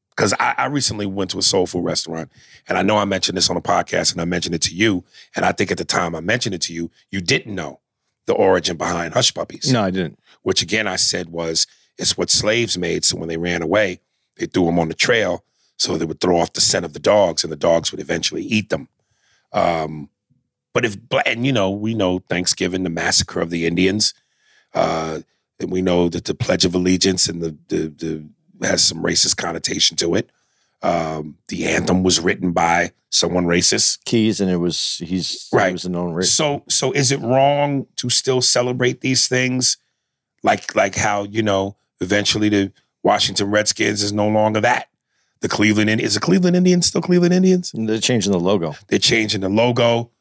Because 0.10 0.34
I, 0.40 0.56
I 0.58 0.66
recently 0.66 1.06
went 1.06 1.30
to 1.32 1.38
a 1.38 1.44
soul 1.44 1.68
food 1.68 1.84
restaurant, 1.84 2.32
and 2.68 2.78
I 2.78 2.82
know 2.82 2.98
I 2.98 3.06
mentioned 3.06 3.38
this 3.38 3.50
on 3.52 3.58
a 3.58 3.62
podcast, 3.62 4.12
and 4.14 4.22
I 4.22 4.26
mentioned 4.26 4.56
it 4.56 4.62
to 4.64 4.76
you, 4.76 5.04
and 5.36 5.46
I 5.46 5.52
think 5.52 5.70
at 5.72 5.78
the 5.78 5.86
time 5.86 6.16
I 6.16 6.22
mentioned 6.22 6.56
it 6.56 6.62
to 6.62 6.74
you, 6.74 6.90
you 7.12 7.22
didn't 7.22 7.54
know 7.54 7.82
the 8.26 8.34
origin 8.34 8.76
behind 8.78 9.14
hush 9.14 9.34
puppies 9.34 9.72
No, 9.72 9.84
I 9.84 9.90
didn't. 9.92 10.20
which 10.42 10.62
again 10.62 10.86
I 10.88 10.98
said 10.98 11.30
was 11.30 11.66
it's 11.98 12.18
what 12.18 12.30
slaves 12.30 12.78
made. 12.78 13.06
So 13.06 13.16
when 13.18 13.30
they 13.30 13.38
ran 13.38 13.62
away, 13.62 14.02
they 14.38 14.48
threw 14.48 14.66
them 14.66 14.80
on 14.80 14.88
the 14.90 14.94
trail 14.94 15.46
so 15.78 15.98
they 15.98 16.06
would 16.06 16.20
throw 16.20 16.40
off 16.40 16.54
the 16.54 16.62
scent 16.62 16.86
of 16.86 16.94
the 16.94 17.00
dogs, 17.00 17.44
and 17.44 17.52
the 17.52 17.58
dogs 17.58 17.92
would 17.92 18.02
eventually 18.02 18.44
eat 18.44 18.70
them. 18.70 18.88
Um, 19.54 20.10
but 20.74 20.86
if 20.86 20.98
and 21.26 21.46
you 21.46 21.54
know 21.54 21.72
we 21.72 21.94
know 21.94 22.20
Thanksgiving, 22.20 22.84
the 22.84 22.90
massacre 22.90 23.40
of 23.40 23.50
the 23.50 23.66
Indians, 23.66 24.14
uh, 24.74 25.20
and 25.60 25.72
we 25.72 25.82
know 25.82 26.10
that 26.10 26.26
the 26.26 26.36
Pledge 26.36 26.66
of 26.66 26.76
Allegiance 26.76 27.28
and 27.28 27.42
the 27.42 27.58
the, 27.68 27.88
the 27.88 28.66
has 28.66 28.84
some 28.84 29.04
racist 29.04 29.38
connotation 29.38 29.98
to 29.98 30.16
it. 30.16 30.30
Um, 30.82 31.38
the 31.48 31.66
anthem 31.66 32.04
was 32.04 32.20
written 32.20 32.52
by 32.52 32.92
someone 33.10 33.46
racist. 33.46 34.04
Keys 34.06 34.40
and 34.42 34.50
it 34.50 34.58
was 34.58 35.02
he's 35.04 35.50
Right. 35.52 35.68
He 35.68 35.74
was 35.74 35.86
a 35.86 35.90
known 35.90 36.14
race. 36.14 36.32
So 36.32 36.64
so 36.70 36.92
is 36.92 37.12
it 37.12 37.20
wrong 37.22 37.88
to 37.98 38.10
still 38.10 38.42
celebrate 38.42 39.02
these 39.02 39.28
things? 39.28 39.78
Like 40.44 40.76
like 40.76 40.96
how, 40.96 41.24
you 41.24 41.42
know, 41.42 41.78
eventually 42.00 42.50
the 42.50 42.72
Washington 43.04 43.50
Redskins 43.50 44.04
is 44.04 44.14
no 44.14 44.28
longer 44.28 44.62
that. 44.62 44.90
The 45.42 45.50
Cleveland 45.50 45.90
Indians 45.90 46.12
is 46.12 46.14
the 46.16 46.20
Cleveland 46.20 46.56
Indians 46.56 46.88
still 46.88 47.02
Cleveland 47.02 47.34
Indians? 47.34 47.72
They're 47.74 48.00
changing 48.00 48.32
the 48.32 48.40
logo. 48.40 48.76
They're 48.88 49.00
changing 49.00 49.42
the 49.42 49.50
logo. 49.50 50.12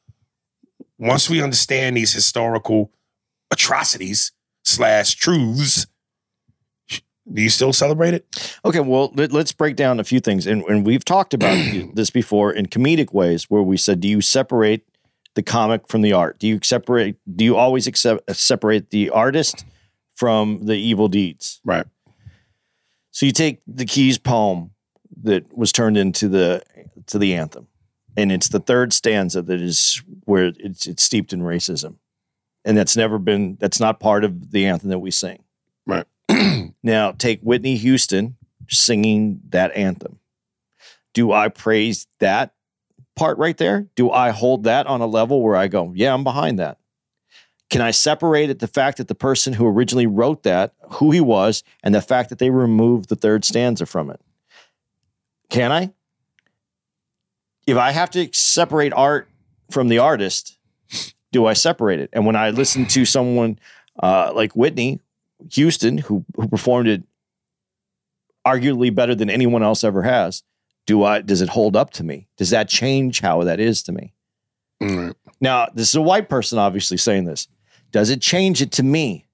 Once 0.98 1.28
we 1.30 1.42
understand 1.42 1.96
these 1.96 2.12
historical 2.12 2.90
atrocities 3.50 4.32
slash 4.64 5.14
truths, 5.14 5.86
do 6.88 7.42
you 7.42 7.50
still 7.50 7.72
celebrate 7.72 8.14
it? 8.14 8.54
Okay, 8.64 8.80
well, 8.80 9.12
let, 9.14 9.34
us 9.34 9.52
break 9.52 9.76
down 9.76 9.98
a 9.98 10.04
few 10.04 10.20
things. 10.20 10.46
And, 10.46 10.62
and 10.64 10.86
we've 10.86 11.04
talked 11.04 11.34
about 11.34 11.56
this 11.94 12.10
before 12.10 12.52
in 12.52 12.66
comedic 12.66 13.12
ways 13.12 13.44
where 13.44 13.62
we 13.62 13.76
said, 13.76 14.00
do 14.00 14.08
you 14.08 14.20
separate 14.20 14.86
the 15.34 15.42
comic 15.42 15.88
from 15.88 16.02
the 16.02 16.12
art? 16.12 16.38
Do 16.38 16.46
you 16.46 16.60
separate, 16.62 17.16
do 17.34 17.44
you 17.44 17.56
always 17.56 17.86
accept, 17.86 18.28
uh, 18.28 18.32
separate 18.32 18.90
the 18.90 19.10
artist 19.10 19.64
from 20.14 20.66
the 20.66 20.76
evil 20.76 21.08
deeds? 21.08 21.60
Right. 21.64 21.86
So 23.10 23.26
you 23.26 23.32
take 23.32 23.60
the 23.66 23.86
Keys 23.86 24.18
poem 24.18 24.70
that 25.22 25.56
was 25.56 25.72
turned 25.72 25.96
into 25.96 26.28
the 26.28 26.62
to 27.06 27.18
the 27.18 27.34
anthem, 27.34 27.68
and 28.16 28.32
it's 28.32 28.48
the 28.48 28.60
third 28.60 28.92
stanza 28.92 29.42
that 29.42 29.60
is 29.60 30.02
where 30.24 30.52
it's 30.58 30.86
it's 30.86 31.02
steeped 31.02 31.32
in 31.32 31.40
racism, 31.40 31.96
and 32.64 32.76
that's 32.76 32.96
never 32.96 33.18
been 33.18 33.56
that's 33.60 33.80
not 33.80 34.00
part 34.00 34.24
of 34.24 34.50
the 34.50 34.66
anthem 34.66 34.90
that 34.90 34.98
we 34.98 35.10
sing. 35.10 35.44
Right. 35.86 36.06
now 36.82 37.12
take 37.12 37.40
Whitney 37.40 37.76
Houston 37.76 38.36
singing 38.68 39.40
that 39.50 39.74
anthem. 39.76 40.18
Do 41.14 41.32
I 41.32 41.48
praise 41.48 42.06
that 42.20 42.54
part 43.14 43.38
right 43.38 43.56
there? 43.56 43.86
Do 43.94 44.10
I 44.10 44.30
hold 44.30 44.64
that 44.64 44.86
on 44.86 45.00
a 45.00 45.06
level 45.06 45.42
where 45.42 45.56
I 45.56 45.68
go, 45.68 45.92
yeah, 45.94 46.12
I'm 46.12 46.24
behind 46.24 46.58
that? 46.58 46.78
Can 47.68 47.80
I 47.80 47.90
separate 47.90 48.50
it 48.50 48.60
the 48.60 48.68
fact 48.68 48.98
that 48.98 49.08
the 49.08 49.14
person 49.14 49.52
who 49.52 49.66
originally 49.66 50.06
wrote 50.06 50.44
that, 50.44 50.74
who 50.92 51.10
he 51.10 51.20
was, 51.20 51.64
and 51.82 51.94
the 51.94 52.00
fact 52.00 52.28
that 52.28 52.38
they 52.38 52.50
removed 52.50 53.08
the 53.08 53.16
third 53.16 53.44
stanza 53.44 53.86
from 53.86 54.10
it? 54.10 54.20
Can 55.50 55.72
I? 55.72 55.90
If 57.66 57.76
I 57.76 57.90
have 57.90 58.10
to 58.10 58.28
separate 58.32 58.92
art 58.92 59.28
from 59.70 59.88
the 59.88 59.98
artist, 59.98 60.58
do 61.32 61.46
I 61.46 61.52
separate 61.52 62.00
it? 62.00 62.10
And 62.12 62.24
when 62.26 62.36
I 62.36 62.50
listen 62.50 62.86
to 62.88 63.04
someone 63.04 63.58
uh, 64.02 64.32
like 64.34 64.54
Whitney 64.54 65.00
Houston, 65.52 65.98
who 65.98 66.24
who 66.36 66.48
performed 66.48 66.88
it 66.88 67.02
arguably 68.46 68.94
better 68.94 69.14
than 69.14 69.28
anyone 69.30 69.62
else 69.62 69.82
ever 69.84 70.02
has, 70.02 70.42
do 70.86 71.02
I 71.04 71.20
does 71.20 71.40
it 71.40 71.48
hold 71.48 71.74
up 71.76 71.90
to 71.94 72.04
me? 72.04 72.28
Does 72.36 72.50
that 72.50 72.68
change 72.68 73.20
how 73.20 73.42
that 73.44 73.58
is 73.60 73.82
to 73.84 73.92
me? 73.92 74.12
Right. 74.80 75.14
Now, 75.40 75.68
this 75.74 75.88
is 75.88 75.94
a 75.96 76.02
white 76.02 76.28
person 76.28 76.58
obviously 76.58 76.96
saying 76.96 77.24
this. 77.24 77.48
Does 77.92 78.10
it 78.10 78.20
change 78.20 78.62
it 78.62 78.72
to 78.72 78.82
me? 78.82 79.26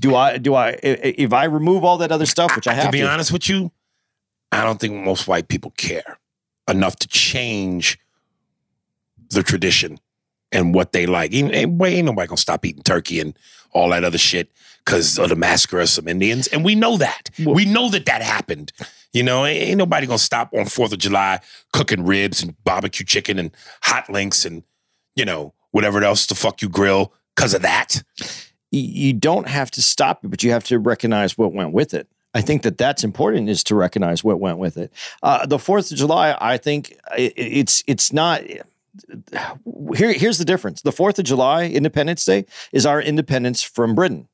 Do 0.00 0.14
I 0.16 0.38
do 0.38 0.54
I 0.54 0.70
i- 0.70 0.74
i- 0.82 1.14
if 1.18 1.32
I 1.32 1.44
remove 1.44 1.84
all 1.84 1.98
that 1.98 2.10
other 2.10 2.26
stuff, 2.26 2.54
which 2.56 2.66
I 2.66 2.74
have 2.74 2.86
to 2.86 2.88
to, 2.88 2.92
be 2.92 3.02
honest 3.02 3.30
with 3.32 3.48
you, 3.48 3.70
I 4.52 4.64
don't 4.64 4.80
think 4.80 4.94
most 4.94 5.28
white 5.28 5.48
people 5.48 5.72
care 5.76 6.18
enough 6.68 6.96
to 6.96 7.08
change 7.08 7.98
the 9.30 9.42
tradition 9.42 9.98
and 10.52 10.74
what 10.74 10.92
they 10.92 11.06
like. 11.06 11.32
Ain't, 11.34 11.54
ain't, 11.54 11.82
ain't 11.82 12.06
nobody 12.06 12.28
gonna 12.28 12.36
stop 12.36 12.64
eating 12.64 12.82
turkey 12.82 13.20
and 13.20 13.38
all 13.72 13.90
that 13.90 14.04
other 14.04 14.18
shit 14.18 14.50
because 14.84 15.18
of 15.18 15.28
the 15.28 15.36
massacre 15.36 15.80
of 15.80 15.88
some 15.88 16.08
Indians, 16.08 16.46
and 16.46 16.64
we 16.64 16.74
know 16.74 16.96
that. 16.96 17.28
we 17.44 17.66
know 17.66 17.90
that 17.90 18.06
that 18.06 18.22
happened. 18.22 18.72
You 19.12 19.22
know, 19.22 19.44
ain't, 19.44 19.62
ain't 19.62 19.78
nobody 19.78 20.06
gonna 20.06 20.18
stop 20.18 20.52
on 20.54 20.66
Fourth 20.66 20.92
of 20.92 20.98
July 20.98 21.40
cooking 21.72 22.04
ribs 22.04 22.42
and 22.42 22.54
barbecue 22.64 23.04
chicken 23.04 23.38
and 23.38 23.50
hot 23.82 24.08
links 24.08 24.44
and 24.44 24.62
you 25.14 25.24
know 25.24 25.52
whatever 25.72 26.02
else 26.02 26.26
the 26.26 26.34
fuck 26.34 26.62
you 26.62 26.68
grill 26.68 27.12
because 27.36 27.54
of 27.54 27.62
that. 27.62 28.02
You 28.70 29.14
don't 29.14 29.48
have 29.48 29.70
to 29.72 29.82
stop 29.82 30.24
it, 30.24 30.28
but 30.28 30.42
you 30.42 30.50
have 30.50 30.64
to 30.64 30.78
recognize 30.78 31.38
what 31.38 31.54
went 31.54 31.72
with 31.72 31.94
it. 31.94 32.06
I 32.34 32.40
think 32.42 32.62
that 32.62 32.78
that's 32.78 33.04
important 33.04 33.48
is 33.48 33.64
to 33.64 33.74
recognize 33.74 34.22
what 34.22 34.38
went 34.40 34.58
with 34.58 34.76
it. 34.76 34.92
Uh, 35.22 35.46
the 35.46 35.58
Fourth 35.58 35.90
of 35.90 35.96
July, 35.96 36.36
I 36.40 36.56
think 36.58 36.96
i- 37.10 37.14
i- 37.16 37.32
it's 37.36 37.82
it's 37.86 38.12
not. 38.12 38.42
Here, 38.42 40.12
here's 40.12 40.38
the 40.38 40.44
difference. 40.44 40.82
The 40.82 40.92
Fourth 40.92 41.18
of 41.18 41.24
July, 41.24 41.64
Independence 41.66 42.24
Day, 42.24 42.44
is 42.72 42.84
our 42.84 43.00
independence 43.00 43.62
from 43.62 43.94
Britain. 43.94 44.28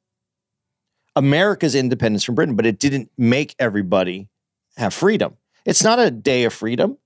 America's 1.17 1.75
independence 1.75 2.25
from 2.25 2.35
Britain, 2.35 2.57
but 2.57 2.67
it 2.67 2.79
didn't 2.81 3.11
make 3.17 3.55
everybody 3.59 4.29
have 4.77 4.93
freedom. 4.93 5.37
It's 5.65 5.85
not 5.85 5.99
a 6.01 6.11
day 6.11 6.45
of 6.45 6.53
freedom. 6.53 6.99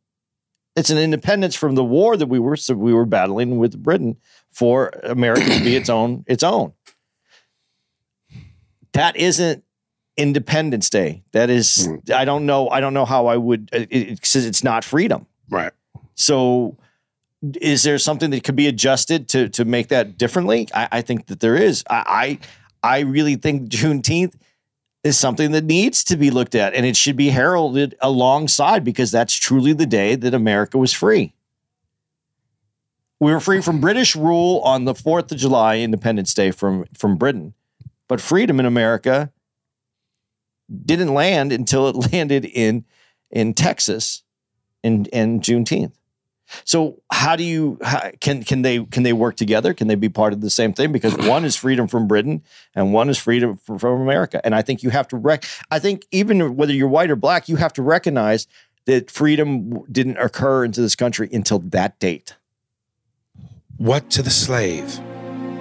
It's 0.76 0.90
an 0.90 0.98
independence 0.98 1.54
from 1.54 1.74
the 1.74 1.84
war 1.84 2.16
that 2.16 2.28
we 2.28 2.38
were 2.38 2.56
so 2.56 2.74
we 2.74 2.94
were 2.94 3.04
battling 3.04 3.58
with 3.58 3.82
Britain 3.82 4.16
for 4.50 4.88
America 5.02 5.44
to 5.44 5.62
be 5.64 5.76
its 5.76 5.90
own 5.90 6.24
its 6.26 6.42
own. 6.42 6.72
That 8.92 9.16
isn't 9.16 9.64
Independence 10.18 10.90
Day. 10.90 11.22
That 11.32 11.48
is 11.48 11.86
hmm. 11.86 12.12
I 12.12 12.26
don't 12.26 12.44
know 12.44 12.68
I 12.68 12.80
don't 12.80 12.92
know 12.92 13.06
how 13.06 13.26
I 13.26 13.36
would 13.36 13.70
uh, 13.72 13.78
it, 13.88 13.90
it 13.90 14.26
says 14.26 14.44
it's 14.44 14.62
not 14.62 14.84
freedom. 14.84 15.26
Right. 15.48 15.72
So 16.14 16.76
is 17.60 17.84
there 17.84 17.98
something 17.98 18.30
that 18.30 18.42
could 18.42 18.56
be 18.56 18.66
adjusted 18.66 19.28
to 19.28 19.48
to 19.50 19.64
make 19.64 19.88
that 19.88 20.18
differently? 20.18 20.68
I, 20.74 20.88
I 20.92 21.02
think 21.02 21.26
that 21.28 21.40
there 21.40 21.56
is. 21.56 21.84
I, 21.88 22.38
I 22.82 22.96
I 22.96 23.00
really 23.00 23.36
think 23.36 23.70
Juneteenth 23.70 24.34
is 25.04 25.16
something 25.16 25.52
that 25.52 25.64
needs 25.64 26.02
to 26.04 26.16
be 26.16 26.30
looked 26.30 26.54
at 26.54 26.74
and 26.74 26.84
it 26.84 26.96
should 26.96 27.16
be 27.16 27.30
heralded 27.30 27.94
alongside 28.00 28.84
because 28.84 29.10
that's 29.10 29.34
truly 29.34 29.72
the 29.72 29.86
day 29.86 30.16
that 30.16 30.34
America 30.34 30.76
was 30.76 30.92
free. 30.92 31.32
We 33.20 33.32
were 33.32 33.40
free 33.40 33.62
from 33.62 33.80
British 33.80 34.14
rule 34.14 34.60
on 34.60 34.84
the 34.84 34.94
4th 34.94 35.32
of 35.32 35.38
July, 35.38 35.78
Independence 35.78 36.34
Day 36.34 36.50
from, 36.50 36.84
from 36.96 37.16
Britain. 37.16 37.54
But 38.06 38.20
freedom 38.20 38.60
in 38.60 38.66
America 38.66 39.32
didn't 40.84 41.14
land 41.14 41.52
until 41.52 41.88
it 41.88 41.96
landed 42.12 42.44
in 42.44 42.84
in 43.30 43.54
Texas 43.54 44.22
in, 44.82 45.06
in 45.06 45.40
Juneteenth. 45.40 45.92
So 46.64 47.02
how 47.12 47.36
do 47.36 47.44
you 47.44 47.78
how, 47.82 48.10
can 48.20 48.42
can 48.42 48.62
they 48.62 48.82
can 48.86 49.02
they 49.02 49.12
work 49.12 49.36
together? 49.36 49.74
Can 49.74 49.86
they 49.86 49.96
be 49.96 50.08
part 50.08 50.32
of 50.32 50.40
the 50.40 50.48
same 50.48 50.72
thing? 50.72 50.92
Because 50.92 51.14
one 51.28 51.44
is 51.44 51.56
freedom 51.56 51.88
from 51.88 52.08
Britain 52.08 52.42
and 52.74 52.94
one 52.94 53.10
is 53.10 53.18
freedom 53.18 53.58
from, 53.58 53.78
from 53.78 54.00
America. 54.00 54.40
And 54.44 54.54
I 54.54 54.62
think 54.62 54.82
you 54.82 54.88
have 54.90 55.08
to 55.08 55.18
rec. 55.18 55.44
I 55.70 55.78
think 55.78 56.06
even 56.10 56.56
whether 56.56 56.72
you're 56.72 56.88
white 56.88 57.10
or 57.10 57.16
black, 57.16 57.50
you 57.50 57.56
have 57.56 57.74
to 57.74 57.82
recognize 57.82 58.46
that 58.86 59.10
freedom 59.10 59.84
didn't 59.92 60.16
occur 60.16 60.64
into 60.64 60.80
this 60.80 60.96
country 60.96 61.28
until 61.30 61.58
that 61.58 61.98
date. 61.98 62.34
What 63.76 64.08
to 64.10 64.22
the 64.22 64.30
slave 64.30 64.98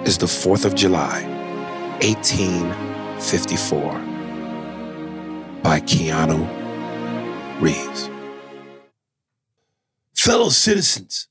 is 0.04 0.16
the 0.16 0.26
4th 0.26 0.64
of 0.64 0.74
July, 0.74 1.22
1854, 2.00 4.07
by 5.62 5.80
Keanu 5.80 6.46
Reeves. 7.60 8.10
Fellow 10.14 10.48
citizens, 10.48 11.28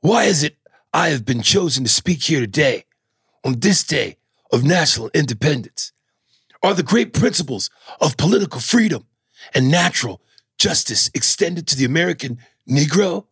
why 0.00 0.24
is 0.24 0.42
it 0.42 0.56
I 0.92 1.08
have 1.08 1.24
been 1.24 1.42
chosen 1.42 1.84
to 1.84 1.90
speak 1.90 2.22
here 2.22 2.40
today 2.40 2.84
on 3.44 3.60
this 3.60 3.82
day 3.84 4.16
of 4.52 4.64
national 4.64 5.10
independence? 5.14 5.92
Are 6.62 6.74
the 6.74 6.82
great 6.82 7.12
principles 7.12 7.70
of 8.00 8.16
political 8.16 8.60
freedom 8.60 9.06
and 9.54 9.70
natural 9.70 10.20
justice 10.58 11.10
extended 11.14 11.66
to 11.68 11.76
the 11.76 11.84
American 11.84 12.38
Negro? 12.68 13.26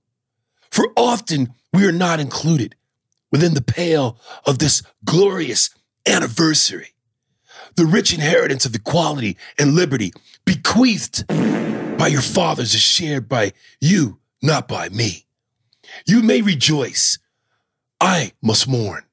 For 0.70 0.92
often 0.96 1.54
we 1.72 1.86
are 1.86 1.92
not 1.92 2.20
included 2.20 2.76
within 3.30 3.54
the 3.54 3.62
pale 3.62 4.18
of 4.46 4.58
this 4.58 4.82
glorious 5.04 5.70
anniversary. 6.06 6.93
The 7.76 7.86
rich 7.86 8.14
inheritance 8.14 8.66
of 8.66 8.74
equality 8.74 9.36
and 9.58 9.74
liberty 9.74 10.12
bequeathed 10.44 11.26
by 11.26 12.06
your 12.08 12.22
fathers 12.22 12.74
is 12.74 12.82
shared 12.82 13.28
by 13.28 13.52
you, 13.80 14.20
not 14.40 14.68
by 14.68 14.88
me. 14.90 15.26
You 16.06 16.22
may 16.22 16.40
rejoice. 16.40 17.18
I 18.00 18.32
must 18.40 18.68
mourn. 18.68 19.04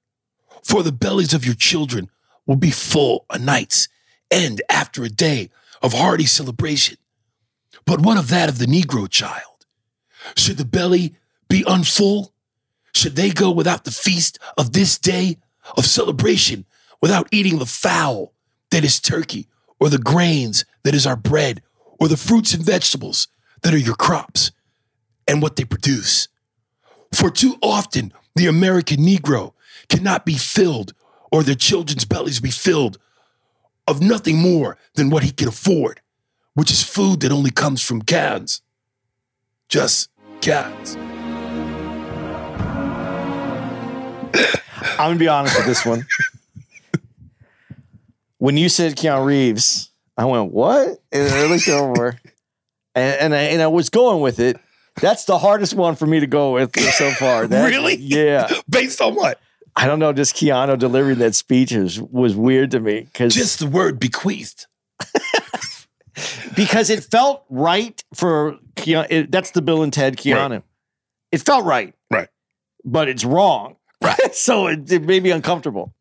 For 0.64 0.84
the 0.84 0.91
bellies 0.91 1.34
of 1.34 1.45
your 1.45 1.55
children 1.55 2.09
will 2.45 2.55
be 2.55 2.72
full 2.72 3.26
o' 3.32 3.38
nights 3.38 3.88
and 4.30 4.62
after 4.70 5.03
a 5.03 5.09
day 5.09 5.49
of 5.82 5.93
hearty 5.93 6.26
celebration. 6.26 6.97
But 7.86 8.01
what 8.01 8.18
of 8.18 8.30
that 8.30 8.49
of 8.49 8.59
the 8.59 8.68
Negro 8.68 9.09
child? 9.09 9.66
Should 10.36 10.57
the 10.57 10.66
belly 10.66 11.16
be 11.49 11.64
unfull? 11.64 12.32
Should 12.93 13.16
they 13.16 13.32
go 13.32 13.49
without 13.49 13.86
the 13.86 13.91
feast 13.91 14.38
of 14.57 14.74
this 14.74 14.99
day 14.99 15.38
of 15.78 15.86
celebration, 15.86 16.66
without 17.01 17.28
eating 17.32 17.57
the 17.57 17.66
fowl 17.66 18.34
that 18.72 18.84
is 18.84 18.99
turkey, 18.99 19.47
or 19.80 19.89
the 19.89 19.97
grains 19.97 20.65
that 20.84 20.95
is 20.95 21.05
our 21.05 21.15
bread, 21.15 21.61
or 21.99 22.07
the 22.07 22.17
fruits 22.17 22.53
and 22.53 22.63
vegetables 22.63 23.28
that 23.61 23.74
are 23.74 23.78
your 23.78 23.95
crops 23.95 24.51
and 25.28 25.41
what 25.41 25.55
they 25.55 25.63
produce? 25.63 26.28
For 27.13 27.30
too 27.30 27.57
often, 27.61 28.13
the 28.36 28.47
American 28.47 28.97
Negro 28.97 29.53
cannot 29.89 30.26
be 30.26 30.36
filled, 30.36 30.93
or 31.32 31.43
their 31.43 31.55
children's 31.55 32.05
bellies 32.05 32.39
be 32.39 32.51
filled 32.51 32.97
of 33.88 34.01
nothing 34.01 34.38
more 34.38 34.78
than 34.95 35.09
what 35.09 35.24
he 35.24 35.32
can 35.32 35.47
afford, 35.47 36.01
which 36.53 36.72
is 36.72 36.84
food 36.84 37.19
that 37.22 37.32
only 37.32 37.51
comes 37.51 37.82
from 37.82 38.01
cans. 38.01 38.61
Just 39.67 40.09
cans. 40.41 40.97
I'm 44.97 45.09
gonna 45.09 45.19
be 45.19 45.28
honest 45.28 45.57
with 45.57 45.65
this 45.65 45.86
one. 45.86 46.05
when 48.41 48.57
you 48.57 48.69
said 48.69 48.95
Keanu 48.95 49.23
Reeves, 49.23 49.91
I 50.17 50.25
went, 50.25 50.51
"What?" 50.51 50.97
And 51.11 51.31
I 51.31 51.45
looked 51.45 51.69
over, 51.69 52.19
and 52.95 53.15
and 53.21 53.35
I, 53.35 53.41
and 53.53 53.61
I 53.61 53.67
was 53.67 53.89
going 53.89 54.19
with 54.21 54.39
it. 54.39 54.59
That's 54.99 55.25
the 55.25 55.37
hardest 55.37 55.75
one 55.75 55.95
for 55.95 56.07
me 56.07 56.19
to 56.19 56.27
go 56.27 56.53
with 56.53 56.77
so 56.93 57.11
far. 57.11 57.45
That- 57.47 57.69
Really? 57.69 57.95
Yeah. 57.97 58.49
Based 58.69 58.99
on 58.99 59.13
what? 59.15 59.39
I 59.75 59.85
don't 59.85 59.99
know. 59.99 60.11
Just 60.11 60.35
Keanu 60.35 60.77
delivering 60.77 61.19
that 61.19 61.35
speech 61.35 61.71
is, 61.71 62.01
was 62.01 62.35
weird 62.35 62.71
to 62.71 62.79
me 62.79 63.01
because 63.01 63.35
Just 63.35 63.59
the 63.59 63.67
word 63.67 63.99
bequeathed. 63.99 64.65
because 66.55 66.89
it 66.89 67.03
felt 67.03 67.45
right 67.49 68.03
for 68.15 68.57
Keanu. 68.75 69.05
It, 69.09 69.31
that's 69.31 69.51
the 69.51 69.61
Bill 69.61 69.83
and 69.83 69.93
Ted 69.93 70.17
Keanu. 70.17 70.63
It 71.31 71.41
felt 71.41 71.63
right, 71.63 71.93
Right. 72.11 72.27
but 72.83 73.07
it's 73.07 73.23
wrong. 73.23 73.77
Right. 74.03 74.33
so 74.35 74.67
it, 74.67 74.91
it 74.91 75.03
made 75.03 75.21
me 75.23 75.29
uncomfortable. 75.31 75.93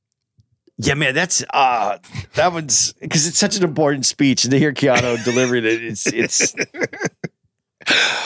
Yeah, 0.82 0.94
man, 0.94 1.14
that's 1.14 1.44
uh 1.52 1.98
that 2.34 2.52
one's 2.52 2.92
because 2.94 3.26
it's 3.26 3.38
such 3.38 3.56
an 3.56 3.64
important 3.64 4.06
speech 4.06 4.44
and 4.44 4.52
to 4.52 4.58
hear 4.58 4.72
Keanu 4.72 5.22
delivering 5.24 5.64
it, 5.64 5.84
it's 5.84 6.06
it's 6.06 6.54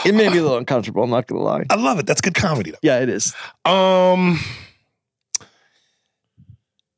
it 0.05 0.15
made 0.15 0.31
me 0.31 0.39
a 0.39 0.43
little 0.43 0.57
uncomfortable. 0.57 1.03
I'm 1.03 1.11
not 1.11 1.27
gonna 1.27 1.43
lie. 1.43 1.65
I 1.69 1.75
love 1.75 1.99
it. 1.99 2.07
That's 2.07 2.21
good 2.21 2.35
comedy 2.35 2.71
though. 2.71 2.79
Yeah, 2.83 3.01
it 3.01 3.09
is. 3.09 3.35
Um 3.65 4.39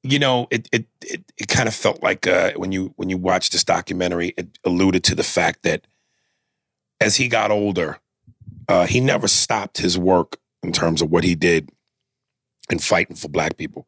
you 0.02 0.18
know, 0.18 0.46
it 0.50 0.68
it 0.72 0.86
it, 1.02 1.32
it 1.38 1.48
kind 1.48 1.68
of 1.68 1.74
felt 1.74 2.02
like 2.02 2.26
uh, 2.26 2.52
when 2.56 2.70
you 2.72 2.92
when 2.96 3.08
you 3.08 3.16
watch 3.16 3.50
this 3.50 3.64
documentary, 3.64 4.34
it 4.36 4.58
alluded 4.64 5.04
to 5.04 5.14
the 5.14 5.24
fact 5.24 5.62
that 5.62 5.86
as 7.00 7.16
he 7.16 7.28
got 7.28 7.50
older, 7.50 7.98
uh, 8.68 8.86
he 8.86 9.00
never 9.00 9.26
stopped 9.26 9.78
his 9.78 9.98
work 9.98 10.38
in 10.62 10.72
terms 10.72 11.02
of 11.02 11.10
what 11.10 11.24
he 11.24 11.34
did 11.34 11.70
in 12.70 12.78
fighting 12.78 13.16
for 13.16 13.28
black 13.28 13.56
people. 13.56 13.86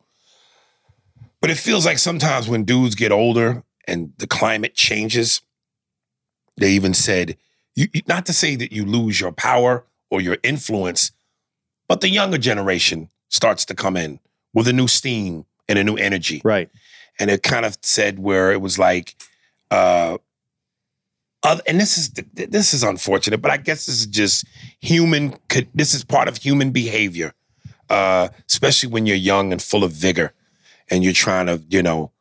But 1.41 1.51
it 1.51 1.57
feels 1.59 1.87
like 1.87 1.99
sometimes 1.99 2.49
when 2.49 2.65
dudes 2.65 2.95
get 2.95 3.13
older 3.13 3.63
and 3.87 4.13
the 4.19 4.27
climate 4.27 4.75
changes, 4.75 5.41
they 6.57 6.73
even 6.73 6.95
said, 6.95 7.37
you, 7.77 7.87
not 8.09 8.27
to 8.27 8.33
say 8.33 8.57
that 8.57 8.73
you 8.73 8.85
lose 8.85 9.21
your 9.21 9.31
power 9.33 9.85
or 10.11 10.21
your 10.21 10.39
influence, 10.43 11.13
but 11.89 12.01
the 12.01 12.09
younger 12.11 12.39
generation 12.39 13.09
starts 13.29 13.65
to 13.67 13.75
come 13.75 13.97
in 13.97 14.19
with 14.53 14.67
a 14.67 14.73
new 14.73 14.89
steam 14.89 15.45
and 15.69 15.79
a 15.79 15.85
new 15.85 15.97
energy 15.97 16.41
Right. 16.45 16.71
and 17.21 17.31
it 17.31 17.43
kind 17.43 17.67
of 17.67 17.77
said 17.83 18.19
where 18.19 18.51
it 18.53 18.61
was 18.63 18.79
like 18.79 19.15
uh 19.71 20.17
oth- 21.45 21.61
and 21.67 21.79
this 21.79 21.99
is 21.99 22.11
this 22.33 22.73
is 22.73 22.83
unfortunate 22.83 23.43
but 23.43 23.51
i 23.51 23.59
guess 23.59 23.85
this 23.85 24.01
is 24.01 24.07
just 24.07 24.47
human 24.81 25.37
this 25.75 25.93
is 25.93 26.05
part 26.05 26.27
of 26.27 26.39
human 26.39 26.71
behavior 26.71 27.35
uh 27.91 28.29
especially 28.49 28.89
when 28.89 29.05
you're 29.05 29.15
young 29.17 29.53
and 29.53 29.61
full 29.63 29.85
of 29.85 29.93
vigor 29.93 30.33
and 30.91 31.05
you're 31.05 31.13
trying 31.13 31.47
to 31.47 31.63
you 31.69 31.83
know 31.83 32.13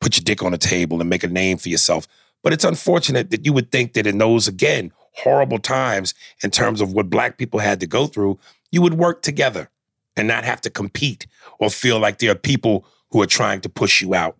put 0.00 0.16
your 0.16 0.24
dick 0.24 0.42
on 0.42 0.52
the 0.52 0.58
table 0.58 1.00
and 1.00 1.08
make 1.08 1.24
a 1.24 1.28
name 1.28 1.58
for 1.58 1.68
yourself 1.68 2.06
but 2.42 2.52
it's 2.52 2.64
unfortunate 2.64 3.30
that 3.30 3.46
you 3.46 3.52
would 3.52 3.70
think 3.70 3.92
that 3.92 4.06
in 4.06 4.18
those 4.18 4.48
again 4.48 4.92
horrible 5.14 5.58
times 5.58 6.14
in 6.42 6.50
terms 6.50 6.80
of 6.80 6.92
what 6.92 7.10
black 7.10 7.38
people 7.38 7.60
had 7.60 7.80
to 7.80 7.86
go 7.86 8.06
through 8.06 8.38
you 8.70 8.82
would 8.82 8.94
work 8.94 9.22
together 9.22 9.68
and 10.16 10.28
not 10.28 10.44
have 10.44 10.60
to 10.62 10.70
compete 10.70 11.26
or 11.58 11.70
feel 11.70 11.98
like 11.98 12.18
there 12.18 12.32
are 12.32 12.36
people 12.36 12.84
who 13.10 13.22
are 13.22 13.26
trying 13.26 13.60
to 13.60 13.68
push 13.68 14.02
you 14.02 14.14
out. 14.14 14.36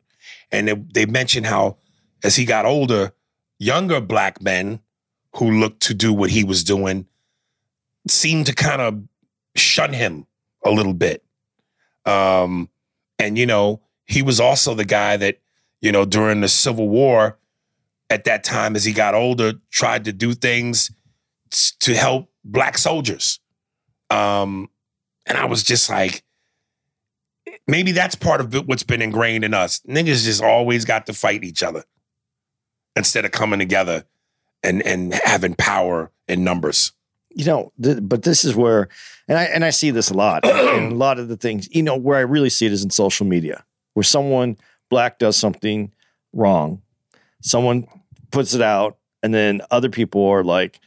And 0.50 0.68
they, 0.68 0.74
they 0.74 1.06
mentioned 1.06 1.46
how 1.46 1.78
as 2.24 2.36
he 2.36 2.44
got 2.44 2.66
older, 2.66 3.12
younger 3.58 4.00
black 4.00 4.42
men 4.42 4.80
who 5.36 5.50
looked 5.60 5.80
to 5.82 5.94
do 5.94 6.12
what 6.12 6.30
he 6.30 6.44
was 6.44 6.64
doing 6.64 7.06
seemed 8.08 8.46
to 8.46 8.54
kind 8.54 8.82
of 8.82 9.02
shun 9.54 9.92
him 9.92 10.26
a 10.64 10.70
little 10.70 10.94
bit. 10.94 11.24
Um, 12.04 12.68
and 13.22 13.38
you 13.38 13.46
know, 13.46 13.80
he 14.04 14.22
was 14.22 14.40
also 14.40 14.74
the 14.74 14.84
guy 14.84 15.16
that, 15.16 15.38
you 15.80 15.92
know, 15.92 16.04
during 16.04 16.40
the 16.40 16.48
Civil 16.48 16.88
War, 16.88 17.38
at 18.10 18.24
that 18.24 18.44
time, 18.44 18.76
as 18.76 18.84
he 18.84 18.92
got 18.92 19.14
older, 19.14 19.54
tried 19.70 20.04
to 20.04 20.12
do 20.12 20.34
things 20.34 20.90
to 21.80 21.94
help 21.94 22.30
black 22.44 22.76
soldiers. 22.76 23.40
Um, 24.10 24.68
and 25.24 25.38
I 25.38 25.46
was 25.46 25.62
just 25.62 25.88
like, 25.88 26.22
maybe 27.66 27.92
that's 27.92 28.14
part 28.14 28.40
of 28.40 28.68
what's 28.68 28.82
been 28.82 29.00
ingrained 29.00 29.44
in 29.44 29.54
us. 29.54 29.80
Niggas 29.88 30.24
just 30.24 30.42
always 30.42 30.84
got 30.84 31.06
to 31.06 31.14
fight 31.14 31.42
each 31.42 31.62
other 31.62 31.84
instead 32.96 33.24
of 33.24 33.30
coming 33.30 33.58
together 33.58 34.04
and 34.62 34.82
and 34.86 35.14
having 35.14 35.54
power 35.54 36.10
in 36.28 36.44
numbers. 36.44 36.92
You 37.34 37.44
know, 37.44 37.72
th- 37.82 37.98
but 38.02 38.22
this 38.22 38.44
is 38.44 38.54
where, 38.54 38.88
and 39.28 39.38
I 39.38 39.44
and 39.44 39.64
I 39.64 39.70
see 39.70 39.90
this 39.90 40.10
a 40.10 40.14
lot, 40.14 40.44
and 40.46 40.92
a 40.92 40.94
lot 40.94 41.18
of 41.18 41.28
the 41.28 41.36
things, 41.36 41.68
you 41.74 41.82
know, 41.82 41.96
where 41.96 42.16
I 42.16 42.22
really 42.22 42.50
see 42.50 42.66
it 42.66 42.72
is 42.72 42.84
in 42.84 42.90
social 42.90 43.26
media, 43.26 43.64
where 43.94 44.04
someone 44.04 44.56
black 44.90 45.18
does 45.18 45.36
something 45.36 45.92
wrong, 46.32 46.82
someone 47.40 47.86
puts 48.30 48.54
it 48.54 48.62
out, 48.62 48.98
and 49.22 49.34
then 49.34 49.60
other 49.70 49.88
people 49.88 50.26
are 50.26 50.44
like, 50.44 50.80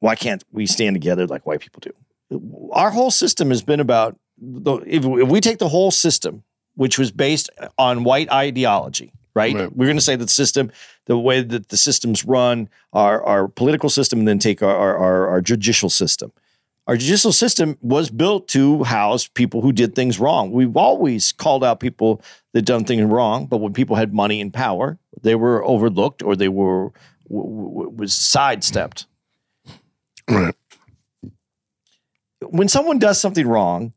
"Why 0.00 0.14
can't 0.14 0.44
we 0.52 0.66
stand 0.66 0.94
together 0.94 1.26
like 1.26 1.46
white 1.46 1.60
people 1.60 1.80
do?" 1.80 2.40
Our 2.72 2.90
whole 2.90 3.10
system 3.10 3.50
has 3.50 3.62
been 3.62 3.80
about 3.80 4.18
the, 4.38 4.76
if, 4.86 5.04
if 5.04 5.28
we 5.28 5.40
take 5.40 5.58
the 5.58 5.68
whole 5.68 5.90
system, 5.90 6.42
which 6.74 6.98
was 6.98 7.10
based 7.10 7.50
on 7.78 8.04
white 8.04 8.30
ideology, 8.30 9.12
right? 9.36 9.54
Right. 9.54 9.76
We're 9.76 9.86
going 9.86 9.98
to 9.98 10.02
say 10.02 10.16
that 10.16 10.24
the 10.24 10.30
system, 10.30 10.72
the 11.04 11.16
way 11.16 11.42
that 11.42 11.68
the 11.68 11.76
systems 11.76 12.24
run, 12.24 12.68
our 12.92 13.22
our 13.22 13.46
political 13.46 13.90
system, 13.90 14.18
and 14.18 14.26
then 14.26 14.40
take 14.40 14.62
our 14.62 14.96
our, 14.96 15.28
our, 15.28 15.40
judicial 15.40 15.90
system. 15.90 16.32
Our 16.88 16.96
judicial 16.96 17.32
system 17.32 17.76
was 17.82 18.10
built 18.10 18.48
to 18.48 18.84
house 18.84 19.28
people 19.28 19.60
who 19.60 19.72
did 19.72 19.94
things 19.94 20.18
wrong. 20.18 20.52
We've 20.52 20.76
always 20.76 21.32
called 21.32 21.62
out 21.62 21.80
people 21.80 22.22
that 22.54 22.62
done 22.62 22.84
things 22.84 23.02
wrong, 23.02 23.46
but 23.46 23.58
when 23.58 23.72
people 23.72 23.96
had 23.96 24.14
money 24.14 24.40
and 24.40 24.52
power, 24.52 24.98
they 25.20 25.34
were 25.34 25.64
overlooked 25.64 26.22
or 26.22 26.34
they 26.34 26.48
were 26.48 26.92
was 27.28 28.14
sidestepped. 28.14 29.06
Right. 30.28 30.54
When 32.40 32.68
someone 32.68 32.98
does 32.98 33.20
something 33.20 33.46
wrong, 33.46 33.92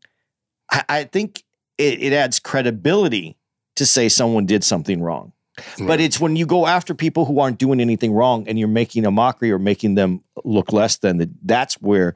I, 0.71 0.83
I 0.89 1.03
think 1.03 1.43
it, 1.77 2.01
it 2.01 2.13
adds 2.13 2.39
credibility 2.39 3.37
to 3.79 3.85
say 3.85 4.09
someone 4.09 4.45
did 4.45 4.63
something 4.63 5.01
wrong. 5.01 5.33
But 5.79 5.99
it's 5.99 6.19
when 6.19 6.35
you 6.35 6.45
go 6.45 6.67
after 6.67 6.93
people 6.93 7.25
who 7.25 7.39
aren't 7.39 7.57
doing 7.57 7.79
anything 7.79 8.13
wrong 8.13 8.47
and 8.47 8.59
you're 8.59 8.67
making 8.67 9.05
a 9.05 9.11
mockery 9.11 9.51
or 9.51 9.59
making 9.59 9.95
them 9.95 10.21
look 10.45 10.71
less 10.71 10.97
than 10.97 11.17
that. 11.17 11.29
That's 11.43 11.75
where 11.75 12.15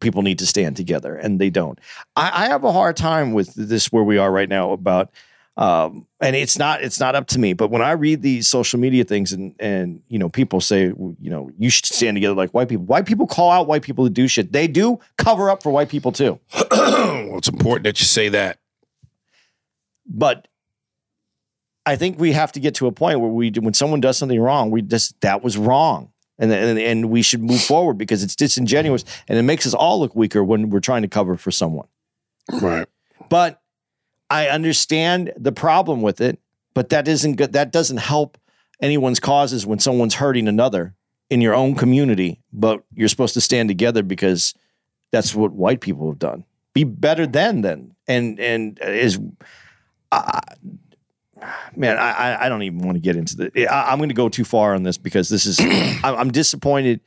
people 0.00 0.22
need 0.22 0.38
to 0.38 0.46
stand 0.46 0.76
together, 0.76 1.16
and 1.16 1.40
they 1.40 1.50
don't. 1.50 1.78
I, 2.16 2.44
I 2.44 2.46
have 2.46 2.64
a 2.64 2.72
hard 2.72 2.96
time 2.96 3.32
with 3.32 3.54
this 3.54 3.92
where 3.92 4.04
we 4.04 4.18
are 4.18 4.30
right 4.30 4.48
now 4.48 4.72
about, 4.72 5.10
um, 5.56 6.06
and 6.20 6.34
it's 6.34 6.56
not 6.56 6.82
it's 6.82 7.00
not 7.00 7.14
up 7.14 7.26
to 7.28 7.38
me. 7.38 7.52
But 7.52 7.70
when 7.70 7.82
I 7.82 7.92
read 7.92 8.22
these 8.22 8.48
social 8.48 8.78
media 8.78 9.04
things 9.04 9.32
and 9.32 9.54
and 9.58 10.02
you 10.08 10.18
know 10.18 10.28
people 10.28 10.60
say 10.60 10.86
you 10.86 11.16
know 11.18 11.50
you 11.58 11.70
should 11.70 11.86
stand 11.86 12.16
together 12.16 12.34
like 12.34 12.50
white 12.50 12.68
people. 12.68 12.84
White 12.84 13.06
people 13.06 13.26
call 13.26 13.50
out 13.50 13.66
white 13.66 13.82
people 13.82 14.04
to 14.04 14.10
do 14.10 14.28
shit. 14.28 14.52
They 14.52 14.68
do 14.68 14.98
cover 15.18 15.50
up 15.50 15.62
for 15.62 15.70
white 15.70 15.88
people 15.88 16.12
too. 16.12 16.38
well, 16.70 17.38
it's 17.38 17.48
important 17.48 17.84
that 17.84 18.00
you 18.00 18.06
say 18.06 18.28
that. 18.28 18.58
but 20.06 20.48
I 21.84 21.96
think 21.96 22.18
we 22.18 22.32
have 22.32 22.52
to 22.52 22.60
get 22.60 22.76
to 22.76 22.86
a 22.86 22.92
point 22.92 23.20
where 23.20 23.30
we, 23.30 23.50
when 23.50 23.74
someone 23.74 24.00
does 24.00 24.16
something 24.16 24.40
wrong, 24.40 24.70
we 24.70 24.82
just 24.82 25.20
that 25.20 25.42
was 25.42 25.56
wrong, 25.58 26.12
and 26.38 26.52
and, 26.52 26.78
and 26.78 27.10
we 27.10 27.22
should 27.22 27.42
move 27.42 27.60
forward 27.60 27.98
because 27.98 28.22
it's 28.22 28.36
disingenuous 28.36 29.04
and 29.28 29.38
it 29.38 29.42
makes 29.42 29.66
us 29.66 29.74
all 29.74 30.00
look 30.00 30.14
weaker 30.14 30.44
when 30.44 30.70
we're 30.70 30.80
trying 30.80 31.02
to 31.02 31.08
cover 31.08 31.36
for 31.36 31.50
someone. 31.50 31.88
Right. 32.60 32.86
But 33.28 33.60
I 34.30 34.48
understand 34.48 35.32
the 35.36 35.52
problem 35.52 36.02
with 36.02 36.20
it, 36.20 36.38
but 36.74 36.90
that 36.90 37.08
isn't 37.08 37.36
good. 37.36 37.52
That 37.52 37.72
doesn't 37.72 37.98
help 37.98 38.38
anyone's 38.80 39.20
causes 39.20 39.66
when 39.66 39.78
someone's 39.78 40.14
hurting 40.14 40.48
another 40.48 40.94
in 41.30 41.40
your 41.40 41.54
own 41.54 41.74
community. 41.74 42.40
But 42.52 42.82
you're 42.94 43.08
supposed 43.08 43.34
to 43.34 43.40
stand 43.40 43.68
together 43.68 44.02
because 44.02 44.54
that's 45.10 45.34
what 45.34 45.52
white 45.52 45.80
people 45.80 46.08
have 46.08 46.18
done. 46.18 46.44
Be 46.74 46.84
better 46.84 47.26
than 47.26 47.62
then, 47.62 47.94
and 48.06 48.38
and 48.38 48.78
is. 48.80 49.18
Uh, 50.10 50.40
Man, 51.76 51.98
I, 51.98 52.10
I- 52.12 52.46
I 52.46 52.48
don't 52.48 52.62
even 52.62 52.78
want 52.80 52.96
to 52.96 53.00
get 53.00 53.16
into 53.16 53.36
the. 53.36 53.68
I, 53.68 53.92
I'm 53.92 53.98
going 53.98 54.08
to 54.10 54.14
go 54.14 54.28
too 54.28 54.44
far 54.44 54.74
on 54.74 54.82
this 54.82 54.98
because 54.98 55.28
this 55.28 55.46
is. 55.46 55.58
I'm 56.04 56.14
I'm 56.16 56.30
disappointed 56.30 57.00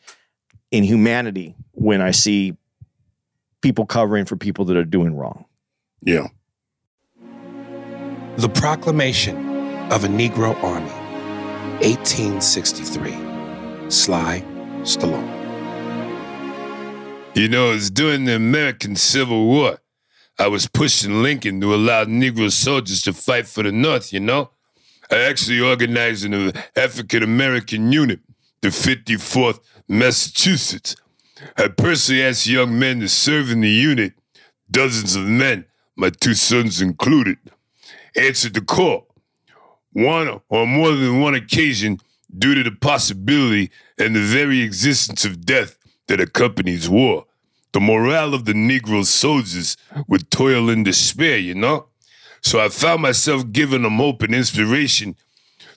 in 0.72 0.84
humanity 0.84 1.56
when 1.72 2.02
I 2.02 2.12
see 2.12 2.56
people 3.62 3.86
covering 3.86 4.26
for 4.26 4.36
people 4.36 4.66
that 4.66 4.78
are 4.78 4.84
doing 4.86 5.16
wrong. 5.16 5.46
Yeah. 6.02 6.28
The 8.38 8.50
Proclamation 8.50 9.38
of 9.92 10.04
a 10.04 10.08
Negro 10.08 10.62
Army, 10.64 10.90
1863. 11.86 13.90
Sly 13.90 14.44
Stallone. 14.82 15.32
You 17.36 17.48
know, 17.50 17.72
it's 17.72 17.90
during 17.90 18.26
the 18.26 18.36
American 18.36 18.96
Civil 18.96 19.46
War. 19.46 19.78
I 20.38 20.48
was 20.48 20.68
pushing 20.68 21.24
Lincoln 21.24 21.62
to 21.62 21.74
allow 21.74 22.04
Negro 22.04 22.52
soldiers 22.52 23.02
to 23.04 23.14
fight 23.14 23.48
for 23.48 23.64
the 23.64 23.72
North, 23.72 24.12
you 24.12 24.20
know? 24.20 24.50
I 25.10 25.22
actually 25.22 25.62
organized 25.62 26.26
an 26.26 26.52
African 26.76 27.24
American 27.24 27.92
unit, 27.92 28.20
the 28.62 28.70
54th 28.70 29.60
Massachusetts. 29.88 30.96
I 31.58 31.68
personally 31.70 32.24
asked 32.24 32.48
young 32.48 32.78
men 32.78 33.00
to 33.00 33.08
serve 33.08 33.52
in 33.52 33.62
the 33.62 33.70
unit. 33.70 34.14
Dozens 34.70 35.16
of 35.16 35.24
men, 35.24 35.66
my 35.96 36.10
two 36.10 36.34
sons 36.34 36.82
included, 36.82 37.38
answered 38.18 38.56
the 38.56 38.62
call. 38.62 39.08
One 39.94 40.42
or 40.50 40.68
more 40.68 40.92
than 40.92 41.22
one 41.22 41.36
occasion, 41.36 42.00
due 42.38 42.56
to 42.56 42.64
the 42.64 42.76
possibility 42.76 43.72
and 43.98 44.16
the 44.16 44.22
very 44.22 44.62
existence 44.62 45.24
of 45.24 45.46
death 45.46 45.78
that 46.08 46.20
accompanies 46.20 46.90
war. 46.90 47.26
The 47.76 47.82
morale 47.82 48.34
of 48.34 48.46
the 48.46 48.54
Negro 48.54 49.06
soldiers 49.06 49.76
would 50.08 50.32
toil 50.32 50.70
in 50.70 50.84
despair, 50.84 51.38
you 51.38 51.54
know? 51.54 51.88
So 52.42 52.62
I 52.62 52.70
found 52.70 53.02
myself 53.02 53.52
giving 53.52 53.82
them 53.82 53.98
hope 53.98 54.22
and 54.22 54.34
inspiration 54.34 55.18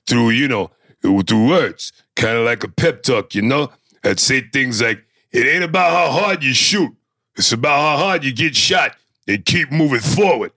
through, 0.07 0.29
you 0.29 0.47
know, 0.47 0.71
through 1.01 1.49
words, 1.49 1.91
kind 2.15 2.37
of 2.37 2.45
like 2.45 2.63
a 2.63 2.69
pep 2.69 3.03
talk, 3.03 3.35
you 3.35 3.41
know? 3.41 3.73
I'd 4.01 4.21
say 4.21 4.39
things 4.39 4.81
like, 4.81 5.03
it 5.33 5.45
ain't 5.45 5.65
about 5.65 5.91
how 5.91 6.17
hard 6.17 6.41
you 6.41 6.53
shoot, 6.53 6.95
it's 7.35 7.51
about 7.51 7.77
how 7.77 8.05
hard 8.05 8.23
you 8.23 8.31
get 8.31 8.55
shot 8.55 8.95
and 9.27 9.43
keep 9.43 9.69
moving 9.69 9.99
forward. 9.99 10.53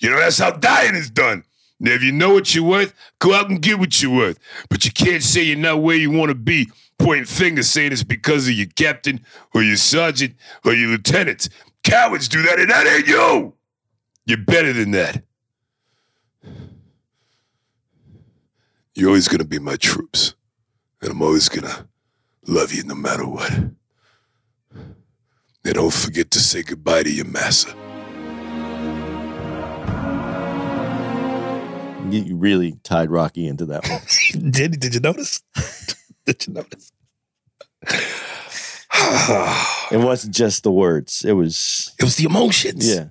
You 0.00 0.10
know, 0.10 0.18
that's 0.18 0.38
how 0.38 0.50
dying 0.50 0.96
is 0.96 1.08
done. 1.08 1.44
Now, 1.78 1.92
if 1.92 2.02
you 2.02 2.10
know 2.10 2.34
what 2.34 2.52
you're 2.52 2.64
worth, 2.64 2.94
go 3.20 3.32
out 3.32 3.48
and 3.48 3.62
get 3.62 3.78
what 3.78 4.02
you're 4.02 4.10
worth. 4.10 4.40
But 4.68 4.84
you 4.84 4.90
can't 4.90 5.22
say 5.22 5.44
you're 5.44 5.56
not 5.56 5.82
where 5.82 5.94
you 5.94 6.10
want 6.10 6.30
to 6.30 6.34
be, 6.34 6.68
pointing 7.00 7.24
fingers 7.24 7.68
saying 7.68 7.92
it's 7.92 8.02
because 8.02 8.46
of 8.46 8.54
your 8.54 8.66
captain 8.76 9.24
or 9.54 9.62
your 9.62 9.76
sergeant 9.76 10.34
or 10.64 10.74
your 10.74 10.90
lieutenants. 10.90 11.48
Cowards 11.82 12.28
do 12.28 12.42
that, 12.42 12.60
and 12.60 12.70
that 12.70 12.86
ain't 12.86 13.08
you. 13.08 13.54
You're 14.26 14.38
better 14.38 14.72
than 14.72 14.90
that. 14.92 15.24
You're 18.94 19.08
always 19.08 19.28
going 19.28 19.38
to 19.38 19.46
be 19.46 19.58
my 19.58 19.76
troops, 19.76 20.34
and 21.00 21.10
I'm 21.10 21.22
always 21.22 21.48
going 21.48 21.66
to 21.66 21.86
love 22.46 22.72
you 22.72 22.84
no 22.84 22.94
matter 22.94 23.26
what. 23.26 23.50
And 23.52 23.76
don't 25.74 25.92
forget 25.92 26.30
to 26.32 26.38
say 26.38 26.62
goodbye 26.62 27.04
to 27.04 27.10
your 27.10 27.26
massa. 27.26 27.74
You 32.10 32.22
you 32.22 32.36
really 32.36 32.78
tied 32.82 33.10
Rocky 33.10 33.46
into 33.46 33.66
that 33.66 33.88
one. 33.88 34.00
Did, 34.50 34.80
did 34.80 34.94
you 34.94 35.00
notice? 35.00 35.42
did 36.38 36.46
you 36.46 36.52
notice? 36.54 36.92
it 39.92 39.98
wasn't 39.98 40.34
just 40.34 40.62
the 40.62 40.70
words. 40.72 41.24
It 41.24 41.32
was 41.32 41.92
It 41.98 42.04
was 42.04 42.16
the 42.16 42.24
emotions. 42.24 42.88
yeah. 42.88 43.06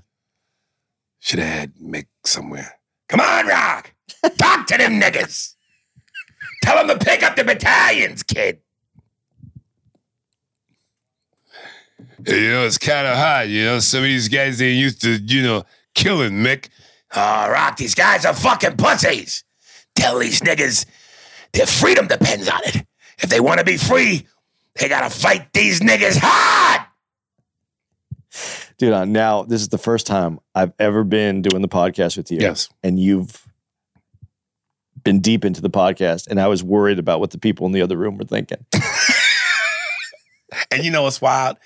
Should 1.20 1.40
have 1.40 1.48
had 1.60 1.76
Mick 1.76 2.08
somewhere. 2.24 2.74
Come 3.10 3.20
on, 3.20 3.48
Rock. 3.48 3.94
Talk 4.38 4.68
to 4.68 4.78
them 4.78 5.00
niggas. 5.00 5.56
Tell 6.64 6.86
them 6.86 6.98
to 6.98 7.04
pick 7.06 7.24
up 7.24 7.36
the 7.36 7.44
battalions, 7.44 8.24
kid. 8.24 8.60
You 12.28 12.52
know, 12.52 12.66
it's 12.66 12.78
kind 12.78 13.08
of 13.08 13.18
hard. 13.18 13.50
You 13.50 13.66
know, 13.66 13.80
some 13.80 14.00
of 14.00 14.04
these 14.06 14.28
guys 14.28 14.58
they 14.60 14.72
used 14.72 15.02
to, 15.02 15.16
you 15.18 15.42
know, 15.42 15.64
killing 15.96 16.34
Mick. 16.34 16.70
Oh, 17.16 17.50
Rock, 17.50 17.78
these 17.78 17.96
guys 17.96 18.26
are 18.26 18.34
fucking 18.34 18.78
pussies. 18.78 19.44
Tell 19.96 20.20
these 20.20 20.42
niggas 20.42 20.86
their 21.54 21.66
freedom 21.66 22.08
depends 22.08 22.48
on 22.48 22.60
it. 22.66 22.86
If 23.22 23.30
they 23.30 23.40
want 23.40 23.60
to 23.60 23.66
be 23.66 23.78
free, 23.78 24.26
they 24.76 24.88
gotta 24.90 25.10
fight 25.10 25.52
these 25.54 25.80
niggas 25.82 26.18
hard. 26.22 26.86
dude. 28.78 28.94
uh, 28.94 29.06
Now 29.06 29.44
this 29.44 29.62
is 29.62 29.70
the 29.70 29.78
first 29.78 30.08
time 30.08 30.40
I've 30.56 30.74
ever 30.80 31.04
been 31.04 31.42
doing 31.42 31.62
the 31.62 31.68
podcast 31.68 32.18
with 32.18 32.32
you. 32.32 32.40
Yes. 32.40 32.70
and 32.84 33.00
you've 33.00 33.46
been 35.04 35.22
deep 35.22 35.46
into 35.46 35.62
the 35.62 35.70
podcast, 35.70 36.28
and 36.28 36.40
I 36.42 36.48
was 36.48 36.62
worried 36.64 37.00
about 37.00 37.20
what 37.22 37.32
the 37.32 37.38
people 37.38 37.66
in 37.66 37.72
the 37.72 37.82
other 37.82 37.96
room 37.98 38.18
were 38.18 38.26
thinking. 38.26 38.66
And 40.72 40.84
you 40.84 40.90
know 40.92 41.04
what's 41.04 41.22
wild? 41.22 41.58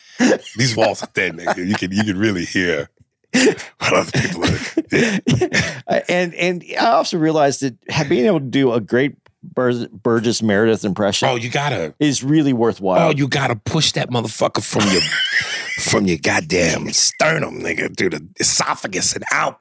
These 0.57 0.75
walls 0.75 1.01
are 1.03 1.07
thin, 1.07 1.37
nigga. 1.37 1.65
You 1.65 1.75
can 1.75 1.91
you 1.91 2.03
can 2.03 2.17
really 2.17 2.43
hear 2.43 2.89
what 3.33 3.93
other 3.93 4.11
people 4.11 4.43
are. 4.43 6.01
and 6.09 6.33
and 6.35 6.63
I 6.79 6.87
also 6.87 7.17
realized 7.17 7.61
that 7.61 7.77
ha- 7.89 8.05
being 8.07 8.25
able 8.25 8.39
to 8.41 8.45
do 8.45 8.73
a 8.73 8.81
great 8.81 9.15
Bur- 9.43 9.87
Burgess 9.89 10.41
Meredith 10.41 10.83
impression 10.85 11.27
Oh, 11.29 11.35
you 11.35 11.49
gotta 11.49 11.93
is 11.99 12.23
really 12.23 12.53
worthwhile. 12.53 13.09
oh, 13.09 13.11
you 13.11 13.27
gotta 13.27 13.55
push 13.55 13.91
that 13.93 14.09
motherfucker 14.09 14.63
from 14.63 14.89
your 14.91 15.01
from 15.83 16.05
your 16.05 16.17
goddamn 16.17 16.91
sternum, 16.93 17.59
nigga, 17.59 17.95
through 17.97 18.09
the 18.11 18.27
esophagus 18.39 19.13
and 19.15 19.23
out. 19.31 19.59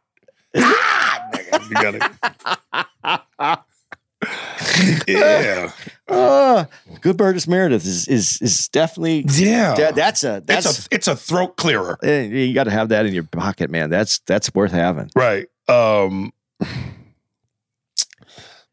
Ah, 0.56 1.28
nigga. 1.34 1.68
You 1.68 3.20
gotta 3.40 3.62
Yeah. 5.08 5.72
Ah, 6.08 6.68
good 7.00 7.16
Burgess 7.16 7.48
Meredith 7.48 7.84
is 7.84 8.06
is 8.06 8.38
is 8.40 8.68
definitely 8.68 9.24
Yeah. 9.28 9.74
that- 9.74 9.94
that's 9.96 10.22
a 10.22 10.42
that's 10.46 10.66
it's 10.66 10.78
a 10.78 10.88
it's 10.94 11.08
a 11.08 11.16
throat 11.16 11.56
clearer. 11.56 11.98
you 12.04 12.54
got 12.54 12.64
to 12.64 12.70
have 12.70 12.90
that 12.90 13.04
in 13.06 13.12
your 13.14 13.24
pocket, 13.24 13.68
man. 13.70 13.90
That's 13.90 14.20
that's 14.20 14.54
worth 14.54 14.70
having. 14.72 15.10
Right. 15.16 15.46
Um 15.68 16.32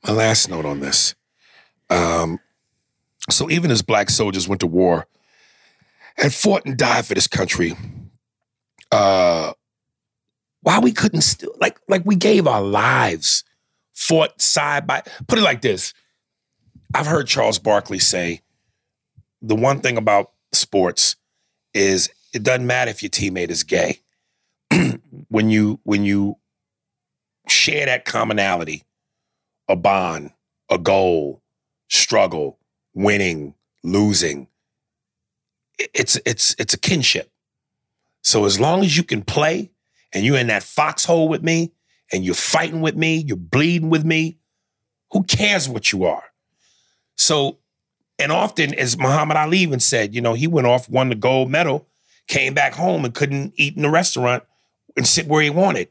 my 0.05 0.13
last 0.13 0.49
note 0.49 0.65
on 0.65 0.79
this. 0.79 1.15
Um 1.89 2.39
so 3.29 3.49
even 3.49 3.71
as 3.71 3.81
black 3.81 4.09
soldiers 4.09 4.47
went 4.47 4.61
to 4.61 4.67
war 4.67 5.07
and 6.17 6.33
fought 6.33 6.65
and 6.65 6.77
died 6.77 7.05
for 7.05 7.13
this 7.13 7.27
country, 7.27 7.75
uh 8.91 9.53
why 10.61 10.79
we 10.79 10.91
couldn't 10.91 11.21
still 11.21 11.55
like 11.59 11.79
like 11.87 12.03
we 12.05 12.15
gave 12.15 12.47
our 12.47 12.61
lives, 12.61 13.43
fought 13.93 14.41
side 14.41 14.87
by 14.87 15.03
put 15.27 15.39
it 15.39 15.43
like 15.43 15.61
this. 15.61 15.93
I've 16.93 17.07
heard 17.07 17.27
Charles 17.27 17.59
Barkley 17.59 17.99
say 17.99 18.41
the 19.41 19.55
one 19.55 19.79
thing 19.79 19.97
about 19.97 20.31
sports 20.51 21.15
is 21.73 22.09
it 22.33 22.43
doesn't 22.43 22.67
matter 22.67 22.91
if 22.91 23.01
your 23.01 23.09
teammate 23.09 23.49
is 23.49 23.63
gay. 23.63 24.01
when 25.29 25.49
you 25.49 25.79
when 25.83 26.03
you 26.03 26.37
share 27.47 27.85
that 27.85 28.05
commonality, 28.05 28.83
a 29.69 29.75
bond, 29.75 30.31
a 30.69 30.77
goal, 30.77 31.41
struggle, 31.87 32.57
winning, 32.93 33.53
losing. 33.83 34.47
It's 35.77 36.19
it's 36.25 36.55
it's 36.59 36.73
a 36.73 36.77
kinship. 36.77 37.31
So 38.21 38.45
as 38.45 38.59
long 38.59 38.83
as 38.83 38.97
you 38.97 39.03
can 39.03 39.21
play 39.21 39.71
and 40.11 40.25
you're 40.25 40.37
in 40.37 40.47
that 40.47 40.63
foxhole 40.63 41.29
with 41.29 41.43
me 41.43 41.71
and 42.11 42.25
you're 42.25 42.35
fighting 42.35 42.81
with 42.81 42.97
me, 42.97 43.23
you're 43.25 43.37
bleeding 43.37 43.89
with 43.89 44.03
me, 44.03 44.39
who 45.11 45.23
cares 45.23 45.69
what 45.69 45.91
you 45.91 46.03
are? 46.03 46.23
So, 47.15 47.59
and 48.17 48.31
often, 48.31 48.73
as 48.73 48.97
Muhammad 48.97 49.37
Ali 49.37 49.59
even 49.59 49.79
said, 49.79 50.13
you 50.13 50.21
know, 50.21 50.33
he 50.33 50.47
went 50.47 50.67
off, 50.67 50.89
won 50.89 51.09
the 51.09 51.15
gold 51.15 51.49
medal, 51.49 51.87
came 52.27 52.53
back 52.53 52.73
home 52.73 53.05
and 53.05 53.13
couldn't 53.13 53.53
eat 53.55 53.75
in 53.75 53.83
the 53.83 53.89
restaurant 53.89 54.43
and 54.97 55.07
sit 55.07 55.27
where 55.27 55.41
he 55.41 55.49
wanted. 55.49 55.89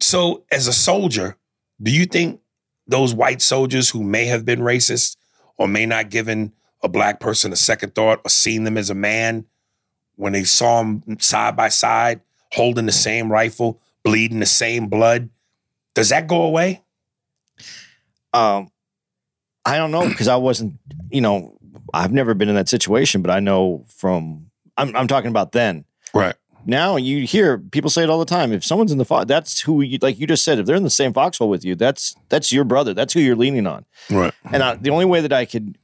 So, 0.00 0.44
as 0.50 0.66
a 0.66 0.72
soldier, 0.72 1.36
do 1.82 1.90
you 1.90 2.06
think 2.06 2.40
those 2.86 3.14
white 3.14 3.42
soldiers 3.42 3.90
who 3.90 4.02
may 4.02 4.26
have 4.26 4.44
been 4.44 4.60
racist 4.60 5.16
or 5.56 5.68
may 5.68 5.86
not 5.86 6.10
given 6.10 6.52
a 6.82 6.88
black 6.88 7.20
person 7.20 7.52
a 7.52 7.56
second 7.56 7.94
thought 7.94 8.20
or 8.24 8.28
seen 8.28 8.64
them 8.64 8.78
as 8.78 8.90
a 8.90 8.94
man 8.94 9.44
when 10.16 10.32
they 10.32 10.44
saw 10.44 10.80
him 10.80 11.02
side 11.20 11.56
by 11.56 11.68
side, 11.68 12.20
holding 12.52 12.86
the 12.86 12.92
same 12.92 13.30
rifle, 13.30 13.80
bleeding 14.02 14.40
the 14.40 14.46
same 14.46 14.88
blood, 14.88 15.28
does 15.94 16.08
that 16.08 16.26
go 16.26 16.42
away? 16.42 16.82
Um, 18.32 18.70
I 19.64 19.76
don't 19.76 19.90
know 19.90 20.08
because 20.08 20.28
I 20.28 20.36
wasn't, 20.36 20.74
you 21.10 21.20
know, 21.20 21.58
I've 21.92 22.12
never 22.12 22.34
been 22.34 22.48
in 22.48 22.54
that 22.54 22.68
situation, 22.68 23.22
but 23.22 23.30
I 23.30 23.40
know 23.40 23.84
from 23.88 24.50
I'm 24.76 24.94
I'm 24.96 25.08
talking 25.08 25.30
about 25.30 25.52
then. 25.52 25.84
Right. 26.14 26.34
Now 26.66 26.96
you 26.96 27.24
hear 27.26 27.58
people 27.58 27.88
say 27.90 28.02
it 28.02 28.10
all 28.10 28.18
the 28.18 28.24
time. 28.24 28.52
If 28.52 28.64
someone's 28.64 28.92
in 28.92 28.98
the 28.98 29.04
fo- 29.04 29.24
that's 29.24 29.60
who 29.60 29.80
you 29.80 29.98
like 30.02 30.18
you 30.18 30.26
just 30.26 30.44
said. 30.44 30.58
If 30.58 30.66
they're 30.66 30.76
in 30.76 30.82
the 30.82 30.90
same 30.90 31.12
foxhole 31.12 31.48
with 31.48 31.64
you, 31.64 31.74
that's 31.74 32.14
that's 32.28 32.52
your 32.52 32.64
brother. 32.64 32.92
That's 32.94 33.12
who 33.12 33.20
you're 33.20 33.36
leaning 33.36 33.66
on. 33.66 33.84
Right. 34.10 34.34
And 34.52 34.62
I, 34.62 34.74
the 34.74 34.90
only 34.90 35.04
way 35.06 35.20
that 35.20 35.32
I 35.32 35.44
could 35.44 35.78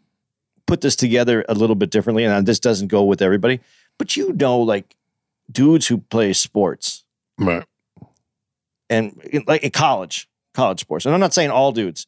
put 0.66 0.80
this 0.80 0.96
together 0.96 1.44
a 1.48 1.54
little 1.54 1.76
bit 1.76 1.90
differently, 1.90 2.24
and 2.24 2.46
this 2.46 2.58
doesn't 2.60 2.88
go 2.88 3.04
with 3.04 3.22
everybody, 3.22 3.60
but 3.98 4.16
you 4.16 4.32
know, 4.32 4.58
like 4.60 4.96
dudes 5.50 5.86
who 5.86 5.98
play 5.98 6.32
sports 6.32 7.04
Right. 7.38 7.64
and 8.90 9.20
like 9.46 9.62
in 9.62 9.70
college, 9.70 10.28
college 10.54 10.80
sports. 10.80 11.04
And 11.06 11.14
I'm 11.14 11.20
not 11.20 11.34
saying 11.34 11.50
all 11.50 11.72
dudes, 11.72 12.06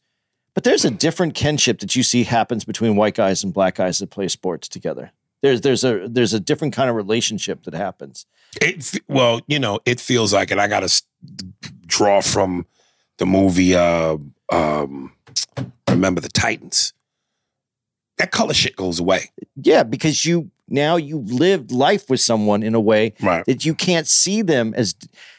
but 0.54 0.64
there's 0.64 0.84
a 0.84 0.90
different 0.90 1.34
kinship 1.34 1.80
that 1.80 1.96
you 1.96 2.02
see 2.02 2.24
happens 2.24 2.64
between 2.64 2.96
white 2.96 3.14
guys 3.14 3.44
and 3.44 3.52
black 3.52 3.76
guys 3.76 3.98
that 3.98 4.10
play 4.10 4.28
sports 4.28 4.68
together. 4.68 5.12
There's 5.42 5.60
there's 5.60 5.84
a 5.84 6.06
there's 6.08 6.32
a 6.34 6.40
different 6.40 6.74
kind 6.74 6.88
of 6.88 6.96
relationship 6.96 7.64
that 7.64 7.74
happens. 7.74 8.26
It 8.60 9.00
well, 9.08 9.40
you 9.46 9.58
know, 9.58 9.80
it 9.84 10.00
feels 10.00 10.32
like 10.32 10.50
it. 10.50 10.58
I 10.58 10.68
got 10.68 10.80
to 10.88 11.02
draw 11.86 12.20
from 12.20 12.66
the 13.18 13.26
movie. 13.26 13.74
Uh, 13.74 14.16
um, 14.50 15.12
remember 15.88 16.20
the 16.20 16.28
Titans. 16.28 16.92
That 18.18 18.30
color 18.30 18.54
shit 18.54 18.76
goes 18.76 18.98
away. 18.98 19.30
Yeah, 19.56 19.82
because 19.82 20.24
you 20.24 20.50
now 20.68 20.96
you 20.96 21.18
lived 21.18 21.70
life 21.70 22.08
with 22.08 22.20
someone 22.20 22.62
in 22.62 22.74
a 22.74 22.80
way 22.80 23.12
Right. 23.22 23.44
that 23.46 23.64
you 23.64 23.74
can't 23.74 24.06
see 24.08 24.42
them 24.42 24.72
as 24.74 24.94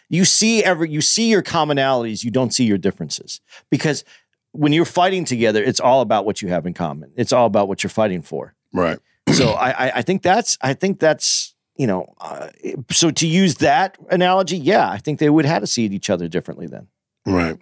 you 0.09 0.23
see 0.25 0.63
every 0.63 0.89
you 0.89 1.01
see 1.01 1.29
your 1.29 1.41
commonalities, 1.41 2.23
you 2.23 2.29
don't 2.31 2.53
see 2.53 2.65
your 2.65 2.77
differences. 2.77 3.41
Because 3.71 4.03
when 4.51 4.73
you're 4.73 4.85
fighting 4.85 5.25
together, 5.25 5.61
it's 5.63 5.79
all 5.79 6.01
about 6.01 6.25
what 6.25 6.41
you 6.41 6.49
have 6.49 6.65
in 6.65 6.73
common. 6.73 7.11
It's 7.15 7.33
all 7.33 7.45
about 7.47 7.67
what 7.67 7.83
you're 7.83 7.89
fighting 7.89 8.21
for. 8.21 8.53
Right. 8.73 8.99
so 9.33 9.49
I, 9.51 9.87
I 9.87 9.91
I 9.95 10.01
think 10.03 10.21
that's 10.21 10.57
I 10.61 10.73
think 10.73 10.99
that's 10.99 11.55
you 11.77 11.87
know 11.87 12.13
uh, 12.19 12.49
so 12.91 13.11
to 13.11 13.27
use 13.27 13.55
that 13.55 13.97
analogy, 14.09 14.57
yeah, 14.57 14.89
I 14.89 14.97
think 14.97 15.19
they 15.19 15.29
would 15.29 15.45
have 15.45 15.61
to 15.61 15.67
see 15.67 15.85
each 15.85 16.09
other 16.09 16.27
differently 16.27 16.67
then. 16.67 16.87
Right. 17.25 17.57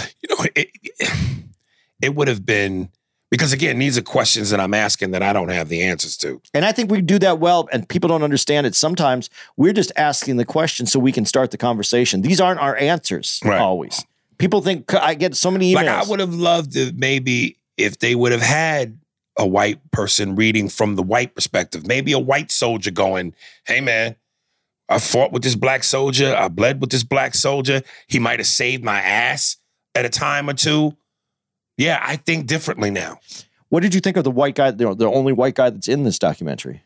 You 0.00 0.36
know, 0.36 0.46
it, 0.54 0.70
it 2.00 2.14
would 2.14 2.28
have 2.28 2.46
been 2.46 2.88
because 3.30 3.52
again, 3.52 3.78
these 3.78 3.96
are 3.96 4.02
questions 4.02 4.50
that 4.50 4.60
I'm 4.60 4.74
asking 4.74 5.12
that 5.12 5.22
I 5.22 5.32
don't 5.32 5.48
have 5.48 5.68
the 5.68 5.82
answers 5.82 6.16
to. 6.18 6.40
And 6.52 6.64
I 6.64 6.72
think 6.72 6.90
we 6.90 7.00
do 7.00 7.18
that 7.20 7.38
well, 7.38 7.68
and 7.72 7.88
people 7.88 8.08
don't 8.08 8.22
understand 8.22 8.66
it. 8.66 8.74
Sometimes 8.74 9.30
we're 9.56 9.72
just 9.72 9.90
asking 9.96 10.36
the 10.36 10.44
question 10.44 10.86
so 10.86 10.98
we 11.00 11.12
can 11.12 11.24
start 11.24 11.50
the 11.50 11.56
conversation. 11.58 12.20
These 12.22 12.40
aren't 12.40 12.60
our 12.60 12.76
answers 12.76 13.40
Right. 13.44 13.60
always. 13.60 14.04
People 14.38 14.60
think 14.60 14.92
I 14.94 15.14
get 15.14 15.34
so 15.34 15.50
many 15.50 15.72
emails. 15.72 15.76
Like 15.76 15.88
I 15.88 16.04
would 16.08 16.20
have 16.20 16.34
loved 16.34 16.76
if 16.76 16.94
maybe 16.94 17.58
if 17.76 17.98
they 18.00 18.14
would 18.14 18.32
have 18.32 18.42
had 18.42 18.98
a 19.38 19.46
white 19.46 19.90
person 19.92 20.34
reading 20.36 20.68
from 20.68 20.96
the 20.96 21.02
white 21.02 21.34
perspective, 21.34 21.86
maybe 21.86 22.12
a 22.12 22.18
white 22.18 22.50
soldier 22.50 22.90
going, 22.90 23.34
"Hey 23.66 23.80
man, 23.80 24.16
I 24.88 24.98
fought 24.98 25.32
with 25.32 25.42
this 25.42 25.54
black 25.54 25.84
soldier. 25.84 26.34
I 26.36 26.48
bled 26.48 26.80
with 26.80 26.90
this 26.90 27.04
black 27.04 27.34
soldier. 27.34 27.82
He 28.06 28.18
might 28.18 28.38
have 28.40 28.46
saved 28.46 28.84
my 28.84 29.00
ass 29.00 29.56
at 29.94 30.04
a 30.04 30.08
time 30.10 30.50
or 30.50 30.54
two. 30.54 30.96
Yeah, 31.78 31.98
I 32.02 32.16
think 32.16 32.46
differently 32.46 32.90
now. 32.90 33.18
what 33.70 33.82
did 33.82 33.94
you 33.94 34.00
think 34.00 34.18
of 34.18 34.24
the 34.24 34.30
white 34.30 34.54
guy? 34.54 34.70
The, 34.70 34.94
the 34.94 35.06
only 35.10 35.32
white 35.32 35.54
guy 35.54 35.70
that's 35.70 35.88
in 35.88 36.04
this 36.04 36.18
documentary. 36.18 36.82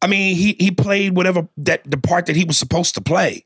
I 0.00 0.06
mean, 0.06 0.36
he 0.36 0.56
he 0.58 0.70
played 0.70 1.14
whatever 1.16 1.48
that 1.58 1.82
the 1.84 1.98
part 1.98 2.26
that 2.26 2.36
he 2.36 2.44
was 2.44 2.58
supposed 2.58 2.94
to 2.94 3.02
play. 3.02 3.44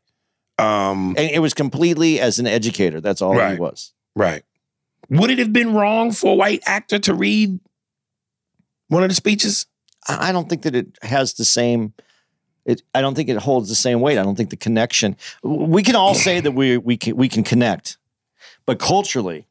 Um, 0.58 1.14
And 1.16 1.30
it 1.30 1.40
was 1.40 1.54
completely 1.54 2.20
as 2.20 2.38
an 2.38 2.46
educator. 2.46 3.00
That's 3.00 3.20
all 3.22 3.32
he 3.38 3.56
was. 3.56 3.92
right. 4.14 4.42
Would 5.10 5.30
it 5.30 5.38
have 5.38 5.52
been 5.52 5.72
wrong 5.74 6.12
for 6.12 6.32
a 6.32 6.34
white 6.34 6.62
actor 6.66 6.98
to 7.00 7.14
read 7.14 7.58
one 8.88 9.02
of 9.02 9.08
the 9.08 9.14
speeches? 9.14 9.66
I 10.08 10.32
don't 10.32 10.48
think 10.48 10.62
that 10.62 10.74
it 10.74 10.98
has 11.02 11.34
the 11.34 11.44
same. 11.44 11.92
It, 12.64 12.82
I 12.94 13.00
don't 13.00 13.14
think 13.14 13.28
it 13.28 13.36
holds 13.38 13.68
the 13.68 13.74
same 13.74 14.00
weight. 14.00 14.18
I 14.18 14.22
don't 14.22 14.36
think 14.36 14.50
the 14.50 14.56
connection. 14.56 15.16
We 15.42 15.82
can 15.82 15.96
all 15.96 16.14
say 16.14 16.40
that 16.40 16.52
we 16.52 16.76
we 16.76 16.96
can 16.96 17.16
we 17.16 17.28
can 17.28 17.42
connect, 17.44 17.98
but 18.66 18.78
culturally, 18.78 19.46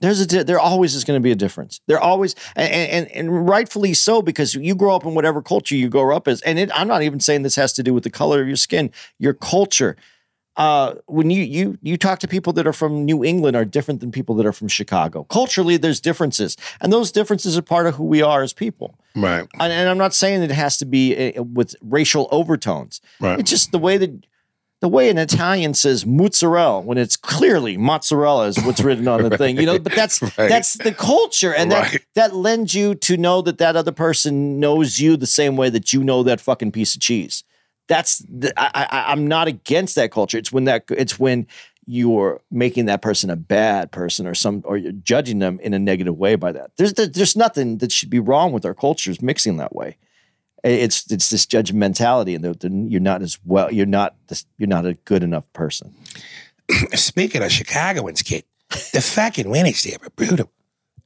there's 0.00 0.20
a 0.20 0.44
there 0.44 0.60
always 0.60 0.94
is 0.94 1.04
going 1.04 1.18
to 1.18 1.22
be 1.22 1.32
a 1.32 1.36
difference. 1.36 1.80
There 1.86 1.98
always 2.00 2.34
and, 2.56 2.70
and 2.72 3.12
and 3.12 3.48
rightfully 3.48 3.94
so 3.94 4.22
because 4.22 4.54
you 4.54 4.74
grow 4.74 4.94
up 4.94 5.04
in 5.04 5.14
whatever 5.14 5.40
culture 5.40 5.74
you 5.74 5.88
grow 5.88 6.14
up 6.14 6.28
as. 6.28 6.40
And 6.42 6.58
it, 6.58 6.70
I'm 6.74 6.88
not 6.88 7.02
even 7.02 7.20
saying 7.20 7.42
this 7.42 7.56
has 7.56 7.72
to 7.74 7.82
do 7.82 7.94
with 7.94 8.04
the 8.04 8.10
color 8.10 8.42
of 8.42 8.46
your 8.46 8.56
skin. 8.56 8.90
Your 9.18 9.34
culture. 9.34 9.96
Uh, 10.56 10.94
when 11.06 11.30
you 11.30 11.42
you 11.42 11.76
you 11.82 11.96
talk 11.96 12.20
to 12.20 12.28
people 12.28 12.52
that 12.52 12.64
are 12.66 12.72
from 12.72 13.04
New 13.04 13.24
England 13.24 13.56
are 13.56 13.64
different 13.64 14.00
than 14.00 14.12
people 14.12 14.36
that 14.36 14.46
are 14.46 14.52
from 14.52 14.68
Chicago. 14.68 15.24
Culturally, 15.24 15.76
there's 15.76 16.00
differences, 16.00 16.56
and 16.80 16.92
those 16.92 17.10
differences 17.10 17.58
are 17.58 17.62
part 17.62 17.86
of 17.88 17.96
who 17.96 18.04
we 18.04 18.22
are 18.22 18.42
as 18.42 18.52
people. 18.52 18.94
Right. 19.16 19.46
And, 19.58 19.72
and 19.72 19.88
I'm 19.88 19.98
not 19.98 20.14
saying 20.14 20.40
that 20.40 20.50
it 20.50 20.54
has 20.54 20.78
to 20.78 20.84
be 20.84 21.34
uh, 21.36 21.42
with 21.42 21.74
racial 21.82 22.28
overtones. 22.30 23.00
Right. 23.20 23.38
It's 23.40 23.50
just 23.50 23.72
the 23.72 23.78
way 23.80 23.98
that 23.98 24.26
the 24.80 24.88
way 24.88 25.08
an 25.08 25.18
Italian 25.18 25.72
says 25.74 26.04
mozzarella 26.06 26.80
when 26.80 26.98
it's 26.98 27.16
clearly 27.16 27.76
mozzarella 27.76 28.46
is 28.48 28.62
what's 28.64 28.80
written 28.82 29.08
on 29.08 29.22
the 29.28 29.36
thing, 29.38 29.56
you 29.56 29.66
know. 29.66 29.78
But 29.80 29.94
that's 29.96 30.22
Right. 30.22 30.36
that's 30.36 30.74
the 30.74 30.92
culture, 30.92 31.52
and 31.52 31.72
that 31.72 31.96
that 32.14 32.36
lends 32.36 32.74
you 32.74 32.94
to 32.96 33.16
know 33.16 33.42
that 33.42 33.58
that 33.58 33.74
other 33.74 33.92
person 33.92 34.60
knows 34.60 35.00
you 35.00 35.16
the 35.16 35.26
same 35.26 35.56
way 35.56 35.68
that 35.70 35.92
you 35.92 36.04
know 36.04 36.22
that 36.22 36.40
fucking 36.40 36.70
piece 36.70 36.94
of 36.94 37.00
cheese. 37.00 37.42
That's 37.86 38.18
the, 38.18 38.52
I, 38.56 39.12
I'm 39.12 39.26
not 39.26 39.48
against 39.48 39.94
that 39.96 40.10
culture. 40.10 40.38
It's 40.38 40.52
when 40.52 40.64
that 40.64 40.84
it's 40.90 41.18
when 41.18 41.46
you're 41.86 42.40
making 42.50 42.86
that 42.86 43.02
person 43.02 43.28
a 43.28 43.36
bad 43.36 43.92
person 43.92 44.26
or 44.26 44.34
some 44.34 44.62
or 44.64 44.78
you're 44.78 44.92
judging 44.92 45.38
them 45.38 45.60
in 45.60 45.74
a 45.74 45.78
negative 45.78 46.16
way 46.16 46.34
by 46.34 46.52
that. 46.52 46.70
There's 46.76 46.94
there's 46.94 47.36
nothing 47.36 47.78
that 47.78 47.92
should 47.92 48.10
be 48.10 48.20
wrong 48.20 48.52
with 48.52 48.64
our 48.64 48.74
cultures 48.74 49.20
mixing 49.20 49.58
that 49.58 49.74
way. 49.74 49.96
It's 50.62 51.10
it's 51.12 51.28
this 51.28 51.44
judgmentality, 51.44 52.34
and 52.34 52.44
that 52.44 52.90
you're 52.90 53.00
not 53.00 53.20
as 53.20 53.38
well. 53.44 53.70
You're 53.70 53.84
not 53.84 54.16
this, 54.28 54.46
you're 54.56 54.66
not 54.66 54.86
a 54.86 54.94
good 54.94 55.22
enough 55.22 55.52
person. 55.52 55.94
Speaking 56.94 57.42
of 57.42 57.52
Chicagoans, 57.52 58.22
kid, 58.22 58.44
the 58.92 59.02
fucking 59.02 59.50
winners 59.50 59.82
there 59.82 59.98
were 60.02 60.10
brutal. 60.16 60.50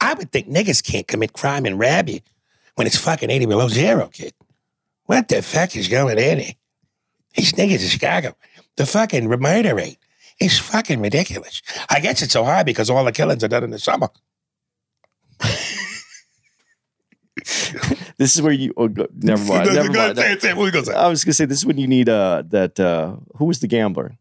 I 0.00 0.14
would 0.14 0.30
think 0.30 0.48
niggas 0.48 0.84
can't 0.84 1.08
commit 1.08 1.32
crime 1.32 1.66
and 1.66 1.76
rob 1.76 2.08
you 2.08 2.20
when 2.76 2.86
it's 2.86 2.96
fucking 2.96 3.30
80 3.30 3.46
below 3.46 3.66
zero, 3.66 4.06
kid. 4.06 4.32
What 5.06 5.26
the 5.26 5.42
fuck 5.42 5.74
is 5.74 5.88
going 5.88 6.18
on 6.18 6.38
here? 6.38 6.52
These 7.36 7.52
niggas 7.52 7.82
in 7.82 7.88
Chicago, 7.88 8.36
the 8.76 8.86
fucking 8.86 9.28
murder 9.28 9.74
rate 9.74 9.98
is 10.40 10.58
fucking 10.58 11.00
ridiculous. 11.00 11.62
I 11.90 12.00
guess 12.00 12.22
it's 12.22 12.32
so 12.32 12.44
high 12.44 12.62
because 12.62 12.90
all 12.90 13.04
the 13.04 13.12
killings 13.12 13.42
are 13.44 13.48
done 13.48 13.64
in 13.64 13.70
the 13.70 13.78
summer. 13.78 14.08
This 18.18 18.34
is 18.34 18.42
where 18.42 18.52
you. 18.52 18.74
Oh, 18.76 18.88
go- 18.88 19.06
never 19.16 19.44
mind. 19.44 19.72
never 19.72 19.92
mind. 19.92 20.16
say 20.18 20.32
it, 20.32 20.42
say 20.42 20.50
it. 20.50 20.56
What 20.56 20.64
we 20.64 20.70
gonna 20.72 20.86
say? 20.86 20.94
I 20.94 21.06
was 21.08 21.24
gonna 21.24 21.34
say 21.34 21.44
this 21.44 21.58
is 21.58 21.66
when 21.66 21.78
you 21.78 21.86
need 21.86 22.08
uh 22.08 22.42
that 22.48 22.78
uh 22.80 23.14
who 23.36 23.44
was 23.44 23.60
the 23.60 23.68
gambler 23.68 24.16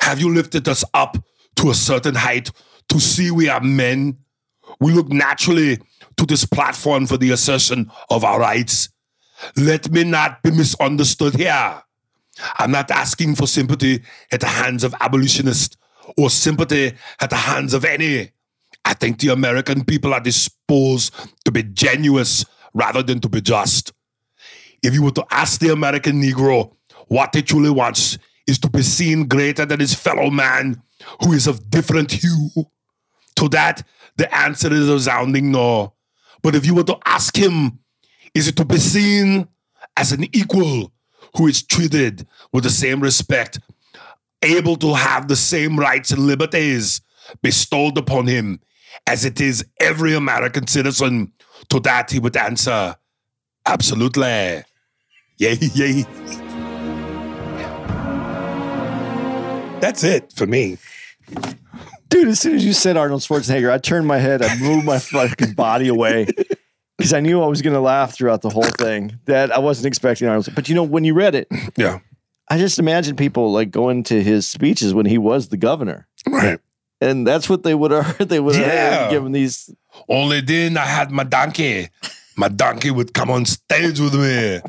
Have 0.00 0.20
you 0.20 0.32
lifted 0.32 0.68
us 0.68 0.84
up 0.94 1.16
to 1.56 1.70
a 1.70 1.74
certain 1.74 2.14
height 2.14 2.50
to 2.88 3.00
see 3.00 3.30
we 3.30 3.48
are 3.48 3.60
men? 3.60 4.18
We 4.80 4.92
look 4.92 5.08
naturally 5.08 5.78
to 6.16 6.26
this 6.26 6.44
platform 6.44 7.06
for 7.06 7.16
the 7.16 7.30
assertion 7.30 7.90
of 8.10 8.24
our 8.24 8.38
rights. 8.40 8.88
Let 9.56 9.90
me 9.90 10.04
not 10.04 10.42
be 10.42 10.50
misunderstood 10.50 11.34
here. 11.34 11.82
I'm 12.58 12.70
not 12.70 12.90
asking 12.90 13.36
for 13.36 13.46
sympathy 13.46 14.02
at 14.32 14.40
the 14.40 14.46
hands 14.46 14.84
of 14.84 14.94
abolitionists 15.00 15.76
or 16.16 16.30
sympathy 16.30 16.92
at 17.20 17.30
the 17.30 17.36
hands 17.36 17.74
of 17.74 17.84
any. 17.84 18.32
I 18.84 18.94
think 18.94 19.18
the 19.18 19.28
American 19.28 19.84
people 19.84 20.12
are 20.12 20.20
disposed 20.20 21.14
to 21.44 21.52
be 21.52 21.62
genuine 21.62 22.26
rather 22.74 23.02
than 23.02 23.20
to 23.20 23.28
be 23.28 23.40
just. 23.40 23.92
If 24.82 24.92
you 24.92 25.02
were 25.02 25.12
to 25.12 25.24
ask 25.30 25.60
the 25.60 25.72
American 25.72 26.20
Negro 26.20 26.72
what 27.08 27.34
he 27.34 27.42
truly 27.42 27.70
wants 27.70 28.18
is 28.46 28.58
to 28.58 28.68
be 28.68 28.82
seen 28.82 29.26
greater 29.26 29.64
than 29.64 29.80
his 29.80 29.94
fellow 29.94 30.30
man 30.30 30.82
who 31.22 31.32
is 31.32 31.46
of 31.46 31.70
different 31.70 32.12
hue, 32.12 32.50
to 33.36 33.48
that, 33.48 33.82
the 34.16 34.32
answer 34.34 34.72
is 34.72 34.88
a 34.88 34.92
resounding 34.92 35.50
no. 35.50 35.94
But 36.42 36.54
if 36.54 36.66
you 36.66 36.74
were 36.74 36.84
to 36.84 36.98
ask 37.06 37.36
him, 37.36 37.78
is 38.34 38.48
it 38.48 38.56
to 38.56 38.64
be 38.64 38.76
seen 38.76 39.48
as 39.96 40.12
an 40.12 40.24
equal 40.34 40.92
who 41.36 41.46
is 41.46 41.62
treated 41.62 42.26
with 42.52 42.64
the 42.64 42.70
same 42.70 43.00
respect, 43.00 43.58
able 44.42 44.76
to 44.76 44.94
have 44.94 45.28
the 45.28 45.36
same 45.36 45.78
rights 45.78 46.10
and 46.10 46.26
liberties 46.26 47.00
bestowed 47.42 47.96
upon 47.96 48.26
him 48.26 48.60
as 49.06 49.24
it 49.24 49.40
is 49.40 49.64
every 49.80 50.14
American 50.14 50.66
citizen? 50.66 51.32
To 51.70 51.80
that, 51.80 52.10
he 52.10 52.18
would 52.18 52.36
answer, 52.36 52.94
absolutely. 53.66 54.62
Yay, 55.38 55.54
yay. 55.74 56.04
That's 59.80 60.02
it 60.02 60.32
for 60.34 60.46
me. 60.46 60.78
dude 62.08 62.28
as 62.28 62.40
soon 62.40 62.54
as 62.54 62.64
you 62.64 62.72
said 62.72 62.96
Arnold 62.96 63.20
Schwarzenegger 63.20 63.70
I 63.70 63.76
turned 63.78 64.06
my 64.06 64.16
head 64.18 64.40
I 64.42 64.56
moved 64.56 64.86
my 64.86 64.98
fucking 65.12 65.52
body 65.54 65.88
away 65.88 66.26
because 66.96 67.12
I 67.12 67.20
knew 67.20 67.42
I 67.42 67.46
was 67.46 67.60
gonna 67.60 67.80
laugh 67.80 68.14
throughout 68.14 68.40
the 68.40 68.48
whole 68.50 68.62
thing 68.62 69.18
that 69.26 69.52
I 69.52 69.58
wasn't 69.58 69.86
expecting 69.86 70.26
Arnold 70.28 70.48
but 70.54 70.68
you 70.70 70.74
know 70.74 70.84
when 70.84 71.04
you 71.04 71.12
read 71.12 71.34
it 71.34 71.48
Yeah. 71.76 71.98
I 72.48 72.56
just 72.58 72.78
imagine 72.78 73.16
people 73.16 73.52
like 73.52 73.70
going 73.70 74.04
to 74.04 74.22
his 74.22 74.46
speeches 74.46 74.94
when 74.94 75.06
he 75.06 75.18
was 75.18 75.48
the 75.48 75.56
governor 75.58 76.06
Right. 76.26 76.60
And 77.00 77.26
that's 77.26 77.48
what 77.48 77.62
they 77.62 77.74
would 77.74 77.90
have 77.90 78.04
heard 78.16 78.28
they 78.34 78.40
would 78.40 78.56
have 78.56 78.66
Yeah. 78.66 79.10
given 79.10 79.32
these 79.32 79.70
Only 80.08 80.40
then 80.40 80.76
I 80.76 80.86
had 80.86 81.10
my 81.10 81.24
donkey. 81.24 81.88
My 82.36 82.48
donkey 82.48 82.90
would 82.90 83.14
come 83.14 83.30
on 83.30 83.44
stage 83.44 84.00
with 84.00 84.14
me. 84.14 84.60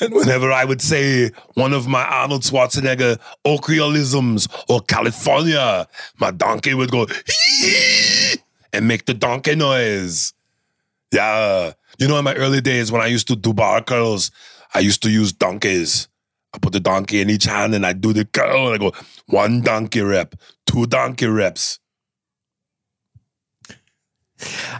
And 0.00 0.12
whenever 0.14 0.52
I 0.52 0.64
would 0.66 0.82
say 0.82 1.30
one 1.54 1.72
of 1.72 1.86
my 1.88 2.04
Arnold 2.04 2.42
Schwarzenegger 2.42 3.18
Ocreolisms 3.46 4.46
or 4.68 4.82
California, 4.82 5.86
my 6.20 6.30
donkey 6.30 6.74
would 6.74 6.90
go 6.90 7.06
and 8.72 8.86
make 8.88 9.06
the 9.06 9.14
donkey 9.14 9.54
noise. 9.54 10.34
Yeah. 11.12 11.72
You 11.98 12.08
know, 12.08 12.18
in 12.18 12.24
my 12.24 12.34
early 12.34 12.60
days 12.60 12.92
when 12.92 13.00
I 13.00 13.06
used 13.06 13.28
to 13.28 13.36
do 13.36 13.54
bar 13.54 13.82
curls, 13.82 14.30
I 14.74 14.80
used 14.80 15.02
to 15.04 15.10
use 15.10 15.32
donkeys. 15.32 16.08
I 16.52 16.58
put 16.58 16.72
the 16.74 16.80
donkey 16.80 17.20
in 17.22 17.30
each 17.30 17.44
hand 17.44 17.74
and 17.74 17.86
I 17.86 17.92
do 17.94 18.12
the 18.12 18.24
curl 18.26 18.66
and 18.66 18.74
I 18.74 18.78
go, 18.78 18.92
one 19.26 19.62
donkey 19.62 20.00
rep, 20.02 20.34
two 20.76 20.86
donkey 20.86 21.26
reps. 21.26 21.78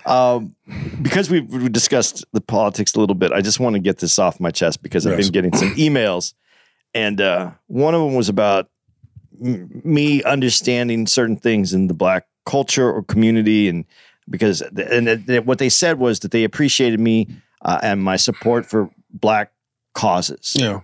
Um, 0.05 0.55
because 1.01 1.31
we've, 1.31 1.49
we've 1.51 1.73
discussed 1.73 2.25
the 2.33 2.41
politics 2.43 2.95
a 2.95 3.01
little 3.01 3.15
bit, 3.15 3.33
I 3.33 3.41
just 3.41 3.59
want 3.59 3.75
to 3.75 3.81
get 3.81 3.99
this 3.99 4.19
off 4.19 4.39
my 4.39 4.51
chest 4.51 4.83
because 4.83 5.07
I've 5.07 5.19
Yes. 5.19 5.27
been 5.29 5.33
getting 5.33 5.55
some 5.57 5.75
emails, 5.77 6.35
and 6.93 7.21
uh, 7.21 7.53
one 7.67 7.95
of 7.95 8.03
them 8.03 8.15
was 8.15 8.29
about 8.29 8.69
m- 9.43 9.81
me 9.85 10.23
understanding 10.25 11.07
certain 11.07 11.37
things 11.37 11.73
in 11.73 11.87
the 11.87 11.95
black 11.95 12.27
culture 12.45 12.93
or 12.93 13.03
community, 13.03 13.69
and 13.69 13.87
because 14.29 14.61
and 14.61 15.27
what 15.47 15.59
they 15.59 15.71
said 15.71 15.99
was 15.99 16.21
that 16.21 16.33
they 16.33 16.45
appreciated 16.45 17.01
me 17.01 17.27
uh, 17.63 17.79
and 17.83 18.03
my 18.03 18.17
support 18.17 18.67
for 18.67 18.91
black 19.11 19.53
causes. 19.95 20.53
Yeah. 20.59 20.81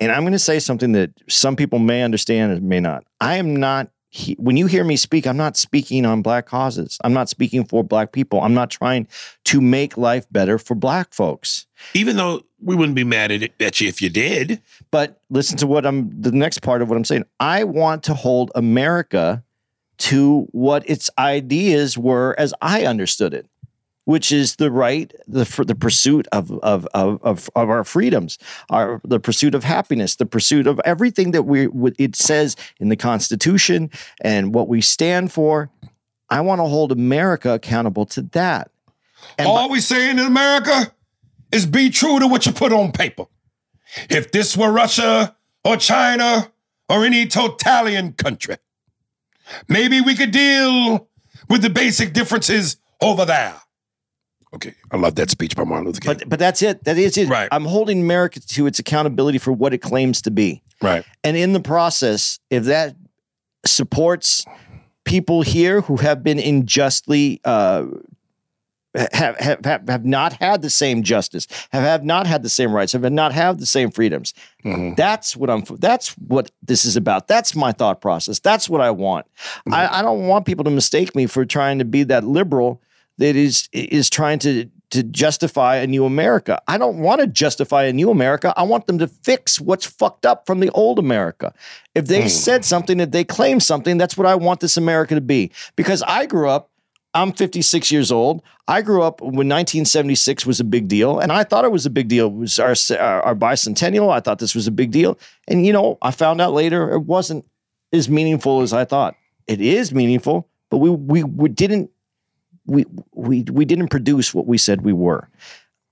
And 0.00 0.10
I'm 0.12 0.22
going 0.22 0.32
to 0.32 0.38
say 0.38 0.58
something 0.58 0.92
that 0.92 1.10
some 1.28 1.54
people 1.56 1.78
may 1.78 2.02
understand 2.02 2.52
and 2.52 2.68
may 2.68 2.80
not. 2.80 3.04
I 3.20 3.36
am 3.36 3.54
not. 3.56 3.88
He, 4.16 4.32
when 4.38 4.56
you 4.56 4.66
hear 4.66 4.82
me 4.82 4.96
speak, 4.96 5.26
I'm 5.26 5.36
not 5.36 5.58
speaking 5.58 6.06
on 6.06 6.22
black 6.22 6.46
causes. 6.46 6.96
I'm 7.04 7.12
not 7.12 7.28
speaking 7.28 7.66
for 7.66 7.84
black 7.84 8.12
people. 8.12 8.40
I'm 8.40 8.54
not 8.54 8.70
trying 8.70 9.06
to 9.44 9.60
make 9.60 9.98
life 9.98 10.26
better 10.32 10.58
for 10.58 10.74
black 10.74 11.12
folks. 11.12 11.66
Even 11.92 12.16
though 12.16 12.40
we 12.62 12.74
wouldn't 12.74 12.96
be 12.96 13.04
mad 13.04 13.30
at, 13.30 13.42
it, 13.42 13.52
at 13.60 13.78
you 13.78 13.88
if 13.88 14.00
you 14.00 14.08
did. 14.08 14.62
But 14.90 15.20
listen 15.28 15.58
to 15.58 15.66
what 15.66 15.84
I'm 15.84 16.10
the 16.18 16.32
next 16.32 16.62
part 16.62 16.80
of 16.80 16.88
what 16.88 16.96
I'm 16.96 17.04
saying. 17.04 17.24
I 17.40 17.64
want 17.64 18.04
to 18.04 18.14
hold 18.14 18.50
America 18.54 19.44
to 19.98 20.48
what 20.52 20.88
its 20.88 21.10
ideas 21.18 21.98
were 21.98 22.34
as 22.38 22.54
I 22.62 22.86
understood 22.86 23.34
it, 23.34 23.46
which 24.06 24.30
is 24.30 24.56
the 24.56 24.70
right, 24.70 25.12
the 25.26 25.44
the 25.66 25.74
pursuit 25.74 26.26
of 26.32 26.50
of 26.62 26.86
of 26.94 27.20
of, 27.22 27.50
our 27.54 27.84
freedoms, 27.84 28.38
our 28.70 29.00
the 29.04 29.20
pursuit 29.20 29.54
of 29.54 29.64
happiness, 29.64 30.14
the 30.16 30.24
pursuit 30.24 30.66
of 30.68 30.80
everything 30.84 31.32
that 31.32 31.42
we 31.42 31.68
it 31.98 32.14
says 32.16 32.56
in 32.78 32.88
the 32.88 32.96
Constitution 32.96 33.90
and 34.20 34.54
what 34.54 34.68
we 34.68 34.80
stand 34.80 35.32
for. 35.32 35.70
I 36.30 36.40
want 36.40 36.60
to 36.60 36.64
hold 36.64 36.92
America 36.92 37.52
accountable 37.54 38.06
to 38.06 38.22
that. 38.32 38.70
And 39.38 39.48
All 39.48 39.68
we 39.68 39.80
saying 39.80 40.18
in 40.18 40.26
America 40.26 40.92
is 41.50 41.66
be 41.66 41.90
true 41.90 42.20
to 42.20 42.28
what 42.28 42.46
you 42.46 42.52
put 42.52 42.72
on 42.72 42.92
paper. 42.92 43.26
If 44.08 44.30
this 44.30 44.56
were 44.56 44.70
Russia 44.70 45.36
or 45.64 45.76
China 45.76 46.52
or 46.88 47.04
any 47.04 47.26
totalitarian 47.26 48.12
country, 48.12 48.56
maybe 49.68 50.00
we 50.00 50.14
could 50.14 50.30
deal 50.30 51.08
with 51.48 51.62
the 51.62 51.70
basic 51.70 52.12
differences 52.12 52.76
over 53.00 53.24
there. 53.24 53.54
Okay, 54.56 54.74
I 54.90 54.96
love 54.96 55.14
that 55.16 55.30
speech 55.30 55.54
by 55.54 55.64
Martin 55.64 55.86
Luther 55.86 56.00
King. 56.00 56.14
But 56.14 56.28
but 56.30 56.38
that's 56.38 56.62
it. 56.62 56.82
That 56.84 56.96
is 56.96 57.18
it. 57.18 57.28
Right. 57.28 57.48
I'm 57.52 57.66
holding 57.66 58.00
America 58.00 58.40
to 58.40 58.66
its 58.66 58.78
accountability 58.78 59.38
for 59.38 59.52
what 59.52 59.74
it 59.74 59.78
claims 59.78 60.22
to 60.22 60.30
be. 60.30 60.62
Right. 60.80 61.04
And 61.22 61.36
in 61.36 61.52
the 61.52 61.60
process, 61.60 62.38
if 62.50 62.64
that 62.64 62.96
supports 63.66 64.46
people 65.04 65.42
here 65.42 65.82
who 65.82 65.98
have 65.98 66.22
been 66.22 66.38
unjustly 66.38 67.40
uh, 67.44 67.84
have, 69.12 69.36
have 69.36 69.64
have 69.64 69.88
have 69.88 70.04
not 70.06 70.32
had 70.32 70.62
the 70.62 70.70
same 70.70 71.02
justice, 71.02 71.46
have 71.70 71.82
have 71.82 72.04
not 72.04 72.26
had 72.26 72.42
the 72.42 72.48
same 72.48 72.72
rights, 72.72 72.92
have 72.92 73.12
not 73.12 73.32
had 73.32 73.58
the 73.58 73.66
same 73.66 73.90
freedoms. 73.90 74.32
That's 74.96 75.36
what 75.36 75.50
I'm. 75.50 75.64
That's 75.78 76.16
what 76.16 76.50
this 76.62 76.86
is 76.86 76.96
about. 76.96 77.28
That's 77.28 77.54
my 77.54 77.72
thought 77.72 78.00
process. 78.00 78.38
That's 78.38 78.70
what 78.70 78.80
I 78.80 78.90
want. 78.90 79.26
I, 79.70 79.98
I 79.98 80.02
don't 80.02 80.26
want 80.26 80.46
people 80.46 80.64
to 80.64 80.70
mistake 80.70 81.14
me 81.14 81.26
for 81.26 81.44
trying 81.44 81.78
to 81.78 81.84
be 81.84 82.04
that 82.04 82.24
liberal 82.24 82.80
that 83.18 83.36
is 83.36 83.68
is 83.72 84.10
trying 84.10 84.38
to 84.40 84.68
to 84.90 85.02
justify 85.02 85.76
a 85.76 85.86
new 85.86 86.04
America. 86.04 86.62
I 86.68 86.78
don't 86.78 86.98
want 86.98 87.20
to 87.20 87.26
justify 87.26 87.84
a 87.84 87.92
new 87.92 88.10
America. 88.10 88.54
I 88.56 88.62
want 88.62 88.86
them 88.86 88.98
to 88.98 89.08
fix 89.08 89.60
what's 89.60 89.84
fucked 89.84 90.24
up 90.24 90.46
from 90.46 90.60
the 90.60 90.70
old 90.70 91.00
America. 91.00 91.52
If 91.94 92.06
they 92.06 92.22
hmm. 92.22 92.28
said 92.28 92.64
something, 92.64 93.00
if 93.00 93.10
they 93.10 93.24
claim 93.24 93.58
something, 93.58 93.98
that's 93.98 94.16
what 94.16 94.26
I 94.26 94.36
want 94.36 94.60
this 94.60 94.76
America 94.76 95.16
to 95.16 95.20
be. 95.20 95.50
Because 95.74 96.02
I 96.02 96.26
grew 96.26 96.48
up 96.48 96.70
I'm 97.16 97.32
56 97.32 97.90
years 97.90 98.12
old. 98.12 98.42
I 98.68 98.82
grew 98.82 99.02
up 99.02 99.22
when 99.22 99.48
1976 99.48 100.44
was 100.44 100.60
a 100.60 100.64
big 100.64 100.86
deal, 100.86 101.18
and 101.18 101.32
I 101.32 101.44
thought 101.44 101.64
it 101.64 101.72
was 101.72 101.86
a 101.86 101.90
big 101.90 102.08
deal. 102.08 102.26
It 102.26 102.34
was 102.34 102.58
our, 102.58 102.74
our 102.98 103.22
our 103.22 103.34
bicentennial. 103.34 104.12
I 104.12 104.20
thought 104.20 104.38
this 104.38 104.54
was 104.54 104.66
a 104.66 104.70
big 104.70 104.90
deal, 104.90 105.18
and 105.48 105.64
you 105.64 105.72
know, 105.72 105.96
I 106.02 106.10
found 106.10 106.42
out 106.42 106.52
later 106.52 106.92
it 106.92 107.00
wasn't 107.00 107.46
as 107.92 108.10
meaningful 108.10 108.60
as 108.60 108.74
I 108.74 108.84
thought. 108.84 109.16
It 109.46 109.62
is 109.62 109.94
meaningful, 109.94 110.48
but 110.70 110.76
we 110.76 110.90
we, 110.90 111.24
we 111.24 111.48
didn't 111.48 111.90
we 112.66 112.84
we 113.12 113.42
we 113.42 113.64
didn't 113.64 113.88
produce 113.88 114.34
what 114.34 114.46
we 114.46 114.58
said 114.58 114.82
we 114.82 114.92
were. 114.92 115.28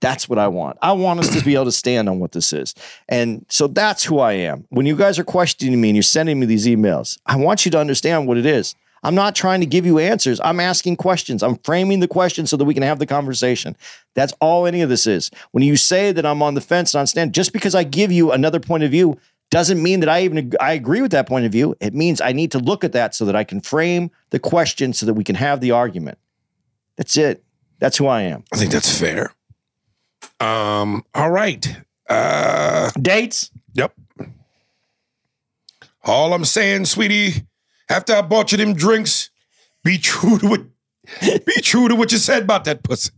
That's 0.00 0.28
what 0.28 0.38
I 0.38 0.48
want. 0.48 0.76
I 0.82 0.92
want 0.92 1.20
us 1.20 1.34
to 1.34 1.42
be 1.42 1.54
able 1.54 1.64
to 1.64 1.72
stand 1.72 2.10
on 2.10 2.18
what 2.18 2.32
this 2.32 2.52
is. 2.52 2.74
And 3.08 3.46
so 3.48 3.68
that's 3.68 4.04
who 4.04 4.18
I 4.18 4.32
am. 4.32 4.66
When 4.68 4.84
you 4.84 4.96
guys 4.96 5.18
are 5.18 5.24
questioning 5.24 5.80
me 5.80 5.88
and 5.88 5.96
you're 5.96 6.02
sending 6.02 6.38
me 6.38 6.44
these 6.44 6.66
emails, 6.66 7.18
I 7.24 7.36
want 7.36 7.64
you 7.64 7.70
to 7.70 7.78
understand 7.78 8.26
what 8.26 8.36
it 8.36 8.44
is. 8.44 8.74
I'm 9.02 9.14
not 9.14 9.34
trying 9.34 9.60
to 9.60 9.66
give 9.66 9.84
you 9.86 9.98
answers. 9.98 10.40
I'm 10.42 10.60
asking 10.60 10.96
questions. 10.96 11.42
I'm 11.42 11.56
framing 11.56 12.00
the 12.00 12.08
question 12.08 12.46
so 12.46 12.56
that 12.56 12.64
we 12.64 12.74
can 12.74 12.82
have 12.82 12.98
the 12.98 13.06
conversation. 13.06 13.76
That's 14.14 14.32
all 14.40 14.66
any 14.66 14.80
of 14.80 14.88
this 14.88 15.06
is. 15.06 15.30
When 15.52 15.62
you 15.62 15.76
say 15.76 16.10
that 16.12 16.24
I'm 16.24 16.42
on 16.42 16.54
the 16.54 16.62
fence 16.62 16.94
and 16.94 17.00
on 17.00 17.06
stand, 17.06 17.34
just 17.34 17.52
because 17.52 17.74
I 17.74 17.84
give 17.84 18.10
you 18.10 18.32
another 18.32 18.60
point 18.60 18.82
of 18.82 18.90
view 18.90 19.18
doesn't 19.50 19.82
mean 19.82 20.00
that 20.00 20.08
I 20.08 20.22
even 20.22 20.52
I 20.58 20.72
agree 20.72 21.02
with 21.02 21.12
that 21.12 21.28
point 21.28 21.44
of 21.44 21.52
view. 21.52 21.76
It 21.80 21.94
means 21.94 22.20
I 22.20 22.32
need 22.32 22.50
to 22.52 22.58
look 22.58 22.82
at 22.82 22.92
that 22.92 23.14
so 23.14 23.24
that 23.26 23.36
I 23.36 23.44
can 23.44 23.60
frame 23.60 24.10
the 24.30 24.38
question 24.38 24.92
so 24.92 25.06
that 25.06 25.14
we 25.14 25.22
can 25.22 25.36
have 25.36 25.60
the 25.60 25.70
argument. 25.70 26.18
That's 26.96 27.16
it. 27.16 27.44
That's 27.78 27.96
who 27.96 28.06
I 28.06 28.22
am. 28.22 28.44
I 28.52 28.56
think 28.56 28.72
that's 28.72 28.98
fair. 28.98 29.32
Um, 30.40 31.04
all 31.14 31.30
right. 31.30 31.76
Uh 32.08 32.90
Dates? 33.00 33.50
Yep. 33.74 33.94
All 36.04 36.34
I'm 36.34 36.44
saying, 36.44 36.84
sweetie, 36.84 37.46
after 37.88 38.14
I 38.14 38.22
bought 38.22 38.52
you 38.52 38.58
them 38.58 38.74
drinks, 38.74 39.30
be 39.82 39.98
true 39.98 40.38
to 40.38 40.48
what 40.48 40.60
be 41.44 41.60
true 41.62 41.88
to 41.88 41.94
what 41.94 42.12
you 42.12 42.18
said 42.18 42.42
about 42.42 42.64
that 42.64 42.82
pussy. 42.82 43.10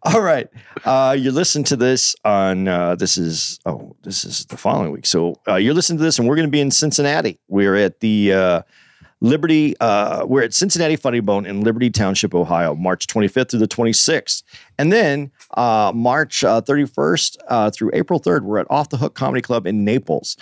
All 0.04 0.20
right. 0.20 0.48
Uh, 0.84 1.16
you're 1.18 1.32
listening 1.32 1.64
to 1.64 1.76
this 1.76 2.14
on 2.26 2.68
uh, 2.68 2.94
this 2.94 3.16
is 3.16 3.58
oh 3.64 3.96
this 4.02 4.24
is 4.24 4.44
the 4.46 4.56
following 4.58 4.92
week. 4.92 5.06
So 5.06 5.40
uh, 5.48 5.54
you're 5.54 5.72
listening 5.72 5.96
to 5.98 6.04
this, 6.04 6.18
and 6.18 6.28
we're 6.28 6.36
going 6.36 6.46
to 6.46 6.52
be 6.52 6.60
in 6.60 6.70
Cincinnati. 6.70 7.40
We're 7.48 7.76
at 7.76 8.00
the 8.00 8.34
uh, 8.34 8.62
Liberty. 9.22 9.74
Uh, 9.80 10.26
we're 10.26 10.42
at 10.42 10.52
Cincinnati 10.52 10.96
Funny 10.96 11.20
Bone 11.20 11.46
in 11.46 11.62
Liberty 11.62 11.88
Township, 11.88 12.34
Ohio, 12.34 12.74
March 12.74 13.06
25th 13.06 13.52
through 13.52 13.60
the 13.60 13.68
26th, 13.68 14.42
and 14.76 14.92
then 14.92 15.30
uh, 15.56 15.90
March 15.94 16.44
uh, 16.44 16.60
31st 16.60 17.38
uh, 17.48 17.70
through 17.70 17.90
April 17.94 18.20
3rd, 18.20 18.42
we're 18.42 18.58
at 18.58 18.66
Off 18.68 18.90
the 18.90 18.98
Hook 18.98 19.14
Comedy 19.14 19.40
Club 19.40 19.66
in 19.66 19.86
Naples. 19.86 20.36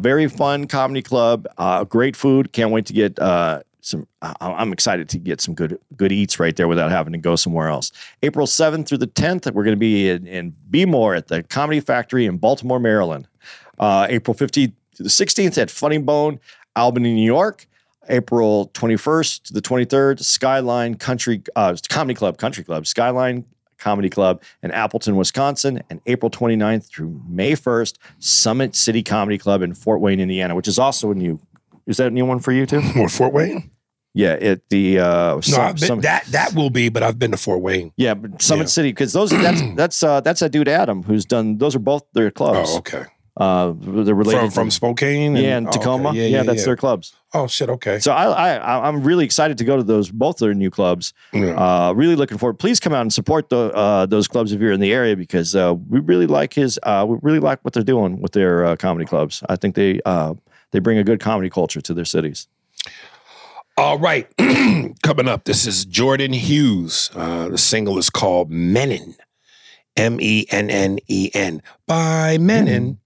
Very 0.00 0.26
fun 0.26 0.66
comedy 0.66 1.02
club. 1.02 1.46
Great 1.90 2.16
food. 2.16 2.52
Can't 2.52 2.70
wait 2.70 2.86
to 2.86 2.94
get. 2.94 3.18
Some 3.82 4.06
I'm 4.20 4.72
excited 4.72 5.08
to 5.10 5.18
get 5.18 5.40
some 5.40 5.54
good 5.54 5.78
good 5.96 6.12
eats 6.12 6.38
right 6.38 6.54
there 6.54 6.68
without 6.68 6.90
having 6.90 7.12
to 7.12 7.18
go 7.18 7.34
somewhere 7.34 7.68
else. 7.68 7.90
April 8.22 8.46
7th 8.46 8.86
through 8.86 8.98
the 8.98 9.08
10th, 9.08 9.52
we're 9.52 9.64
going 9.64 9.76
to 9.76 9.80
be 9.80 10.08
in, 10.08 10.26
in 10.26 10.54
Be 10.70 10.86
More 10.86 11.14
at 11.16 11.26
the 11.26 11.42
Comedy 11.42 11.80
Factory 11.80 12.26
in 12.26 12.38
Baltimore, 12.38 12.78
Maryland. 12.78 13.26
Uh, 13.80 14.06
April 14.08 14.36
15th 14.36 14.72
to 14.96 15.02
the 15.02 15.08
16th 15.08 15.58
at 15.58 15.68
Funny 15.68 15.98
Bone, 15.98 16.38
Albany, 16.76 17.12
New 17.12 17.26
York. 17.26 17.66
April 18.08 18.68
21st 18.74 19.42
to 19.44 19.52
the 19.52 19.62
23rd, 19.62 20.20
Skyline 20.20 20.96
Country 20.96 21.42
uh, 21.54 21.76
Comedy 21.88 22.14
Club, 22.14 22.36
Country 22.36 22.64
Club, 22.64 22.86
Skyline 22.86 23.44
Comedy 23.78 24.08
Club 24.08 24.42
in 24.62 24.70
Appleton, 24.70 25.16
Wisconsin. 25.16 25.82
And 25.90 26.00
April 26.06 26.30
29th 26.30 26.88
through 26.88 27.20
May 27.28 27.52
1st, 27.52 27.98
Summit 28.18 28.74
City 28.74 29.02
Comedy 29.02 29.38
Club 29.38 29.62
in 29.62 29.74
Fort 29.74 30.00
Wayne, 30.00 30.20
Indiana, 30.20 30.54
which 30.54 30.68
is 30.68 30.78
also 30.78 31.10
a 31.10 31.14
new. 31.14 31.40
Is 31.86 31.96
that 31.98 32.08
a 32.08 32.10
new 32.10 32.24
one 32.26 32.38
for 32.40 32.52
you 32.52 32.66
too? 32.66 32.80
Or 32.96 33.08
Fort 33.08 33.32
Wayne? 33.32 33.70
Yeah, 34.14 34.32
at 34.32 34.68
the 34.68 34.98
uh, 34.98 35.40
No, 35.50 35.72
been, 35.72 36.00
that 36.02 36.24
that 36.32 36.54
will 36.54 36.68
be, 36.68 36.90
but 36.90 37.02
I've 37.02 37.18
been 37.18 37.30
to 37.30 37.38
Fort 37.38 37.62
Wayne. 37.62 37.92
yeah, 37.96 38.12
but 38.12 38.42
Summit 38.42 38.64
Yeah. 38.64 38.66
City 38.68 38.88
because 38.90 39.12
those 39.14 39.30
that's 39.30 39.62
that's 39.74 40.02
uh, 40.02 40.20
that's 40.20 40.40
that 40.40 40.50
dude 40.52 40.68
Adam 40.68 41.02
who's 41.02 41.24
done. 41.24 41.56
Those 41.58 41.74
are 41.74 41.78
both 41.80 42.04
their 42.12 42.30
clubs. 42.30 42.70
Oh, 42.72 42.78
okay. 42.78 43.04
Uh, 43.34 43.72
they're 43.78 44.14
related 44.14 44.40
From 44.40 44.50
from 44.50 44.70
Spokane. 44.70 45.34
yeah, 45.36 45.56
and 45.56 45.66
oh, 45.66 45.70
okay. 45.70 45.78
Tacoma. 45.78 46.12
Yeah, 46.12 46.26
yeah, 46.26 46.42
that's 46.42 46.66
their 46.66 46.76
clubs. 46.76 47.14
Oh 47.32 47.46
shit. 47.46 47.70
Okay. 47.70 47.98
So 47.98 48.12
I, 48.12 48.56
I 48.56 48.86
I'm 48.86 49.02
really 49.02 49.24
excited 49.24 49.56
to 49.56 49.64
go 49.64 49.78
to 49.78 49.82
those 49.82 50.10
both 50.10 50.34
of 50.36 50.40
their 50.40 50.52
new 50.52 50.68
clubs. 50.70 51.14
Yeah. 51.32 51.54
Uh, 51.56 51.92
really 51.94 52.14
looking 52.14 52.36
forward. 52.36 52.58
Please 52.58 52.78
come 52.78 52.92
out 52.92 53.00
and 53.00 53.10
support 53.10 53.48
the 53.48 53.72
uh, 53.72 54.04
those 54.04 54.28
clubs 54.28 54.52
if 54.52 54.60
you're 54.60 54.72
in 54.72 54.80
the 54.80 54.92
area 54.92 55.16
because 55.16 55.56
uh, 55.56 55.74
we 55.88 56.00
really 56.00 56.26
like 56.26 56.52
his. 56.52 56.78
Uh, 56.82 57.06
we 57.08 57.16
really 57.22 57.40
like 57.40 57.60
what 57.64 57.72
they're 57.72 57.82
doing 57.82 58.20
with 58.20 58.32
their 58.32 58.66
uh, 58.66 58.76
comedy 58.76 59.06
clubs. 59.06 59.42
I 59.48 59.56
think 59.56 59.76
they 59.76 60.02
uh, 60.04 60.34
they 60.72 60.78
bring 60.80 60.98
a 60.98 61.04
good 61.04 61.20
comedy 61.20 61.48
culture 61.48 61.80
to 61.80 61.94
their 61.94 62.04
cities. 62.04 62.48
All 63.76 63.98
right. 63.98 64.28
Coming 65.02 65.28
up, 65.28 65.44
this 65.44 65.66
is 65.66 65.84
Jordan 65.84 66.32
Hughes. 66.32 67.10
Uh, 67.14 67.48
the 67.48 67.58
single 67.58 67.98
is 67.98 68.10
called 68.10 68.50
Mennen. 68.50 69.14
M 69.96 70.18
E 70.20 70.46
N 70.50 70.70
N 70.70 70.98
E 71.08 71.30
N. 71.34 71.62
By 71.86 72.36
Mennen. 72.38 72.98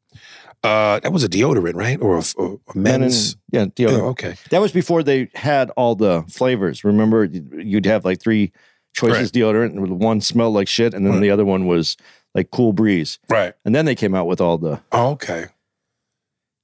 Uh, 0.64 0.98
that 1.00 1.12
was 1.12 1.22
a 1.22 1.28
deodorant, 1.28 1.74
right? 1.74 2.00
Or 2.00 2.16
a, 2.18 2.22
a 2.42 2.58
men's. 2.78 3.36
yeah, 3.52 3.66
Yeah, 3.76 3.86
deodorant. 3.88 4.02
okay. 4.10 4.34
That 4.50 4.60
was 4.60 4.72
before 4.72 5.02
they 5.04 5.28
had 5.34 5.70
all 5.70 5.94
the 5.94 6.24
flavors. 6.28 6.82
Remember, 6.82 7.24
you'd 7.24 7.86
have 7.86 8.04
like 8.04 8.20
three 8.20 8.52
choices 8.92 9.18
Right. 9.18 9.32
deodorant, 9.32 9.76
and 9.76 10.00
one 10.00 10.20
smelled 10.20 10.54
like 10.54 10.66
shit, 10.66 10.92
and 10.94 11.06
then 11.06 11.14
Right. 11.14 11.20
the 11.20 11.30
other 11.30 11.44
one 11.44 11.66
was 11.66 11.96
like 12.34 12.50
cool 12.50 12.72
breeze. 12.72 13.18
Right. 13.28 13.54
And 13.64 13.74
then 13.76 13.84
they 13.84 13.94
came 13.94 14.14
out 14.14 14.26
with 14.26 14.40
all 14.40 14.58
the 14.58 14.80
Oh, 14.90 15.10
okay. 15.10 15.46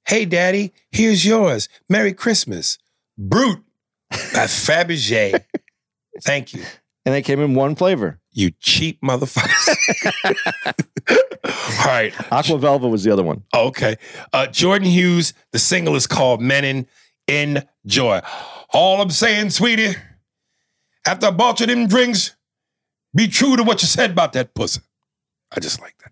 Hey, 0.05 0.25
Daddy, 0.25 0.73
here's 0.91 1.25
yours. 1.25 1.69
Merry 1.89 2.13
Christmas. 2.13 2.77
Brut 3.17 3.59
by 4.11 4.17
Fabergé. 4.47 5.43
Thank 6.23 6.53
you. 6.53 6.63
and 7.05 7.13
they 7.15 7.21
came 7.21 7.39
in 7.39 7.53
one 7.55 7.75
flavor. 7.75 8.19
You 8.31 8.51
cheap 8.59 8.99
motherfuckers. 9.01 10.13
All 11.45 11.85
right. 11.85 12.13
Aqua 12.31 12.57
Velva 12.57 12.89
was 12.89 13.03
the 13.03 13.11
other 13.11 13.23
one. 13.23 13.43
Okay. 13.53 13.95
Uh, 14.31 14.47
Jordan 14.47 14.87
Hughes, 14.87 15.33
the 15.51 15.59
single 15.59 15.95
is 15.95 16.07
called 16.07 16.41
Mennen. 16.41 16.87
Enjoy. 17.27 18.21
All 18.73 19.01
I'm 19.01 19.09
saying, 19.11 19.51
sweetie, 19.51 19.95
after 21.05 21.27
I 21.27 21.31
bought 21.31 21.59
you 21.59 21.65
them 21.67 21.87
drinks, 21.87 22.35
be 23.15 23.27
true 23.27 23.55
to 23.55 23.63
what 23.63 23.81
you 23.81 23.87
said 23.87 24.11
about 24.11 24.33
that 24.33 24.53
pussy. 24.55 24.81
I 25.51 25.59
just 25.59 25.79
like 25.79 25.95
that. 25.99 26.11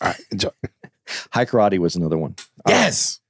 All 0.00 0.08
right, 0.12 0.20
enjoy. 0.30 0.50
Hai 1.32 1.44
Karate 1.44 1.78
was 1.78 1.96
another 1.96 2.16
one. 2.16 2.36
Yes. 2.68 3.18
Running, 3.18 3.25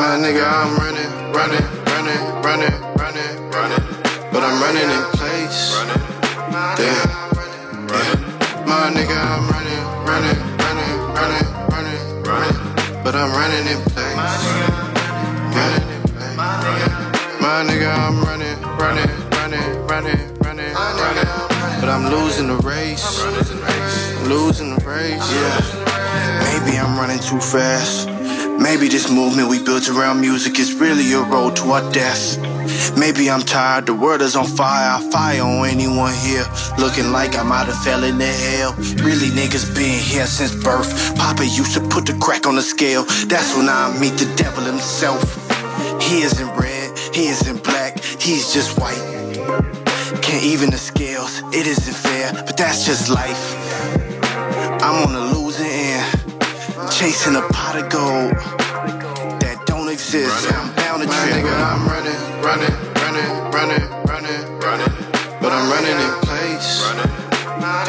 my 0.00 0.16
nigga, 0.16 0.44
I'm 0.44 0.79
running. 13.50 13.72
In 13.72 13.82
place. 13.90 14.16
My 17.40 17.64
nigga, 17.66 17.90
I'm 17.90 18.22
running, 18.22 18.60
running, 18.78 19.10
running, 19.30 19.86
running, 19.86 20.36
running, 20.38 20.74
running. 20.74 21.28
But 21.80 21.88
I'm 21.88 22.10
losing 22.10 22.48
the 22.48 22.56
race. 22.56 23.24
Losing 24.28 24.76
the 24.76 24.84
race. 24.84 25.32
Yeah. 25.32 26.60
Maybe 26.60 26.78
I'm 26.78 26.96
running 26.98 27.18
too 27.18 27.40
fast. 27.40 28.08
Maybe 28.60 28.88
this 28.88 29.10
movement 29.10 29.48
we 29.48 29.62
built 29.62 29.88
around 29.88 30.20
music 30.20 30.58
is 30.58 30.74
really 30.74 31.12
a 31.12 31.22
road 31.22 31.56
to 31.56 31.70
our 31.72 31.92
death. 31.92 32.38
Maybe 32.96 33.30
I'm 33.30 33.42
tired, 33.42 33.86
the 33.86 33.94
world 33.94 34.22
is 34.22 34.36
on 34.36 34.46
fire. 34.46 34.98
I 34.98 35.10
fire 35.10 35.42
on 35.42 35.66
anyone 35.68 36.14
here. 36.14 36.44
Looking 36.78 37.12
like 37.12 37.36
I 37.36 37.42
might 37.42 37.66
have 37.66 37.82
fell 37.82 38.04
into 38.04 38.26
hell. 38.26 38.72
Really, 39.04 39.30
niggas 39.30 39.74
been 39.74 39.98
here 39.98 40.26
since 40.26 40.54
birth. 40.54 40.90
Papa 41.16 41.44
used 41.44 41.74
to 41.74 41.80
put 41.80 42.06
the 42.06 42.14
crack 42.20 42.46
on 42.46 42.56
the 42.56 42.62
scale. 42.62 43.04
That's 43.26 43.56
when 43.56 43.68
I 43.68 43.96
meet 43.98 44.16
the 44.18 44.32
devil 44.36 44.64
himself. 44.64 45.22
He 46.00 46.22
isn't 46.22 46.56
red, 46.56 46.98
he 47.14 47.28
isn't 47.28 47.62
black, 47.62 48.00
he's 48.00 48.52
just 48.52 48.78
white. 48.78 48.98
Can't 50.22 50.44
even 50.44 50.70
the 50.70 50.78
scales, 50.78 51.40
it 51.52 51.66
isn't 51.66 51.96
fair, 51.96 52.32
but 52.32 52.56
that's 52.56 52.84
just 52.84 53.08
life. 53.10 53.56
I'm 54.82 55.06
on 55.06 55.12
the 55.12 55.20
losing 55.20 55.66
end, 55.66 56.90
chasing 56.90 57.36
a 57.36 57.42
pot 57.52 57.76
of 57.76 57.90
gold 57.90 58.32
that 59.40 59.62
don't 59.66 59.88
exist. 59.88 60.79
I'm 61.00 61.08
bound 61.08 61.08
My 61.08 61.24
trip. 61.24 61.44
nigga, 61.44 61.54
I'm 61.56 61.88
running, 61.88 62.20
running, 62.44 62.76
running, 63.00 63.30
running, 63.56 63.84
running, 64.04 64.42
running. 64.60 64.92
But 65.40 65.52
I'm 65.52 65.70
running 65.70 65.96
in 65.96 66.12
place. 66.26 66.82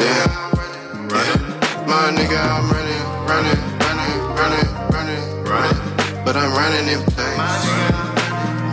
Yeah. 0.00 1.86
My 1.86 2.10
nigga, 2.16 2.40
I'm 2.40 2.70
running, 2.72 3.04
running, 3.28 3.60
running, 3.84 4.16
running, 4.40 4.68
running, 4.90 5.44
running. 5.44 6.24
But 6.24 6.36
I'm 6.36 6.52
running 6.52 6.88
in 6.88 7.02
place. 7.12 7.36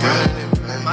Running 0.03 0.35
in 0.43 0.49
place. 0.63 0.85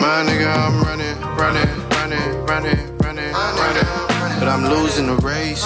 My 0.00 0.24
nigga, 0.26 0.50
I'm 0.50 0.82
running, 0.82 1.16
running, 1.38 1.70
running, 1.94 2.46
running, 2.46 2.96
running, 2.98 3.32
running. 3.32 4.40
But 4.40 4.48
I'm 4.48 4.64
losing 4.68 5.06
the 5.06 5.16
race. 5.16 5.62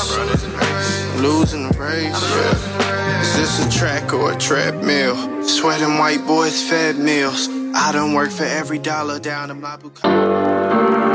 Losing 1.21 1.69
the 1.71 1.79
race. 1.79 2.84
Is 3.25 3.37
this 3.37 3.67
a 3.67 3.79
track 3.79 4.13
or 4.13 4.33
a 4.33 4.37
treadmill? 4.37 5.43
Sweating 5.43 5.97
white 5.97 6.27
boys 6.27 6.63
fed 6.69 6.99
meals. 6.99 7.49
I 7.75 7.91
done 7.93 8.13
work 8.13 8.31
for 8.31 8.45
every 8.45 8.79
dollar 8.79 9.19
down 9.19 9.51
in 9.51 9.63
my 9.63 9.77
blue 9.77 11.14